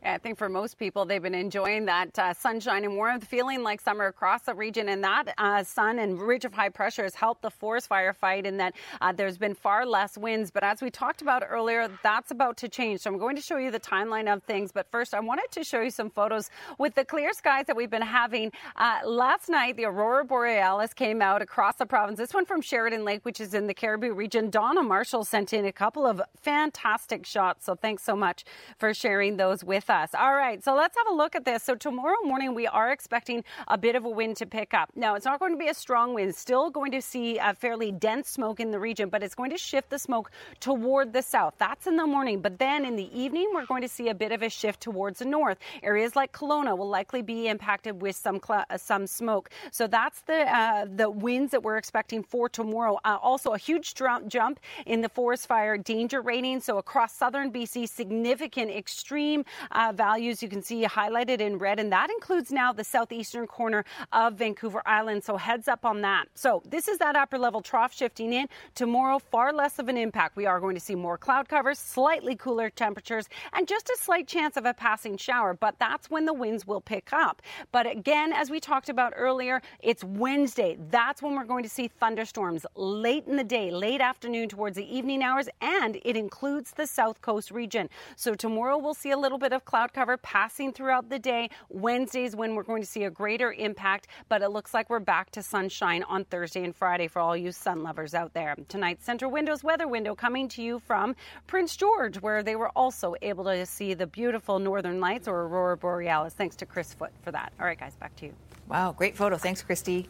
I 0.05 0.17
think 0.17 0.37
for 0.37 0.49
most 0.49 0.77
people, 0.77 1.05
they've 1.05 1.21
been 1.21 1.33
enjoying 1.33 1.85
that 1.85 2.17
uh, 2.19 2.33
sunshine 2.33 2.83
and 2.83 2.95
warmth, 2.95 3.23
feeling 3.23 3.63
like 3.63 3.79
summer 3.79 4.07
across 4.07 4.41
the 4.41 4.53
region. 4.53 4.89
And 4.89 5.03
that 5.03 5.33
uh, 5.37 5.63
sun 5.63 5.97
and 5.97 6.21
ridge 6.21 6.43
of 6.43 6.53
high 6.53 6.69
pressure 6.69 7.03
has 7.03 7.15
helped 7.15 7.41
the 7.41 7.49
forest 7.49 7.87
fire 7.87 8.11
fight 8.11 8.45
in 8.45 8.57
that 8.57 8.73
uh, 8.99 9.13
there's 9.13 9.37
been 9.37 9.55
far 9.55 9.85
less 9.85 10.17
winds. 10.17 10.51
But 10.51 10.63
as 10.63 10.81
we 10.81 10.89
talked 10.89 11.21
about 11.21 11.43
earlier, 11.47 11.89
that's 12.03 12.31
about 12.31 12.57
to 12.57 12.69
change. 12.69 13.01
So 13.01 13.11
I'm 13.11 13.17
going 13.17 13.37
to 13.37 13.41
show 13.41 13.57
you 13.57 13.71
the 13.71 13.79
timeline 13.79 14.31
of 14.31 14.43
things. 14.43 14.73
But 14.73 14.91
first, 14.91 15.13
I 15.13 15.21
wanted 15.21 15.49
to 15.51 15.63
show 15.63 15.79
you 15.79 15.89
some 15.89 16.09
photos 16.09 16.49
with 16.77 16.95
the 16.95 17.05
clear 17.05 17.31
skies 17.31 17.65
that 17.67 17.75
we've 17.77 17.89
been 17.89 18.01
having. 18.01 18.51
Uh, 18.75 18.99
last 19.05 19.47
night, 19.47 19.77
the 19.77 19.85
Aurora 19.85 20.25
Borealis 20.25 20.93
came 20.93 21.21
out 21.21 21.41
across 21.41 21.75
the 21.75 21.85
province. 21.85 22.17
This 22.17 22.33
one 22.33 22.45
from 22.45 22.59
Sheridan 22.61 23.05
Lake, 23.05 23.23
which 23.23 23.39
is 23.39 23.53
in 23.53 23.67
the 23.67 23.73
Cariboo 23.73 24.13
region. 24.13 24.49
Donna 24.49 24.83
Marshall 24.83 25.23
sent 25.23 25.53
in 25.53 25.65
a 25.65 25.71
couple 25.71 26.05
of 26.05 26.21
fantastic 26.41 27.25
shots. 27.25 27.65
So 27.65 27.75
thanks 27.75 28.03
so 28.03 28.17
much 28.17 28.43
for 28.77 28.93
sharing 28.93 29.37
those 29.37 29.63
with 29.63 29.89
us 29.89 29.92
us. 29.93 30.10
All 30.17 30.34
right, 30.34 30.63
so 30.63 30.73
let's 30.75 30.97
have 30.97 31.08
a 31.08 31.13
look 31.13 31.36
at 31.36 31.45
this. 31.45 31.63
So 31.63 31.75
tomorrow 31.75 32.17
morning, 32.25 32.56
we 32.56 32.65
are 32.65 32.91
expecting 32.91 33.43
a 33.67 33.77
bit 33.77 33.95
of 33.95 34.06
a 34.06 34.10
wind 34.10 34.36
to 34.38 34.45
pick 34.45 34.73
up. 34.73 34.89
Now, 34.95 35.13
it's 35.15 35.25
not 35.25 35.39
going 35.39 35.51
to 35.51 35.58
be 35.58 35.67
a 35.67 35.73
strong 35.73 36.13
wind. 36.15 36.36
Still 36.36 36.69
going 36.71 36.91
to 36.91 37.01
see 37.01 37.38
a 37.38 37.53
fairly 37.53 37.91
dense 37.91 38.27
smoke 38.27 38.60
in 38.60 38.71
the 38.71 38.79
region, 38.79 39.10
but 39.10 39.21
it's 39.21 39.36
going 39.36 39.51
to 39.51 39.58
shift 39.58 39.91
the 39.91 39.99
smoke 39.99 40.32
toward 40.60 41.13
the 41.13 41.21
south. 41.21 41.53
That's 41.60 41.86
in 41.86 41.95
the 41.95 42.08
morning. 42.08 42.41
But 42.41 42.58
then 42.58 42.86
in 42.86 42.95
the 42.95 43.10
evening, 43.17 43.51
we're 43.53 43.67
going 43.67 43.84
to 43.84 43.88
see 43.88 44.10
a 44.10 44.15
bit 44.15 44.32
of 44.32 44.41
a 44.41 44.49
shift 44.49 44.82
towards 44.82 45.19
the 45.19 45.25
north. 45.25 45.60
Areas 45.84 46.15
like 46.15 46.32
Kelowna 46.34 46.75
will 46.75 46.89
likely 46.89 47.21
be 47.21 47.47
impacted 47.47 48.01
with 48.01 48.15
some 48.15 48.39
cl- 48.45 48.65
uh, 48.69 48.77
some 48.77 49.06
smoke. 49.06 49.51
So 49.71 49.86
that's 49.86 50.21
the 50.21 50.41
uh, 50.51 50.88
the 50.93 51.10
winds 51.10 51.51
that 51.51 51.62
we're 51.62 51.77
expecting 51.77 52.23
for 52.23 52.49
tomorrow. 52.49 52.99
Uh, 53.06 53.17
also, 53.21 53.51
a 53.51 53.60
huge 53.60 53.93
dr- 53.93 54.27
jump 54.27 54.60
in 54.88 55.01
the 55.01 55.10
forest 55.10 55.47
fire 55.47 55.77
danger 55.77 56.21
rating. 56.21 56.62
So 56.62 56.79
across 56.79 57.13
southern 57.13 57.51
BC, 57.51 57.88
significant 57.88 58.71
extreme 58.71 59.45
uh, 59.83 59.91
values 59.91 60.41
you 60.41 60.49
can 60.49 60.61
see 60.61 60.85
highlighted 60.85 61.39
in 61.41 61.57
red, 61.57 61.79
and 61.79 61.91
that 61.91 62.09
includes 62.09 62.51
now 62.51 62.71
the 62.71 62.83
southeastern 62.83 63.47
corner 63.47 63.83
of 64.11 64.35
Vancouver 64.35 64.81
Island. 64.85 65.23
So 65.23 65.35
heads 65.37 65.67
up 65.67 65.85
on 65.85 66.01
that. 66.01 66.25
So 66.35 66.61
this 66.65 66.87
is 66.87 66.97
that 66.99 67.15
upper 67.15 67.37
level 67.37 67.61
trough 67.61 67.93
shifting 67.93 68.31
in. 68.33 68.47
Tomorrow, 68.75 69.19
far 69.19 69.51
less 69.51 69.79
of 69.79 69.89
an 69.89 69.97
impact. 69.97 70.35
We 70.35 70.45
are 70.45 70.59
going 70.59 70.75
to 70.75 70.81
see 70.81 70.95
more 70.95 71.17
cloud 71.17 71.49
covers, 71.49 71.79
slightly 71.79 72.35
cooler 72.35 72.69
temperatures, 72.69 73.27
and 73.53 73.67
just 73.67 73.89
a 73.89 73.97
slight 73.99 74.27
chance 74.27 74.55
of 74.57 74.65
a 74.65 74.73
passing 74.73 75.17
shower. 75.17 75.53
But 75.53 75.75
that's 75.79 76.09
when 76.09 76.25
the 76.25 76.33
winds 76.33 76.65
will 76.65 76.81
pick 76.81 77.11
up. 77.11 77.41
But 77.71 77.85
again, 77.89 78.31
as 78.33 78.49
we 78.49 78.59
talked 78.59 78.89
about 78.89 79.13
earlier, 79.15 79.61
it's 79.81 80.03
Wednesday. 80.03 80.77
That's 80.89 81.21
when 81.21 81.35
we're 81.35 81.43
going 81.43 81.63
to 81.63 81.69
see 81.69 81.87
thunderstorms 81.87 82.65
late 82.75 83.25
in 83.27 83.35
the 83.35 83.43
day, 83.43 83.71
late 83.71 84.01
afternoon 84.01 84.47
towards 84.49 84.77
the 84.77 84.97
evening 84.97 85.23
hours, 85.23 85.49
and 85.61 85.99
it 86.05 86.15
includes 86.15 86.71
the 86.71 86.87
south 86.87 87.21
coast 87.21 87.51
region. 87.51 87.89
So 88.15 88.33
tomorrow 88.33 88.77
we'll 88.77 88.93
see 88.93 89.11
a 89.11 89.17
little 89.17 89.38
bit 89.38 89.53
of 89.53 89.65
cloud 89.74 89.91
cover 89.91 90.17
passing 90.17 90.71
throughout 90.71 91.09
the 91.09 91.17
day. 91.17 91.49
Wednesday's 91.69 92.36
when 92.36 92.53
we're 92.53 92.61
going 92.61 92.84
to 92.84 92.88
see 92.88 93.05
a 93.05 93.09
greater 93.09 93.51
impact, 93.51 94.05
but 94.30 94.43
it 94.43 94.49
looks 94.49 94.71
like 94.71 94.88
we're 94.88 94.99
back 94.99 95.32
to 95.32 95.41
sunshine 95.41 96.03
on 96.03 96.26
Thursday 96.26 96.63
and 96.63 96.76
Friday 96.76 97.07
for 97.07 97.19
all 97.19 97.36
you 97.36 97.51
sun 97.51 97.82
lovers 97.82 98.13
out 98.13 98.36
there. 98.36 98.55
Tonight's 98.67 99.03
Centra 99.03 99.32
Windows 99.32 99.63
weather 99.63 99.88
window 99.88 100.13
coming 100.13 100.47
to 100.49 100.61
you 100.61 100.78
from 100.78 101.15
Prince 101.47 101.76
George, 101.76 102.21
where 102.21 102.43
they 102.43 102.55
were 102.55 102.69
also 102.76 103.15
able 103.24 103.45
to 103.45 103.65
see 103.65 103.95
the 103.95 104.05
beautiful 104.05 104.59
northern 104.59 104.99
lights 104.99 105.28
or 105.28 105.41
aurora 105.41 105.76
borealis. 105.76 106.36
Thanks 106.36 106.55
to 106.57 106.67
Chris 106.67 106.93
Foot 106.93 107.11
for 107.24 107.32
that. 107.32 107.51
All 107.59 107.65
right, 107.65 107.80
guys, 107.80 107.95
back 107.95 108.15
to 108.17 108.28
you. 108.28 108.34
Wow, 108.67 108.91
great 108.91 109.17
photo. 109.17 109.38
Thanks, 109.38 109.63
Kristi. 109.63 110.05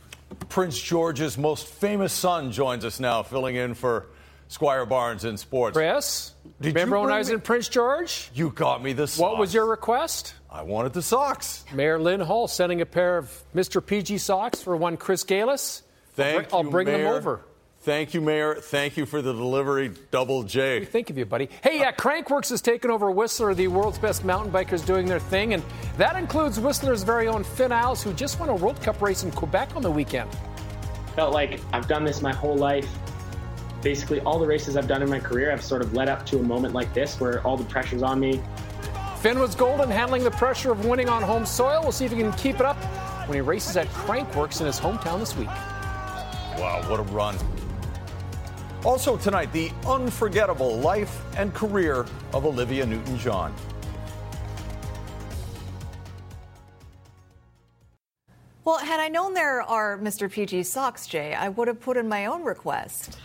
Prince 0.50 0.78
George's 0.78 1.38
most 1.38 1.68
famous 1.68 2.12
son 2.12 2.52
joins 2.52 2.84
us 2.84 3.00
now, 3.00 3.24
filling 3.24 3.56
in 3.56 3.76
for 3.76 4.08
Squire 4.48 4.86
Barnes 4.86 5.26
in 5.26 5.38
sports. 5.38 5.76
Chris, 5.76 6.34
Did 6.62 6.76
remember 6.76 6.98
you 6.98 7.02
when 7.04 7.12
I 7.12 7.18
was 7.18 7.30
me- 7.30 7.36
in 7.36 7.42
Prince 7.42 7.70
George? 7.70 8.30
You 8.34 8.50
got 8.52 8.84
me 8.84 8.94
the 8.94 9.08
socks. 9.08 9.20
What 9.20 9.38
was 9.38 9.54
your 9.54 9.66
request? 9.66 10.36
I 10.52 10.62
wanted 10.62 10.94
the 10.94 11.02
socks. 11.02 11.66
Mayor 11.74 11.98
Lyn 12.00 12.20
Hall 12.20 12.48
sending 12.48 12.82
a 12.82 12.86
pair 12.86 13.18
of 13.18 13.32
Mr. 13.56 13.84
PG 13.84 14.20
socks 14.20 14.62
for 14.62 14.76
one 14.78 14.98
Chris 14.98 15.24
Gailus. 15.24 15.82
Thank 16.14 16.52
you. 16.52 16.58
I'll 16.58 16.64
you, 16.64 16.70
bring 16.70 16.86
them 16.88 17.08
over. 17.08 17.42
Thank 17.82 18.14
you, 18.14 18.22
Mayor. 18.22 18.56
Thank 18.56 18.96
you 18.96 19.06
for 19.06 19.22
the 19.22 19.34
delivery, 19.34 19.92
Double 20.12 20.44
J. 20.44 20.86
Think 20.86 21.10
of 21.10 21.18
you, 21.18 21.26
buddy. 21.26 21.50
Hey, 21.62 21.80
yeah, 21.80 21.92
Crankworx 21.92 22.50
has 22.52 22.62
taken 22.62 22.90
over 22.92 23.12
Whistler, 23.12 23.54
the 23.54 23.68
world's 23.68 23.98
best 23.98 24.24
mountain 24.24 24.54
bikers 24.54 24.86
doing 24.86 25.06
their 25.06 25.20
thing, 25.20 25.54
and 25.54 25.62
that 25.98 26.16
includes 26.16 26.60
Whistler's 26.62 27.04
very 27.04 27.28
own 27.28 27.44
Finn 27.44 27.74
Iles, 27.74 28.02
who 28.02 28.14
just 28.14 28.40
won 28.40 28.48
a 28.48 28.56
World 28.56 28.80
Cup 28.82 29.02
race 29.02 29.24
in 29.24 29.32
Quebec 29.32 29.76
on 29.76 29.82
the 29.82 29.92
weekend. 29.92 30.30
felt 31.16 31.34
like 31.34 31.60
I've 31.74 31.88
done 31.90 32.06
this 32.06 32.22
my 32.22 32.32
whole 32.34 32.56
life. 32.56 32.88
Basically, 33.84 34.22
all 34.22 34.40
the 34.40 34.48
races 34.48 34.78
I've 34.78 34.88
done 34.88 35.02
in 35.04 35.10
my 35.10 35.20
career 35.20 35.52
have 35.52 35.62
sort 35.62 35.82
of 35.82 35.94
led 35.94 36.08
up 36.08 36.26
to 36.28 36.40
a 36.40 36.44
moment 36.44 36.74
like 36.74 36.94
this 36.94 37.20
where 37.20 37.46
all 37.46 37.58
the 37.58 37.66
pressure's 37.66 38.02
on 38.02 38.20
me. 38.20 38.42
Finn 39.18 39.40
was 39.40 39.56
golden, 39.56 39.90
handling 39.90 40.24
the 40.24 40.32
pressure 40.32 40.72
of 40.72 40.86
winning 40.86 41.10
on 41.10 41.22
home 41.22 41.46
soil. 41.46 41.82
We'll 41.82 41.92
see 41.92 42.06
if 42.06 42.12
he 42.12 42.18
can 42.18 42.32
keep 42.34 42.56
it 42.56 42.62
up 42.62 42.78
when 43.28 43.36
he 43.36 43.42
races 43.42 43.76
at 43.76 43.88
Crankworx 43.88 44.62
in 44.62 44.68
his 44.68 44.80
hometown 44.80 45.20
this 45.20 45.36
week. 45.36 45.48
Wow, 46.58 46.84
what 46.90 47.00
a 47.00 47.04
run. 47.04 47.36
Also 48.86 49.18
tonight, 49.18 49.52
the 49.54 49.72
unforgettable 49.86 50.78
life 50.80 51.22
and 51.38 51.54
career 51.54 52.06
of 52.34 52.46
Olivia 52.46 52.86
Newton 52.86 53.18
John. 53.18 53.54
Well, 58.66 58.78
had 58.78 59.02
I 59.02 59.10
known 59.10 59.34
there 59.34 59.62
are 59.62 59.98
Mr. 59.98 60.32
PG 60.32 60.64
socks, 60.64 61.06
Jay, 61.06 61.34
I 61.34 61.50
would 61.50 61.68
have 61.68 61.82
put 61.82 61.98
in 61.98 62.08
my 62.08 62.26
own 62.28 62.44
request. 62.44 63.18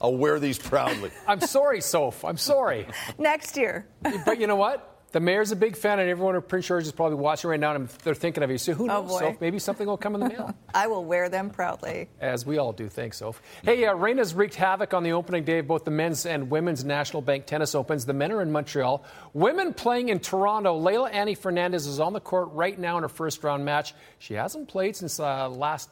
I'll 0.00 0.16
wear 0.16 0.38
these 0.40 0.58
proudly. 0.58 1.10
I'm 1.26 1.40
sorry, 1.40 1.80
Soph. 1.80 2.24
I'm 2.24 2.36
sorry. 2.38 2.86
Next 3.18 3.56
year. 3.56 3.86
but 4.24 4.40
you 4.40 4.46
know 4.46 4.56
what? 4.56 4.86
The 5.12 5.18
mayor's 5.18 5.50
a 5.50 5.56
big 5.56 5.76
fan, 5.76 5.98
and 5.98 6.08
everyone 6.08 6.36
in 6.36 6.42
Prince 6.42 6.68
George 6.68 6.84
is 6.84 6.92
probably 6.92 7.16
watching 7.16 7.50
right 7.50 7.58
now, 7.58 7.74
and 7.74 7.88
they're 8.04 8.14
thinking 8.14 8.44
of 8.44 8.50
you. 8.52 8.58
So 8.58 8.74
who 8.74 8.84
Oh, 8.84 9.02
knows, 9.02 9.10
boy. 9.10 9.18
Soph? 9.18 9.40
Maybe 9.40 9.58
something 9.58 9.84
will 9.84 9.96
come 9.96 10.14
in 10.14 10.20
the 10.20 10.28
mail. 10.28 10.54
I 10.74 10.86
will 10.86 11.04
wear 11.04 11.28
them 11.28 11.50
proudly. 11.50 12.08
As 12.20 12.46
we 12.46 12.58
all 12.58 12.72
do. 12.72 12.88
Thanks, 12.88 13.16
Soph. 13.18 13.42
Hey, 13.64 13.84
uh, 13.86 13.94
rain 13.94 14.18
has 14.18 14.34
wreaked 14.34 14.54
havoc 14.54 14.94
on 14.94 15.02
the 15.02 15.10
opening 15.10 15.42
day 15.42 15.58
of 15.58 15.66
both 15.66 15.84
the 15.84 15.90
men's 15.90 16.26
and 16.26 16.48
women's 16.48 16.84
National 16.84 17.22
Bank 17.22 17.46
Tennis 17.46 17.74
Opens. 17.74 18.06
The 18.06 18.12
men 18.12 18.30
are 18.30 18.40
in 18.40 18.52
Montreal. 18.52 19.04
Women 19.32 19.74
playing 19.74 20.10
in 20.10 20.20
Toronto. 20.20 20.80
Leylah 20.80 21.12
Annie 21.12 21.34
Fernandez 21.34 21.88
is 21.88 21.98
on 21.98 22.12
the 22.12 22.20
court 22.20 22.50
right 22.52 22.78
now 22.78 22.96
in 22.96 23.02
her 23.02 23.08
first 23.08 23.42
round 23.42 23.64
match. 23.64 23.94
She 24.20 24.34
hasn't 24.34 24.68
played 24.68 24.94
since 24.94 25.18
uh, 25.18 25.48
last 25.48 25.90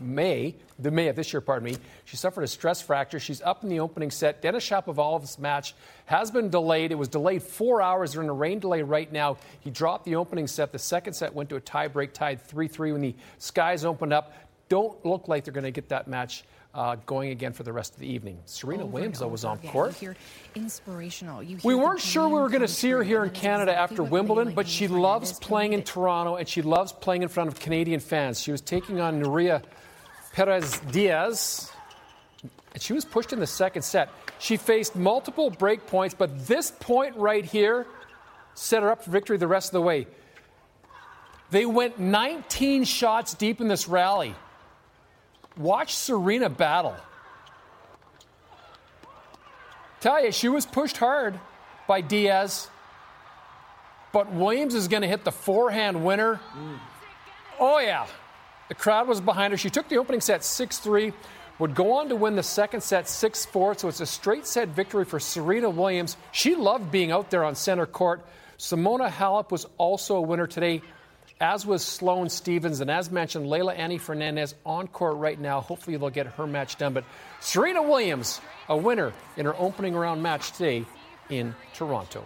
May, 0.00 0.54
the 0.78 0.90
May 0.90 1.08
of 1.08 1.16
this 1.16 1.32
year, 1.32 1.40
pardon 1.40 1.72
me. 1.72 1.78
She 2.04 2.16
suffered 2.16 2.42
a 2.42 2.46
stress 2.46 2.80
fracture. 2.80 3.18
She's 3.18 3.42
up 3.42 3.62
in 3.62 3.68
the 3.68 3.80
opening 3.80 4.10
set. 4.10 4.42
Denis 4.42 4.68
Shapovalov's 4.68 5.38
match 5.38 5.74
has 6.06 6.30
been 6.30 6.50
delayed. 6.50 6.92
It 6.92 6.96
was 6.96 7.08
delayed 7.08 7.42
four 7.42 7.82
hours. 7.82 8.12
They're 8.12 8.22
in 8.22 8.28
a 8.28 8.34
rain 8.34 8.58
delay 8.58 8.82
right 8.82 9.10
now. 9.12 9.36
He 9.60 9.70
dropped 9.70 10.04
the 10.04 10.16
opening 10.16 10.46
set. 10.46 10.72
The 10.72 10.78
second 10.78 11.14
set 11.14 11.34
went 11.34 11.48
to 11.50 11.56
a 11.56 11.60
tie 11.60 11.88
break, 11.88 12.12
tied 12.12 12.40
3 12.42 12.68
3 12.68 12.92
when 12.92 13.00
the 13.00 13.14
skies 13.38 13.84
opened 13.84 14.12
up. 14.12 14.32
Don't 14.68 15.04
look 15.04 15.28
like 15.28 15.44
they're 15.44 15.54
going 15.54 15.64
to 15.64 15.70
get 15.70 15.88
that 15.88 16.08
match 16.08 16.44
uh, 16.74 16.96
going 17.06 17.30
again 17.30 17.52
for 17.52 17.62
the 17.62 17.72
rest 17.72 17.94
of 17.94 18.00
the 18.00 18.06
evening. 18.06 18.38
Serena 18.44 18.82
Over 18.84 18.92
Williams, 18.92 19.18
though, 19.18 19.28
was 19.28 19.44
on 19.44 19.58
again. 19.58 19.72
court. 19.72 19.96
Inspirational. 20.54 21.42
We 21.64 21.74
weren't 21.74 22.00
sure 22.00 22.28
we 22.28 22.34
were 22.34 22.48
going 22.50 22.62
to 22.62 22.68
see 22.68 22.90
her 22.90 23.02
here 23.02 23.24
in 23.24 23.30
Canada 23.30 23.76
after 23.76 24.02
Wimbledon, 24.02 24.54
but 24.54 24.68
she 24.68 24.86
loves 24.86 25.32
playing 25.38 25.72
in. 25.72 25.82
Toronto 25.82 26.36
and 26.36 26.46
she 26.48 26.60
loves 26.60 26.92
playing 26.92 27.22
in 27.22 27.28
front 27.28 27.48
of 27.48 27.58
Canadian 27.58 28.00
fans. 28.00 28.40
She 28.40 28.52
was 28.52 28.60
taking 28.60 29.00
on 29.00 29.22
Nuria 29.22 29.62
Párrizas 30.38 30.92
Diaz, 30.92 31.72
and 32.72 32.80
she 32.80 32.92
was 32.92 33.04
pushed 33.04 33.32
in 33.32 33.40
the 33.40 33.46
second 33.46 33.82
set. 33.82 34.08
She 34.38 34.56
faced 34.56 34.94
multiple 34.94 35.50
break 35.50 35.88
points, 35.88 36.14
but 36.14 36.46
this 36.46 36.70
point 36.70 37.16
right 37.16 37.44
here 37.44 37.88
set 38.54 38.84
her 38.84 38.90
up 38.90 39.02
for 39.02 39.10
victory 39.10 39.36
the 39.36 39.48
rest 39.48 39.70
of 39.70 39.72
the 39.72 39.80
way. 39.80 40.06
They 41.50 41.66
went 41.66 41.98
19 41.98 42.84
shots 42.84 43.34
deep 43.34 43.60
in 43.60 43.66
this 43.66 43.88
rally. 43.88 44.36
Watch 45.56 45.96
Serena 45.96 46.48
battle. 46.48 46.94
Tell 50.00 50.24
you, 50.24 50.30
she 50.30 50.48
was 50.48 50.66
pushed 50.66 50.98
hard 50.98 51.40
by 51.88 52.00
Diaz, 52.00 52.68
but 54.12 54.30
Williams 54.30 54.76
is 54.76 54.86
going 54.86 55.02
to 55.02 55.08
hit 55.08 55.24
the 55.24 55.32
forehand 55.32 56.04
winner. 56.04 56.40
Mm. 56.56 56.78
Oh, 57.58 57.80
yeah. 57.80 58.06
The 58.68 58.74
crowd 58.74 59.08
was 59.08 59.20
behind 59.20 59.52
her. 59.52 59.56
She 59.56 59.70
took 59.70 59.88
the 59.88 59.96
opening 59.96 60.20
set 60.20 60.44
6 60.44 60.78
3, 60.78 61.12
would 61.58 61.74
go 61.74 61.92
on 61.92 62.10
to 62.10 62.16
win 62.16 62.36
the 62.36 62.42
second 62.42 62.82
set 62.82 63.08
6 63.08 63.46
4. 63.46 63.78
So 63.78 63.88
it's 63.88 64.00
a 64.00 64.06
straight 64.06 64.46
set 64.46 64.68
victory 64.68 65.04
for 65.04 65.18
Serena 65.18 65.70
Williams. 65.70 66.16
She 66.32 66.54
loved 66.54 66.90
being 66.90 67.10
out 67.10 67.30
there 67.30 67.44
on 67.44 67.54
center 67.54 67.86
court. 67.86 68.24
Simona 68.58 69.08
Halep 69.08 69.50
was 69.50 69.66
also 69.78 70.16
a 70.16 70.20
winner 70.20 70.46
today, 70.46 70.82
as 71.40 71.64
was 71.64 71.84
Sloane 71.84 72.28
Stevens. 72.28 72.80
And 72.80 72.90
as 72.90 73.10
mentioned, 73.10 73.46
Leylah 73.46 73.76
Annie 73.78 73.98
Fernandez 73.98 74.54
on 74.66 74.88
court 74.88 75.16
right 75.16 75.40
now. 75.40 75.60
Hopefully, 75.60 75.96
they'll 75.96 76.10
get 76.10 76.26
her 76.26 76.46
match 76.46 76.76
done. 76.76 76.92
But 76.92 77.04
Serena 77.40 77.82
Williams, 77.82 78.40
a 78.68 78.76
winner 78.76 79.12
in 79.36 79.46
her 79.46 79.54
opening 79.56 79.94
round 79.94 80.22
match 80.22 80.52
today 80.52 80.84
in 81.30 81.54
Toronto. 81.72 82.24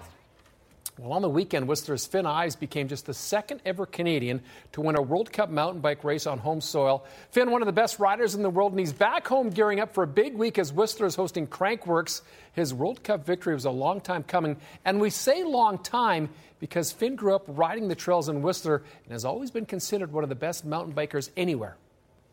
Well, 0.98 1.14
on 1.14 1.22
the 1.22 1.28
weekend, 1.28 1.66
Whistler's 1.68 2.04
Finn 2.04 2.26
Iles 2.26 2.54
became 2.54 2.86
just 2.86 3.06
the 3.06 3.14
second 3.14 3.62
ever 3.64 3.86
Canadian 3.86 4.42
to 4.72 4.82
win 4.82 4.94
a 4.94 5.00
World 5.00 5.32
Cup 5.32 5.48
mountain 5.48 5.80
bike 5.80 6.04
race 6.04 6.26
on 6.26 6.38
home 6.38 6.60
soil. 6.60 7.06
Finn, 7.30 7.50
one 7.50 7.62
of 7.62 7.66
the 7.66 7.72
best 7.72 7.98
riders 7.98 8.34
in 8.34 8.42
the 8.42 8.50
world, 8.50 8.72
and 8.72 8.78
he's 8.78 8.92
back 8.92 9.26
home 9.26 9.48
gearing 9.48 9.80
up 9.80 9.94
for 9.94 10.04
a 10.04 10.06
big 10.06 10.34
week 10.34 10.58
as 10.58 10.70
Whistler 10.70 11.06
is 11.06 11.14
hosting 11.14 11.46
Crankworx. 11.46 12.20
His 12.52 12.74
World 12.74 13.02
Cup 13.02 13.24
victory 13.24 13.54
was 13.54 13.64
a 13.64 13.70
long 13.70 14.02
time 14.02 14.22
coming, 14.22 14.58
and 14.84 15.00
we 15.00 15.08
say 15.08 15.42
long 15.44 15.78
time 15.78 16.28
because 16.60 16.92
Finn 16.92 17.16
grew 17.16 17.34
up 17.34 17.44
riding 17.46 17.88
the 17.88 17.94
trails 17.94 18.28
in 18.28 18.42
Whistler 18.42 18.82
and 19.04 19.12
has 19.12 19.24
always 19.24 19.50
been 19.50 19.66
considered 19.66 20.12
one 20.12 20.24
of 20.24 20.28
the 20.28 20.36
best 20.36 20.66
mountain 20.66 20.94
bikers 20.94 21.30
anywhere. 21.38 21.78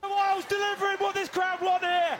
Wiles 0.03 0.43
delivering 0.45 0.97
what 0.97 1.15
this 1.15 1.29
crowd 1.29 1.61
want 1.61 1.81
here. 1.81 2.19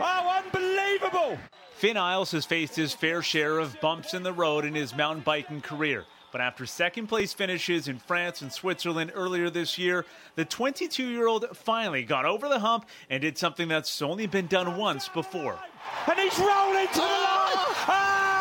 Oh, 0.00 0.42
unbelievable. 0.44 1.38
Finn 1.74 1.96
Iles 1.96 2.30
has 2.30 2.46
faced 2.46 2.76
his 2.76 2.94
fair 2.94 3.20
share 3.20 3.58
of 3.58 3.80
bumps 3.80 4.14
in 4.14 4.22
the 4.22 4.32
road 4.32 4.64
in 4.64 4.74
his 4.74 4.94
mountain 4.94 5.22
biking 5.24 5.60
career. 5.60 6.04
But 6.30 6.40
after 6.40 6.66
second 6.66 7.08
place 7.08 7.32
finishes 7.32 7.88
in 7.88 7.98
France 7.98 8.42
and 8.42 8.52
Switzerland 8.52 9.12
earlier 9.14 9.50
this 9.50 9.76
year, 9.76 10.04
the 10.34 10.44
22 10.44 11.04
year 11.04 11.26
old 11.26 11.44
finally 11.56 12.04
got 12.04 12.24
over 12.24 12.48
the 12.48 12.58
hump 12.60 12.86
and 13.10 13.20
did 13.20 13.36
something 13.38 13.68
that's 13.68 14.02
only 14.02 14.26
been 14.26 14.46
done 14.46 14.76
once 14.76 15.08
before. 15.08 15.58
And 16.08 16.18
he's 16.18 16.38
rolling 16.38 16.88
to 16.88 16.94
the 16.94 17.00
line. 17.00 17.54
Oh, 17.88 18.33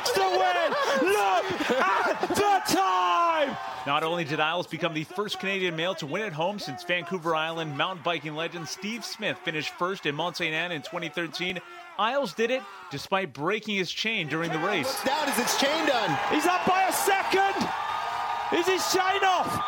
takes 0.00 0.12
the 0.12 0.20
win. 0.20 1.10
Look 1.12 1.70
at 1.80 2.28
the 2.28 2.74
time. 2.74 3.56
Not 3.86 4.02
only 4.02 4.24
did 4.24 4.40
Iles 4.40 4.66
become 4.66 4.94
the 4.94 5.04
first 5.04 5.40
Canadian 5.40 5.76
male 5.76 5.94
to 5.96 6.06
win 6.06 6.22
at 6.22 6.32
home 6.32 6.58
since 6.58 6.82
Vancouver 6.84 7.34
Island 7.34 7.76
mountain 7.76 8.02
biking 8.04 8.34
legend 8.34 8.68
Steve 8.68 9.04
Smith 9.04 9.38
finished 9.38 9.70
first 9.74 10.06
in 10.06 10.14
Mont 10.14 10.36
Sainte 10.36 10.54
Anne 10.54 10.72
in 10.72 10.82
2013, 10.82 11.58
Iles 11.98 12.32
did 12.34 12.50
it 12.50 12.62
despite 12.90 13.32
breaking 13.32 13.76
his 13.76 13.90
chain 13.90 14.28
during 14.28 14.50
the 14.50 14.58
race. 14.58 15.02
Down 15.04 15.28
is 15.28 15.38
its 15.38 15.60
chain 15.60 15.86
done. 15.86 16.18
He's 16.30 16.46
up 16.46 16.64
by 16.66 16.84
a 16.88 16.92
second. 16.92 17.68
Is 18.58 18.66
his 18.66 18.92
chain 18.92 19.22
off? 19.24 19.64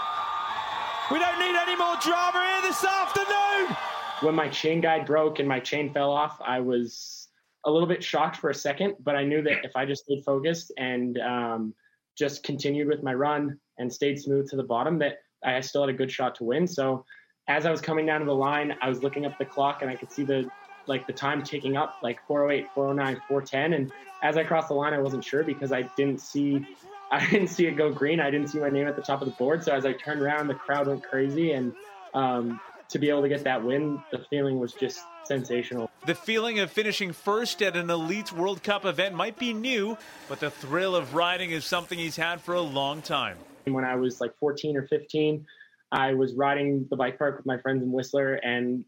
We 1.11 1.19
don't 1.19 1.39
need 1.39 1.57
any 1.57 1.77
more 1.77 1.97
drama 2.01 2.45
here 2.47 2.71
this 2.71 2.85
afternoon. 2.85 3.77
When 4.21 4.35
my 4.35 4.49
chain 4.49 4.81
guide 4.81 5.05
broke 5.05 5.41
and 5.41 5.49
my 5.49 5.61
chain 5.61 5.93
fell 5.93 6.11
off, 6.11 6.41
I 6.41 6.61
was 6.61 7.22
a 7.65 7.71
little 7.71 7.89
bit 7.89 8.03
shocked 8.03 8.37
for 8.37 8.51
a 8.51 8.55
second, 8.55 8.95
but 9.01 9.15
I 9.15 9.25
knew 9.25 9.43
that 9.43 9.65
if 9.65 9.77
I 9.77 9.85
just 9.85 10.05
stayed 10.05 10.25
focused 10.25 10.73
and 10.79 11.19
um, 11.19 11.75
just 12.19 12.43
continued 12.43 12.89
with 12.89 13.03
my 13.03 13.15
run 13.15 13.59
and 13.79 13.93
stayed 13.93 14.21
smooth 14.21 14.49
to 14.51 14.57
the 14.57 14.63
bottom, 14.63 14.99
that 14.99 15.19
I 15.45 15.61
still 15.61 15.83
had 15.83 15.91
a 15.91 15.97
good 15.97 16.11
shot 16.11 16.35
to 16.37 16.45
win. 16.45 16.67
So 16.67 17.05
as 17.49 17.67
I 17.67 17.71
was 17.71 17.81
coming 17.81 18.07
down 18.07 18.21
to 18.21 18.27
the 18.27 18.35
line, 18.35 18.77
I 18.81 18.89
was 18.89 19.03
looking 19.03 19.27
up 19.27 19.37
the 19.39 19.45
clock 19.45 19.83
and 19.83 19.91
I 19.91 19.97
could 19.97 20.13
see 20.13 20.25
the 20.25 20.49
like 20.89 21.07
the 21.07 21.13
time 21.13 21.43
ticking 21.45 21.77
up, 21.77 21.97
like 22.03 22.19
408, 22.27 22.67
409, 22.75 23.23
410. 23.29 23.73
And 23.75 23.93
as 24.23 24.37
I 24.37 24.43
crossed 24.43 24.69
the 24.69 24.75
line, 24.75 24.93
I 24.93 24.99
wasn't 24.99 25.25
sure 25.25 25.45
because 25.45 25.73
I 25.73 25.83
didn't 25.97 26.21
see 26.21 26.65
I 27.13 27.29
didn't 27.29 27.49
see 27.49 27.67
it 27.67 27.73
go 27.73 27.93
green. 27.93 28.21
I 28.21 28.31
didn't 28.31 28.49
see 28.49 28.59
my 28.59 28.71
name 28.71 28.89
at 28.89 28.97
the 28.97 29.03
top 29.03 29.21
of 29.21 29.29
the 29.29 29.35
board. 29.35 29.63
So 29.63 29.75
as 29.75 29.85
I 29.85 29.93
turned 29.93 30.23
around, 30.23 30.49
the 30.49 30.55
crowd 30.55 30.87
went 30.87 31.03
crazy 31.05 31.53
and 31.53 31.71
um, 32.15 32.59
to 32.93 32.99
be 32.99 33.09
able 33.09 33.23
to 33.23 33.29
get 33.29 33.43
that 33.45 33.65
win, 33.65 34.03
the 34.13 34.19
feeling 34.31 34.61
was 34.61 34.75
just 34.75 35.01
sensational. 35.25 35.91
The 36.05 36.15
feeling 36.15 36.59
of 36.59 36.71
finishing 36.71 37.13
first 37.13 37.63
at 37.63 37.75
an 37.75 37.89
elite 37.89 38.33
World 38.33 38.63
Cup 38.63 38.85
event 38.85 39.15
might 39.15 39.39
be 39.39 39.55
new, 39.55 39.97
but 40.29 40.41
the 40.41 40.51
thrill 40.51 40.95
of 40.95 41.15
riding 41.15 41.51
is 41.51 41.65
something 41.65 41.99
he's 41.99 42.17
had 42.17 42.41
for 42.43 42.55
a 42.55 42.61
long 42.61 43.01
time. 43.01 43.39
When 43.65 43.85
I 43.85 43.97
was 43.97 44.21
like 44.21 44.37
14 44.39 44.77
or 44.77 44.87
15, 44.89 45.47
I 45.91 46.13
was 46.13 46.35
riding 46.35 46.87
the 46.91 46.97
bike 46.97 47.19
park 47.19 47.39
with 47.39 47.47
my 47.47 47.57
friends 47.59 47.83
in 47.83 47.93
Whistler, 47.93 48.35
and 48.35 48.85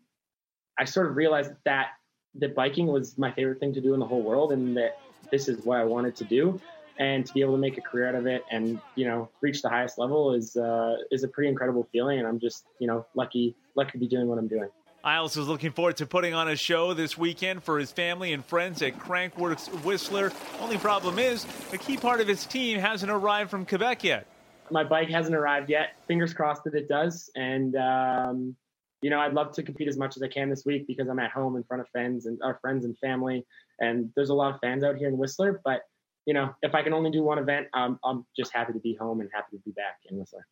I 0.79 0.85
sort 0.85 1.07
of 1.07 1.17
realized 1.17 1.53
that 1.65 1.89
that 2.37 2.55
biking 2.55 2.89
was 2.89 3.17
my 3.17 3.31
favorite 3.33 3.61
thing 3.61 3.73
to 3.75 3.81
do 3.81 3.95
in 3.95 4.01
the 4.01 4.07
whole 4.07 4.23
world, 4.23 4.53
and 4.53 4.77
that 4.77 4.99
this 5.31 5.49
is 5.49 5.65
what 5.65 5.79
I 5.79 5.85
wanted 5.85 6.17
to 6.17 6.25
do. 6.25 6.61
And 6.99 7.27
to 7.27 7.33
be 7.33 7.41
able 7.41 7.55
to 7.55 7.59
make 7.59 7.77
a 7.77 7.81
career 7.81 8.09
out 8.09 8.15
of 8.15 8.27
it, 8.27 8.45
and 8.53 8.81
you 8.95 9.05
know, 9.05 9.29
reach 9.41 9.63
the 9.63 9.69
highest 9.69 9.99
level 9.99 10.33
is 10.33 10.57
uh, 10.57 10.97
is 11.11 11.25
a 11.25 11.29
pretty 11.29 11.49
incredible 11.49 11.89
feeling. 11.91 12.21
And 12.21 12.29
I'm 12.29 12.39
just 12.39 12.67
you 12.79 12.87
know 12.87 13.05
lucky 13.15 13.57
lucky 13.75 13.93
to 13.93 13.99
be 13.99 14.07
doing 14.07 14.29
what 14.29 14.39
I'm 14.39 14.49
doing. 14.49 14.69
Iles 15.05 15.37
is 15.37 15.49
looking 15.49 15.71
forward 15.71 15.99
to 15.99 16.07
putting 16.07 16.33
on 16.33 16.49
a 16.49 16.57
show 16.57 16.95
this 16.95 17.19
weekend 17.19 17.63
for 17.63 17.79
his 17.79 17.93
family 17.93 18.33
and 18.33 18.43
friends 18.43 18.81
at 18.81 18.99
Crankworx 18.99 19.69
Whistler. 19.85 20.33
Only 20.61 20.79
problem 20.79 21.19
is, 21.19 21.45
a 21.75 21.79
key 21.79 21.99
part 21.99 22.23
of 22.23 22.29
his 22.29 22.47
team 22.47 22.79
hasn't 22.79 23.13
arrived 23.13 23.51
from 23.51 23.67
Quebec 23.67 24.03
yet. 24.03 24.27
My 24.71 24.83
bike 24.83 25.11
hasn't 25.11 25.37
arrived 25.37 25.69
yet. 25.69 25.99
Fingers 26.07 26.33
crossed 26.33 26.65
that 26.65 26.75
it 26.75 26.89
does. 26.89 27.29
And 27.37 27.77
um, 27.77 28.57
you 29.03 29.11
know, 29.11 29.21
I'd 29.21 29.35
love 29.35 29.53
to 29.53 29.63
compete 29.63 29.89
as 29.89 29.99
much 29.99 30.17
as 30.17 30.23
I 30.23 30.29
can 30.29 30.49
this 30.49 30.65
week 30.65 30.87
because 30.87 31.09
I'm 31.09 31.19
at 31.19 31.31
home 31.31 31.57
in 31.57 31.65
front 31.65 31.83
of 31.83 31.89
fans 31.91 32.25
and 32.25 32.41
our 32.43 32.59
friends 32.63 32.87
and 32.87 32.97
family. 32.97 33.45
And 33.79 34.11
there's 34.17 34.31
a 34.31 34.35
lot 34.35 34.55
of 34.55 34.61
fans 34.61 34.83
out 34.83 34.97
here 34.97 35.09
in 35.09 35.19
Whistler. 35.19 35.61
But 35.63 35.83
you 36.27 36.35
know, 36.35 36.55
if 36.63 36.75
I 36.75 36.83
can 36.83 36.93
only 36.93 37.11
do 37.11 37.23
one 37.23 37.39
event, 37.39 37.69
I'm 37.75 37.99
I'm 38.05 38.27
just 38.37 38.53
happy 38.53 38.73
to 38.73 38.79
be 38.79 38.95
home 38.95 39.21
and 39.21 39.31
happy 39.33 39.57
to 39.57 39.63
be 39.65 39.73
back 39.73 39.99
in 40.11 40.19
Whistler. 40.19 40.47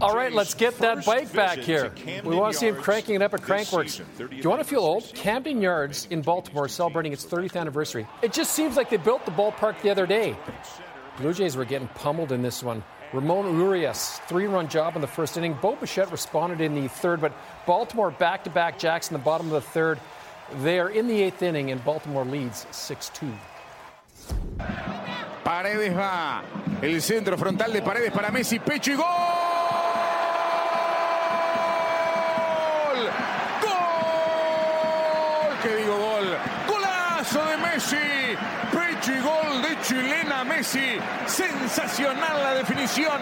All 0.00 0.16
right, 0.16 0.32
let's 0.32 0.54
get 0.54 0.78
that 0.78 1.04
bike 1.04 1.30
back 1.34 1.58
here. 1.58 1.92
We 2.24 2.34
want 2.34 2.54
to 2.54 2.58
see 2.58 2.68
him 2.68 2.76
cranking 2.76 3.16
it 3.16 3.22
up 3.22 3.34
at 3.34 3.42
Crankworx. 3.42 4.00
Do 4.16 4.34
you 4.34 4.48
want 4.48 4.62
to 4.62 4.68
feel 4.68 4.80
old? 4.80 5.04
Camden 5.14 5.60
Yards 5.60 6.06
in 6.08 6.22
Baltimore 6.22 6.68
celebrating 6.68 7.12
its 7.12 7.26
30th 7.26 7.54
anniversary. 7.54 8.06
It 8.22 8.32
just 8.32 8.52
seems 8.52 8.76
like 8.76 8.88
they 8.88 8.96
built 8.96 9.26
the 9.26 9.30
ballpark 9.30 9.82
the 9.82 9.90
other 9.90 10.06
day. 10.06 10.36
Blue 11.18 11.34
Jays 11.34 11.54
were 11.54 11.66
getting 11.66 11.88
pummeled 11.88 12.32
in 12.32 12.40
this 12.40 12.62
one. 12.62 12.82
Ramon 13.12 13.58
Urias, 13.58 14.20
three 14.26 14.46
run 14.46 14.68
job 14.68 14.94
in 14.94 15.02
the 15.02 15.06
first 15.06 15.36
inning. 15.36 15.58
Bo 15.60 15.76
Bichette 15.76 16.10
responded 16.10 16.62
in 16.62 16.74
the 16.74 16.88
third, 16.88 17.20
but 17.20 17.32
Baltimore 17.66 18.10
back 18.10 18.44
to 18.44 18.50
back 18.50 18.78
jacks 18.78 19.10
in 19.10 19.12
the 19.12 19.22
bottom 19.22 19.48
of 19.48 19.52
the 19.52 19.60
third. 19.60 20.00
They 20.62 20.78
are 20.80 20.88
in 20.88 21.08
the 21.08 21.22
eighth 21.22 21.42
inning, 21.42 21.70
and 21.70 21.84
Baltimore 21.84 22.24
leads 22.24 22.66
6 22.70 23.10
2. 23.10 23.32
Paredes 25.44 25.96
va. 25.96 26.42
El 26.82 27.00
centro 27.02 27.36
frontal 27.36 27.72
de 27.72 27.82
Paredes 27.82 28.12
para 28.12 28.30
Messi. 28.30 28.58
Pecho 28.58 28.92
y 28.92 28.94
gol. 28.94 29.06
¡Gol! 33.62 33.78
¿Qué 35.62 35.76
digo 35.76 35.96
gol? 35.96 36.36
¡Golazo 36.68 37.44
de 37.44 37.56
Messi! 37.58 38.36
Pecho 38.72 39.12
y 39.12 39.20
gol 39.20 39.62
de 39.62 39.80
chilena 39.82 40.44
Messi. 40.44 40.98
Sensacional 41.26 42.42
la 42.42 42.54
definición. 42.54 43.20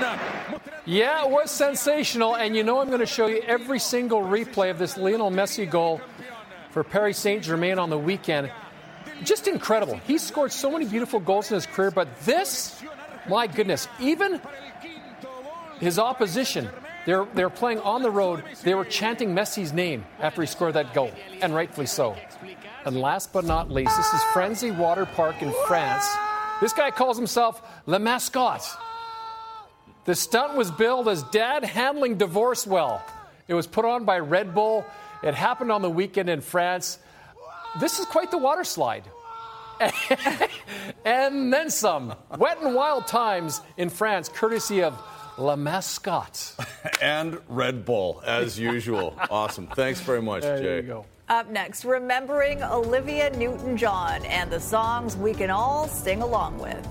Yeah, 0.84 1.24
it 1.24 1.30
was 1.30 1.51
sensational, 1.51 2.36
and 2.36 2.57
you 2.57 2.62
know 2.64 2.80
I'm 2.80 2.89
going 2.89 3.01
to 3.01 3.07
show 3.07 3.26
you 3.26 3.43
every 3.47 3.78
single 3.78 4.22
replay 4.22 4.70
of 4.70 4.78
this 4.78 4.97
Lionel 4.97 5.30
Messi 5.30 5.68
goal 5.68 6.01
for 6.70 6.82
Paris 6.82 7.18
Saint 7.18 7.43
Germain 7.45 7.78
on 7.78 7.91
the 7.91 7.99
weekend. 7.99 8.51
Just 9.25 9.49
incredible. 9.49 9.97
He 10.07 10.19
scored 10.19 10.53
so 10.53 10.71
many 10.71 10.85
beautiful 10.85 11.21
goals 11.21 11.51
in 11.51 11.55
his 11.57 11.66
career, 11.66 11.91
but 11.91 12.09
this, 12.21 12.81
my 13.29 13.47
goodness, 13.47 13.89
even 14.01 14.41
his 15.81 15.99
opposition, 15.99 16.69
they're, 17.07 17.27
they're 17.35 17.51
playing 17.51 17.81
on 17.81 18.03
the 18.03 18.11
road, 18.11 18.43
they 18.62 18.75
were 18.75 18.85
chanting 18.85 19.35
Messi's 19.35 19.73
name 19.73 20.05
after 20.21 20.41
he 20.43 20.47
scored 20.47 20.75
that 20.75 20.95
goal, 20.95 21.11
and 21.41 21.55
rightfully 21.55 21.87
so. 21.87 22.16
And 22.85 23.01
last 23.01 23.33
but 23.33 23.45
not 23.45 23.71
least, 23.71 23.97
this 23.97 24.12
is 24.12 24.23
Frenzy 24.33 24.71
Water 24.71 25.07
Park 25.07 25.43
in 25.43 25.53
France. 25.66 26.07
This 26.61 26.73
guy 26.73 26.91
calls 26.91 27.16
himself 27.16 27.62
Le 27.87 27.99
Mascotte. 27.99 28.66
The 30.05 30.14
stunt 30.14 30.57
was 30.57 30.71
billed 30.71 31.09
as 31.09 31.23
Dad 31.25 31.64
Handling 31.64 32.16
Divorce 32.16 32.66
Well. 32.66 33.05
It 33.47 33.55
was 33.55 33.66
put 33.66 33.85
on 33.85 34.05
by 34.05 34.19
Red 34.19 34.55
Bull. 34.55 34.85
It 35.23 35.35
happened 35.35 35.73
on 35.73 35.83
the 35.83 35.91
weekend 35.91 36.29
in 36.29 36.41
France. 36.41 36.99
This 37.79 37.99
is 37.99 38.07
quite 38.07 38.31
the 38.31 38.39
water 38.39 38.64
slide. 38.64 39.05
and 41.05 41.53
then 41.53 41.71
some. 41.71 42.14
Wet 42.39 42.61
and 42.62 42.75
wild 42.75 43.07
times 43.07 43.61
in 43.77 43.89
France, 43.91 44.29
courtesy 44.29 44.83
of 44.83 44.99
La 45.37 45.55
Mascotte. 45.57 46.55
and 47.03 47.39
Red 47.49 47.85
Bull, 47.85 48.23
as 48.27 48.59
usual. 48.59 49.14
awesome. 49.31 49.69
Thanks 49.69 50.01
very 50.01 50.23
much, 50.23 50.43
There 50.43 50.59
Jay. 50.59 50.77
you 50.77 50.83
go. 50.83 51.07
Up 51.29 51.49
next, 51.51 51.85
remembering 51.85 52.62
Olivia 52.62 53.31
Newton 53.37 53.77
John 53.77 54.25
and 54.25 54.51
the 54.51 54.59
songs 54.61 55.14
we 55.16 55.35
can 55.35 55.51
all 55.51 55.87
sing 55.87 56.23
along 56.23 56.59
with. 56.59 56.89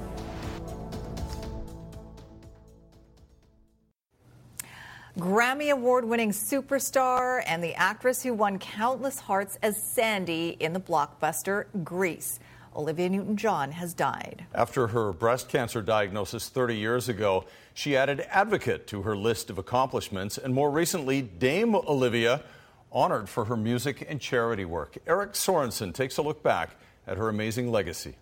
Grammy 5.17 5.71
Award 5.71 6.05
winning 6.05 6.29
superstar 6.29 7.41
and 7.47 7.63
the 7.63 7.73
actress 7.73 8.21
who 8.21 8.35
won 8.35 8.59
countless 8.59 9.19
hearts 9.19 9.57
as 9.63 9.81
Sandy 9.81 10.55
in 10.59 10.73
the 10.73 10.79
blockbuster 10.79 11.65
Grease. 11.83 12.39
Olivia 12.75 13.09
Newton 13.09 13.35
John 13.35 13.71
has 13.71 13.95
died. 13.95 14.45
After 14.53 14.85
her 14.85 15.11
breast 15.11 15.49
cancer 15.49 15.81
diagnosis 15.81 16.49
30 16.49 16.77
years 16.77 17.09
ago, 17.09 17.45
she 17.73 17.97
added 17.97 18.27
advocate 18.29 18.85
to 18.87 19.01
her 19.01 19.17
list 19.17 19.49
of 19.49 19.57
accomplishments, 19.57 20.37
and 20.37 20.53
more 20.53 20.69
recently, 20.69 21.23
Dame 21.23 21.73
Olivia, 21.73 22.43
honored 22.91 23.27
for 23.27 23.45
her 23.45 23.57
music 23.57 24.05
and 24.07 24.21
charity 24.21 24.65
work. 24.65 24.99
Eric 25.07 25.33
Sorensen 25.33 25.95
takes 25.95 26.17
a 26.17 26.21
look 26.21 26.43
back 26.43 26.75
at 27.07 27.17
her 27.17 27.27
amazing 27.27 27.71
legacy. 27.71 28.17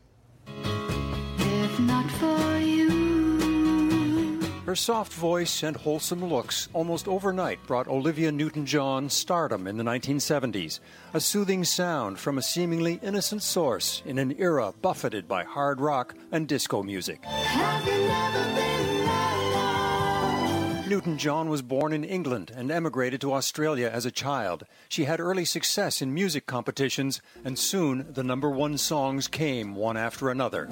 Her 4.76 4.80
soft 4.80 5.13
voice 5.13 5.63
and 5.63 5.78
wholesome 5.78 6.26
looks 6.26 6.67
almost 6.73 7.07
overnight 7.07 7.65
brought 7.65 7.88
Olivia 7.88 8.30
Newton 8.30 8.65
John 8.65 9.09
stardom 9.09 9.67
in 9.67 9.78
the 9.78 9.86
1970s. 9.86 10.82
A 11.13 11.21
soothing 11.21 11.63
sound 11.63 12.19
from 12.19 12.38
a 12.38 12.41
seemingly 12.41 12.99
innocent 13.01 13.41
source 13.41 14.03
in 14.05 14.17
an 14.17 14.36
era 14.38 14.73
buffeted 14.82 15.30
by 15.30 15.45
hard 15.45 15.80
rock 15.80 16.13
and 16.34 16.45
disco 16.45 16.84
music. 16.84 17.23
Newton 20.89 21.17
John 21.17 21.47
was 21.47 21.61
born 21.61 21.93
in 21.93 22.03
England 22.03 22.51
and 22.53 22.69
emigrated 22.69 23.21
to 23.21 23.32
Australia 23.32 23.89
as 23.89 24.05
a 24.05 24.11
child. 24.11 24.65
She 24.89 25.05
had 25.05 25.21
early 25.21 25.45
success 25.45 26.01
in 26.01 26.13
music 26.13 26.47
competitions, 26.47 27.21
and 27.45 27.57
soon 27.57 28.07
the 28.11 28.26
number 28.26 28.49
one 28.49 28.78
songs 28.78 29.30
came 29.30 29.73
one 29.73 29.95
after 29.95 30.30
another. 30.30 30.67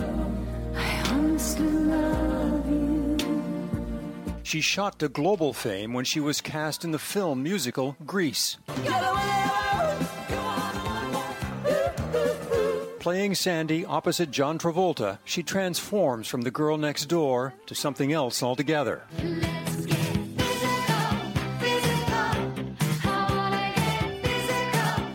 She 4.54 4.62
shot 4.62 5.00
to 5.00 5.10
global 5.10 5.52
fame 5.52 5.94
when 5.94 6.06
she 6.06 6.20
was 6.20 6.40
cast 6.40 6.86
in 6.86 6.92
the 6.92 7.00
film 7.00 7.42
musical 7.42 7.96
Grease. 8.06 8.58
Playing 13.00 13.34
Sandy 13.34 13.84
opposite 13.84 14.30
John 14.30 14.60
Travolta, 14.60 15.18
she 15.24 15.42
transforms 15.42 16.28
from 16.28 16.44
the 16.44 16.52
girl 16.52 16.78
next 16.78 17.06
door 17.06 17.56
to 17.66 17.74
something 17.74 18.14
else 18.14 18.44
altogether. 18.44 19.02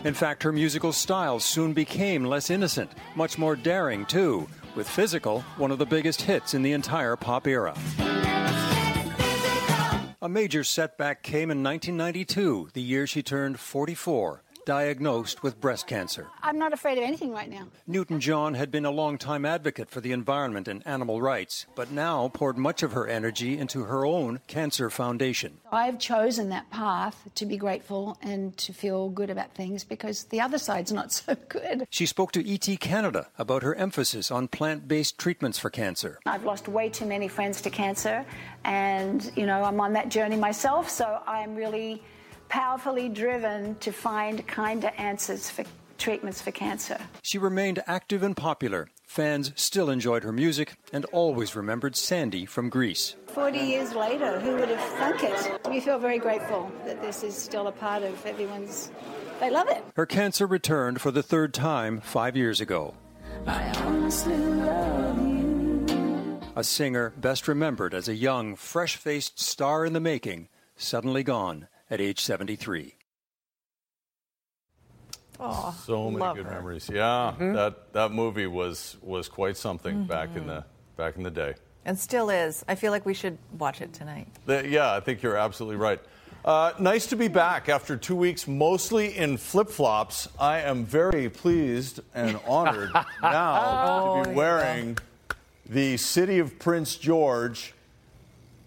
In 0.03 0.13
fact, 0.13 0.43
her 0.43 0.51
musical 0.51 0.91
style 0.91 1.39
soon 1.39 1.71
became 1.71 2.25
less 2.25 2.49
innocent, 2.49 2.91
much 3.15 3.37
more 3.37 3.55
daring, 3.55 4.05
too, 4.05 4.49
with 4.75 4.89
Physical, 4.89 5.45
one 5.55 5.71
of 5.71 5.79
the 5.79 5.85
biggest 5.85 6.23
hits 6.23 6.53
in 6.53 6.61
the 6.61 6.73
entire 6.73 7.15
pop 7.15 7.47
era. 7.47 7.73
A 10.29 10.31
major 10.31 10.63
setback 10.63 11.23
came 11.23 11.49
in 11.49 11.63
1992, 11.63 12.69
the 12.73 12.83
year 12.83 13.07
she 13.07 13.23
turned 13.23 13.59
44, 13.59 14.43
diagnosed 14.65 15.43
with 15.43 15.59
breast 15.59 15.87
cancer. 15.87 16.27
I'm 16.41 16.57
not 16.57 16.73
afraid 16.73 16.97
of 16.97 17.03
anything 17.03 17.31
right 17.31 17.49
now. 17.49 17.67
Newton 17.87 18.19
John 18.19 18.53
had 18.53 18.71
been 18.71 18.85
a 18.85 18.91
longtime 18.91 19.45
advocate 19.45 19.89
for 19.89 20.01
the 20.01 20.11
environment 20.11 20.67
and 20.67 20.85
animal 20.85 21.21
rights, 21.21 21.65
but 21.75 21.91
now 21.91 22.29
poured 22.29 22.57
much 22.57 22.83
of 22.83 22.93
her 22.93 23.07
energy 23.07 23.57
into 23.57 23.83
her 23.83 24.05
own 24.05 24.41
cancer 24.47 24.89
foundation. 24.89 25.57
I've 25.71 25.99
chosen 25.99 26.49
that 26.49 26.69
path 26.69 27.27
to 27.35 27.45
be 27.45 27.57
grateful 27.57 28.17
and 28.21 28.55
to 28.57 28.73
feel 28.73 29.09
good 29.09 29.29
about 29.29 29.53
things 29.53 29.83
because 29.83 30.25
the 30.25 30.41
other 30.41 30.57
side's 30.57 30.91
not 30.91 31.11
so 31.19 31.35
good. 31.47 31.87
She 31.89 32.05
spoke 32.05 32.31
to 32.33 32.53
ET 32.53 32.79
Canada 32.79 33.27
about 33.37 33.63
her 33.63 33.75
emphasis 33.75 34.31
on 34.31 34.47
plant 34.47 34.87
based 34.87 35.17
treatments 35.17 35.59
for 35.59 35.69
cancer. 35.69 36.19
I've 36.25 36.45
lost 36.45 36.67
way 36.67 36.89
too 36.89 37.05
many 37.05 37.27
friends 37.27 37.61
to 37.61 37.69
cancer, 37.69 38.25
and 38.63 39.31
you 39.35 39.45
know, 39.45 39.63
I'm 39.63 39.79
on 39.81 39.93
that 39.93 40.09
journey 40.09 40.35
myself, 40.37 40.89
so 40.89 41.21
I'm 41.25 41.55
really 41.55 42.01
powerfully 42.49 43.07
driven 43.07 43.75
to 43.75 43.91
find 43.91 44.45
kinder 44.47 44.91
answers 44.97 45.49
for, 45.49 45.63
treatments 45.97 46.41
for 46.41 46.51
cancer. 46.51 46.99
She 47.21 47.37
remained 47.37 47.81
active 47.87 48.23
and 48.23 48.35
popular. 48.35 48.89
Fans 49.05 49.51
still 49.55 49.89
enjoyed 49.89 50.23
her 50.23 50.31
music 50.31 50.73
and 50.91 51.05
always 51.05 51.55
remembered 51.55 51.95
Sandy 51.95 52.45
from 52.45 52.69
Grease. 52.69 53.15
40 53.27 53.57
years 53.57 53.93
later, 53.93 54.39
who 54.39 54.55
would 54.55 54.69
have 54.69 54.89
thunk 54.97 55.23
it? 55.23 55.67
We 55.69 55.79
feel 55.79 55.99
very 55.99 56.19
grateful 56.19 56.71
that 56.85 57.01
this 57.01 57.23
is 57.23 57.35
still 57.35 57.67
a 57.67 57.71
part 57.71 58.03
of 58.03 58.25
everyone's. 58.25 58.91
They 59.39 59.49
love 59.49 59.69
it. 59.69 59.83
Her 59.95 60.05
cancer 60.05 60.45
returned 60.45 61.01
for 61.01 61.11
the 61.11 61.23
third 61.23 61.53
time 61.53 62.01
five 62.01 62.35
years 62.35 62.61
ago. 62.61 62.95
I 63.47 63.71
honestly 63.77 64.37
love 64.37 65.17
you. 65.27 66.39
A 66.55 66.63
singer 66.63 67.13
best 67.17 67.47
remembered 67.47 67.93
as 67.93 68.09
a 68.09 68.15
young, 68.15 68.55
fresh 68.55 68.95
faced 68.95 69.39
star 69.39 69.85
in 69.85 69.93
the 69.93 69.99
making, 69.99 70.49
suddenly 70.75 71.23
gone 71.23 71.67
at 71.89 71.99
age 72.01 72.21
73. 72.21 72.95
Oh, 75.39 75.73
so 75.85 76.11
many 76.11 76.35
good 76.35 76.45
her. 76.45 76.51
memories. 76.51 76.89
Yeah, 76.91 77.33
Mhm. 77.39 77.53
that 77.55 77.93
that 77.93 78.11
movie 78.11 78.47
was 78.47 78.97
was 79.01 79.29
quite 79.29 79.55
something 79.55 80.03
back 80.05 80.35
in 80.35 80.47
the 80.47 80.65
back 80.97 81.15
in 81.15 81.23
the 81.23 81.31
day. 81.31 81.55
And 81.85 81.97
still 81.97 82.29
is. 82.29 82.65
I 82.67 82.75
feel 82.75 82.91
like 82.91 83.05
we 83.05 83.13
should 83.13 83.37
watch 83.57 83.79
it 83.81 83.93
tonight. 83.93 84.27
The- 84.45 84.67
yeah, 84.67 84.93
I 84.93 84.99
think 84.99 85.21
you're 85.23 85.37
absolutely 85.37 85.77
right. 85.77 85.99
Uh, 86.43 86.73
nice 86.77 87.07
to 87.07 87.15
be 87.15 87.29
back 87.29 87.69
after 87.69 87.95
two 87.95 88.15
weeks, 88.17 88.47
mostly 88.47 89.17
in 89.17 89.37
flip 89.37 89.69
flops. 89.69 90.27
I 90.39 90.59
am 90.59 90.85
very 90.85 91.29
pleased 91.29 92.01
and 92.13 92.37
honored 92.45 92.91
now 93.21 93.85
Oh, 93.87 94.17
to 94.17 94.29
be 94.29 94.29
yeah. 94.31 94.35
wearing 94.35 94.97
the 95.65 95.95
City 95.97 96.39
of 96.39 96.59
Prince 96.59 96.95
George 96.95 97.73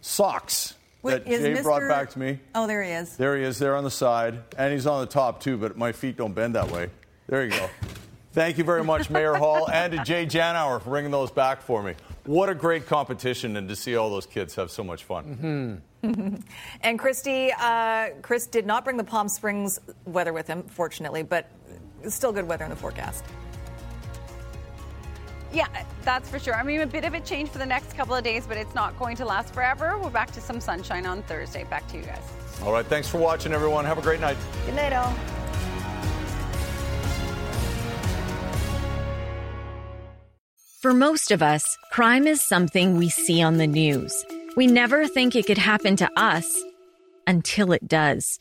socks 0.00 0.74
Wait, 1.02 1.24
that 1.24 1.28
is 1.30 1.42
Jay 1.42 1.62
brought 1.62 1.88
back 1.88 2.10
to 2.10 2.18
me. 2.18 2.38
Oh, 2.54 2.66
there 2.66 2.82
he 2.82 2.90
is. 2.90 3.16
There 3.16 3.36
he 3.36 3.42
is, 3.42 3.58
there 3.58 3.76
on 3.76 3.84
the 3.84 3.90
side, 3.90 4.38
and 4.56 4.72
he's 4.72 4.86
on 4.86 5.00
the 5.00 5.06
top 5.06 5.40
too. 5.40 5.56
But 5.56 5.76
my 5.76 5.92
feet 5.92 6.16
don't 6.16 6.32
bend 6.32 6.54
that 6.54 6.70
way. 6.70 6.90
There 7.26 7.44
you 7.44 7.50
go. 7.50 7.68
Thank 8.32 8.56
you 8.56 8.64
very 8.64 8.82
much, 8.82 9.10
Mayor 9.10 9.34
Hall, 9.34 9.68
and 9.70 9.92
to 9.92 10.02
Jay 10.04 10.24
Janower 10.24 10.80
for 10.80 10.88
bringing 10.88 11.10
those 11.10 11.30
back 11.30 11.60
for 11.60 11.82
me. 11.82 11.94
What 12.24 12.48
a 12.48 12.54
great 12.54 12.86
competition, 12.86 13.56
and 13.56 13.68
to 13.68 13.76
see 13.76 13.94
all 13.96 14.08
those 14.08 14.24
kids 14.24 14.54
have 14.54 14.70
so 14.70 14.82
much 14.82 15.04
fun. 15.04 15.82
and 16.02 16.98
Kristi, 16.98 17.50
uh, 17.60 18.14
Chris 18.22 18.46
did 18.46 18.64
not 18.64 18.84
bring 18.84 18.96
the 18.96 19.04
Palm 19.04 19.28
Springs 19.28 19.78
weather 20.06 20.32
with 20.32 20.46
him, 20.46 20.62
fortunately, 20.62 21.22
but 21.22 21.50
still 22.08 22.32
good 22.32 22.48
weather 22.48 22.64
in 22.64 22.70
the 22.70 22.76
forecast. 22.76 23.22
Yeah, 25.52 25.68
that's 26.02 26.30
for 26.30 26.38
sure. 26.38 26.54
I 26.54 26.62
mean, 26.62 26.80
a 26.80 26.86
bit 26.86 27.04
of 27.04 27.12
a 27.12 27.20
change 27.20 27.50
for 27.50 27.58
the 27.58 27.66
next 27.66 27.94
couple 27.94 28.14
of 28.14 28.24
days, 28.24 28.46
but 28.46 28.56
it's 28.56 28.74
not 28.74 28.98
going 28.98 29.16
to 29.16 29.24
last 29.24 29.52
forever. 29.52 29.98
We're 29.98 30.10
back 30.10 30.30
to 30.32 30.40
some 30.40 30.60
sunshine 30.60 31.04
on 31.04 31.22
Thursday. 31.24 31.64
Back 31.64 31.86
to 31.88 31.98
you 31.98 32.04
guys. 32.04 32.22
All 32.62 32.72
right, 32.72 32.86
thanks 32.86 33.08
for 33.08 33.18
watching, 33.18 33.52
everyone. 33.52 33.84
Have 33.84 33.98
a 33.98 34.02
great 34.02 34.20
night. 34.20 34.36
Good 34.64 34.76
night, 34.76 34.92
all. 34.92 35.14
For 40.80 40.94
most 40.94 41.30
of 41.30 41.42
us, 41.42 41.62
crime 41.92 42.26
is 42.26 42.42
something 42.42 42.96
we 42.96 43.08
see 43.08 43.42
on 43.42 43.58
the 43.58 43.66
news. 43.66 44.12
We 44.56 44.66
never 44.66 45.06
think 45.06 45.36
it 45.36 45.46
could 45.46 45.58
happen 45.58 45.96
to 45.96 46.10
us 46.16 46.60
until 47.26 47.72
it 47.72 47.86
does. 47.86 48.40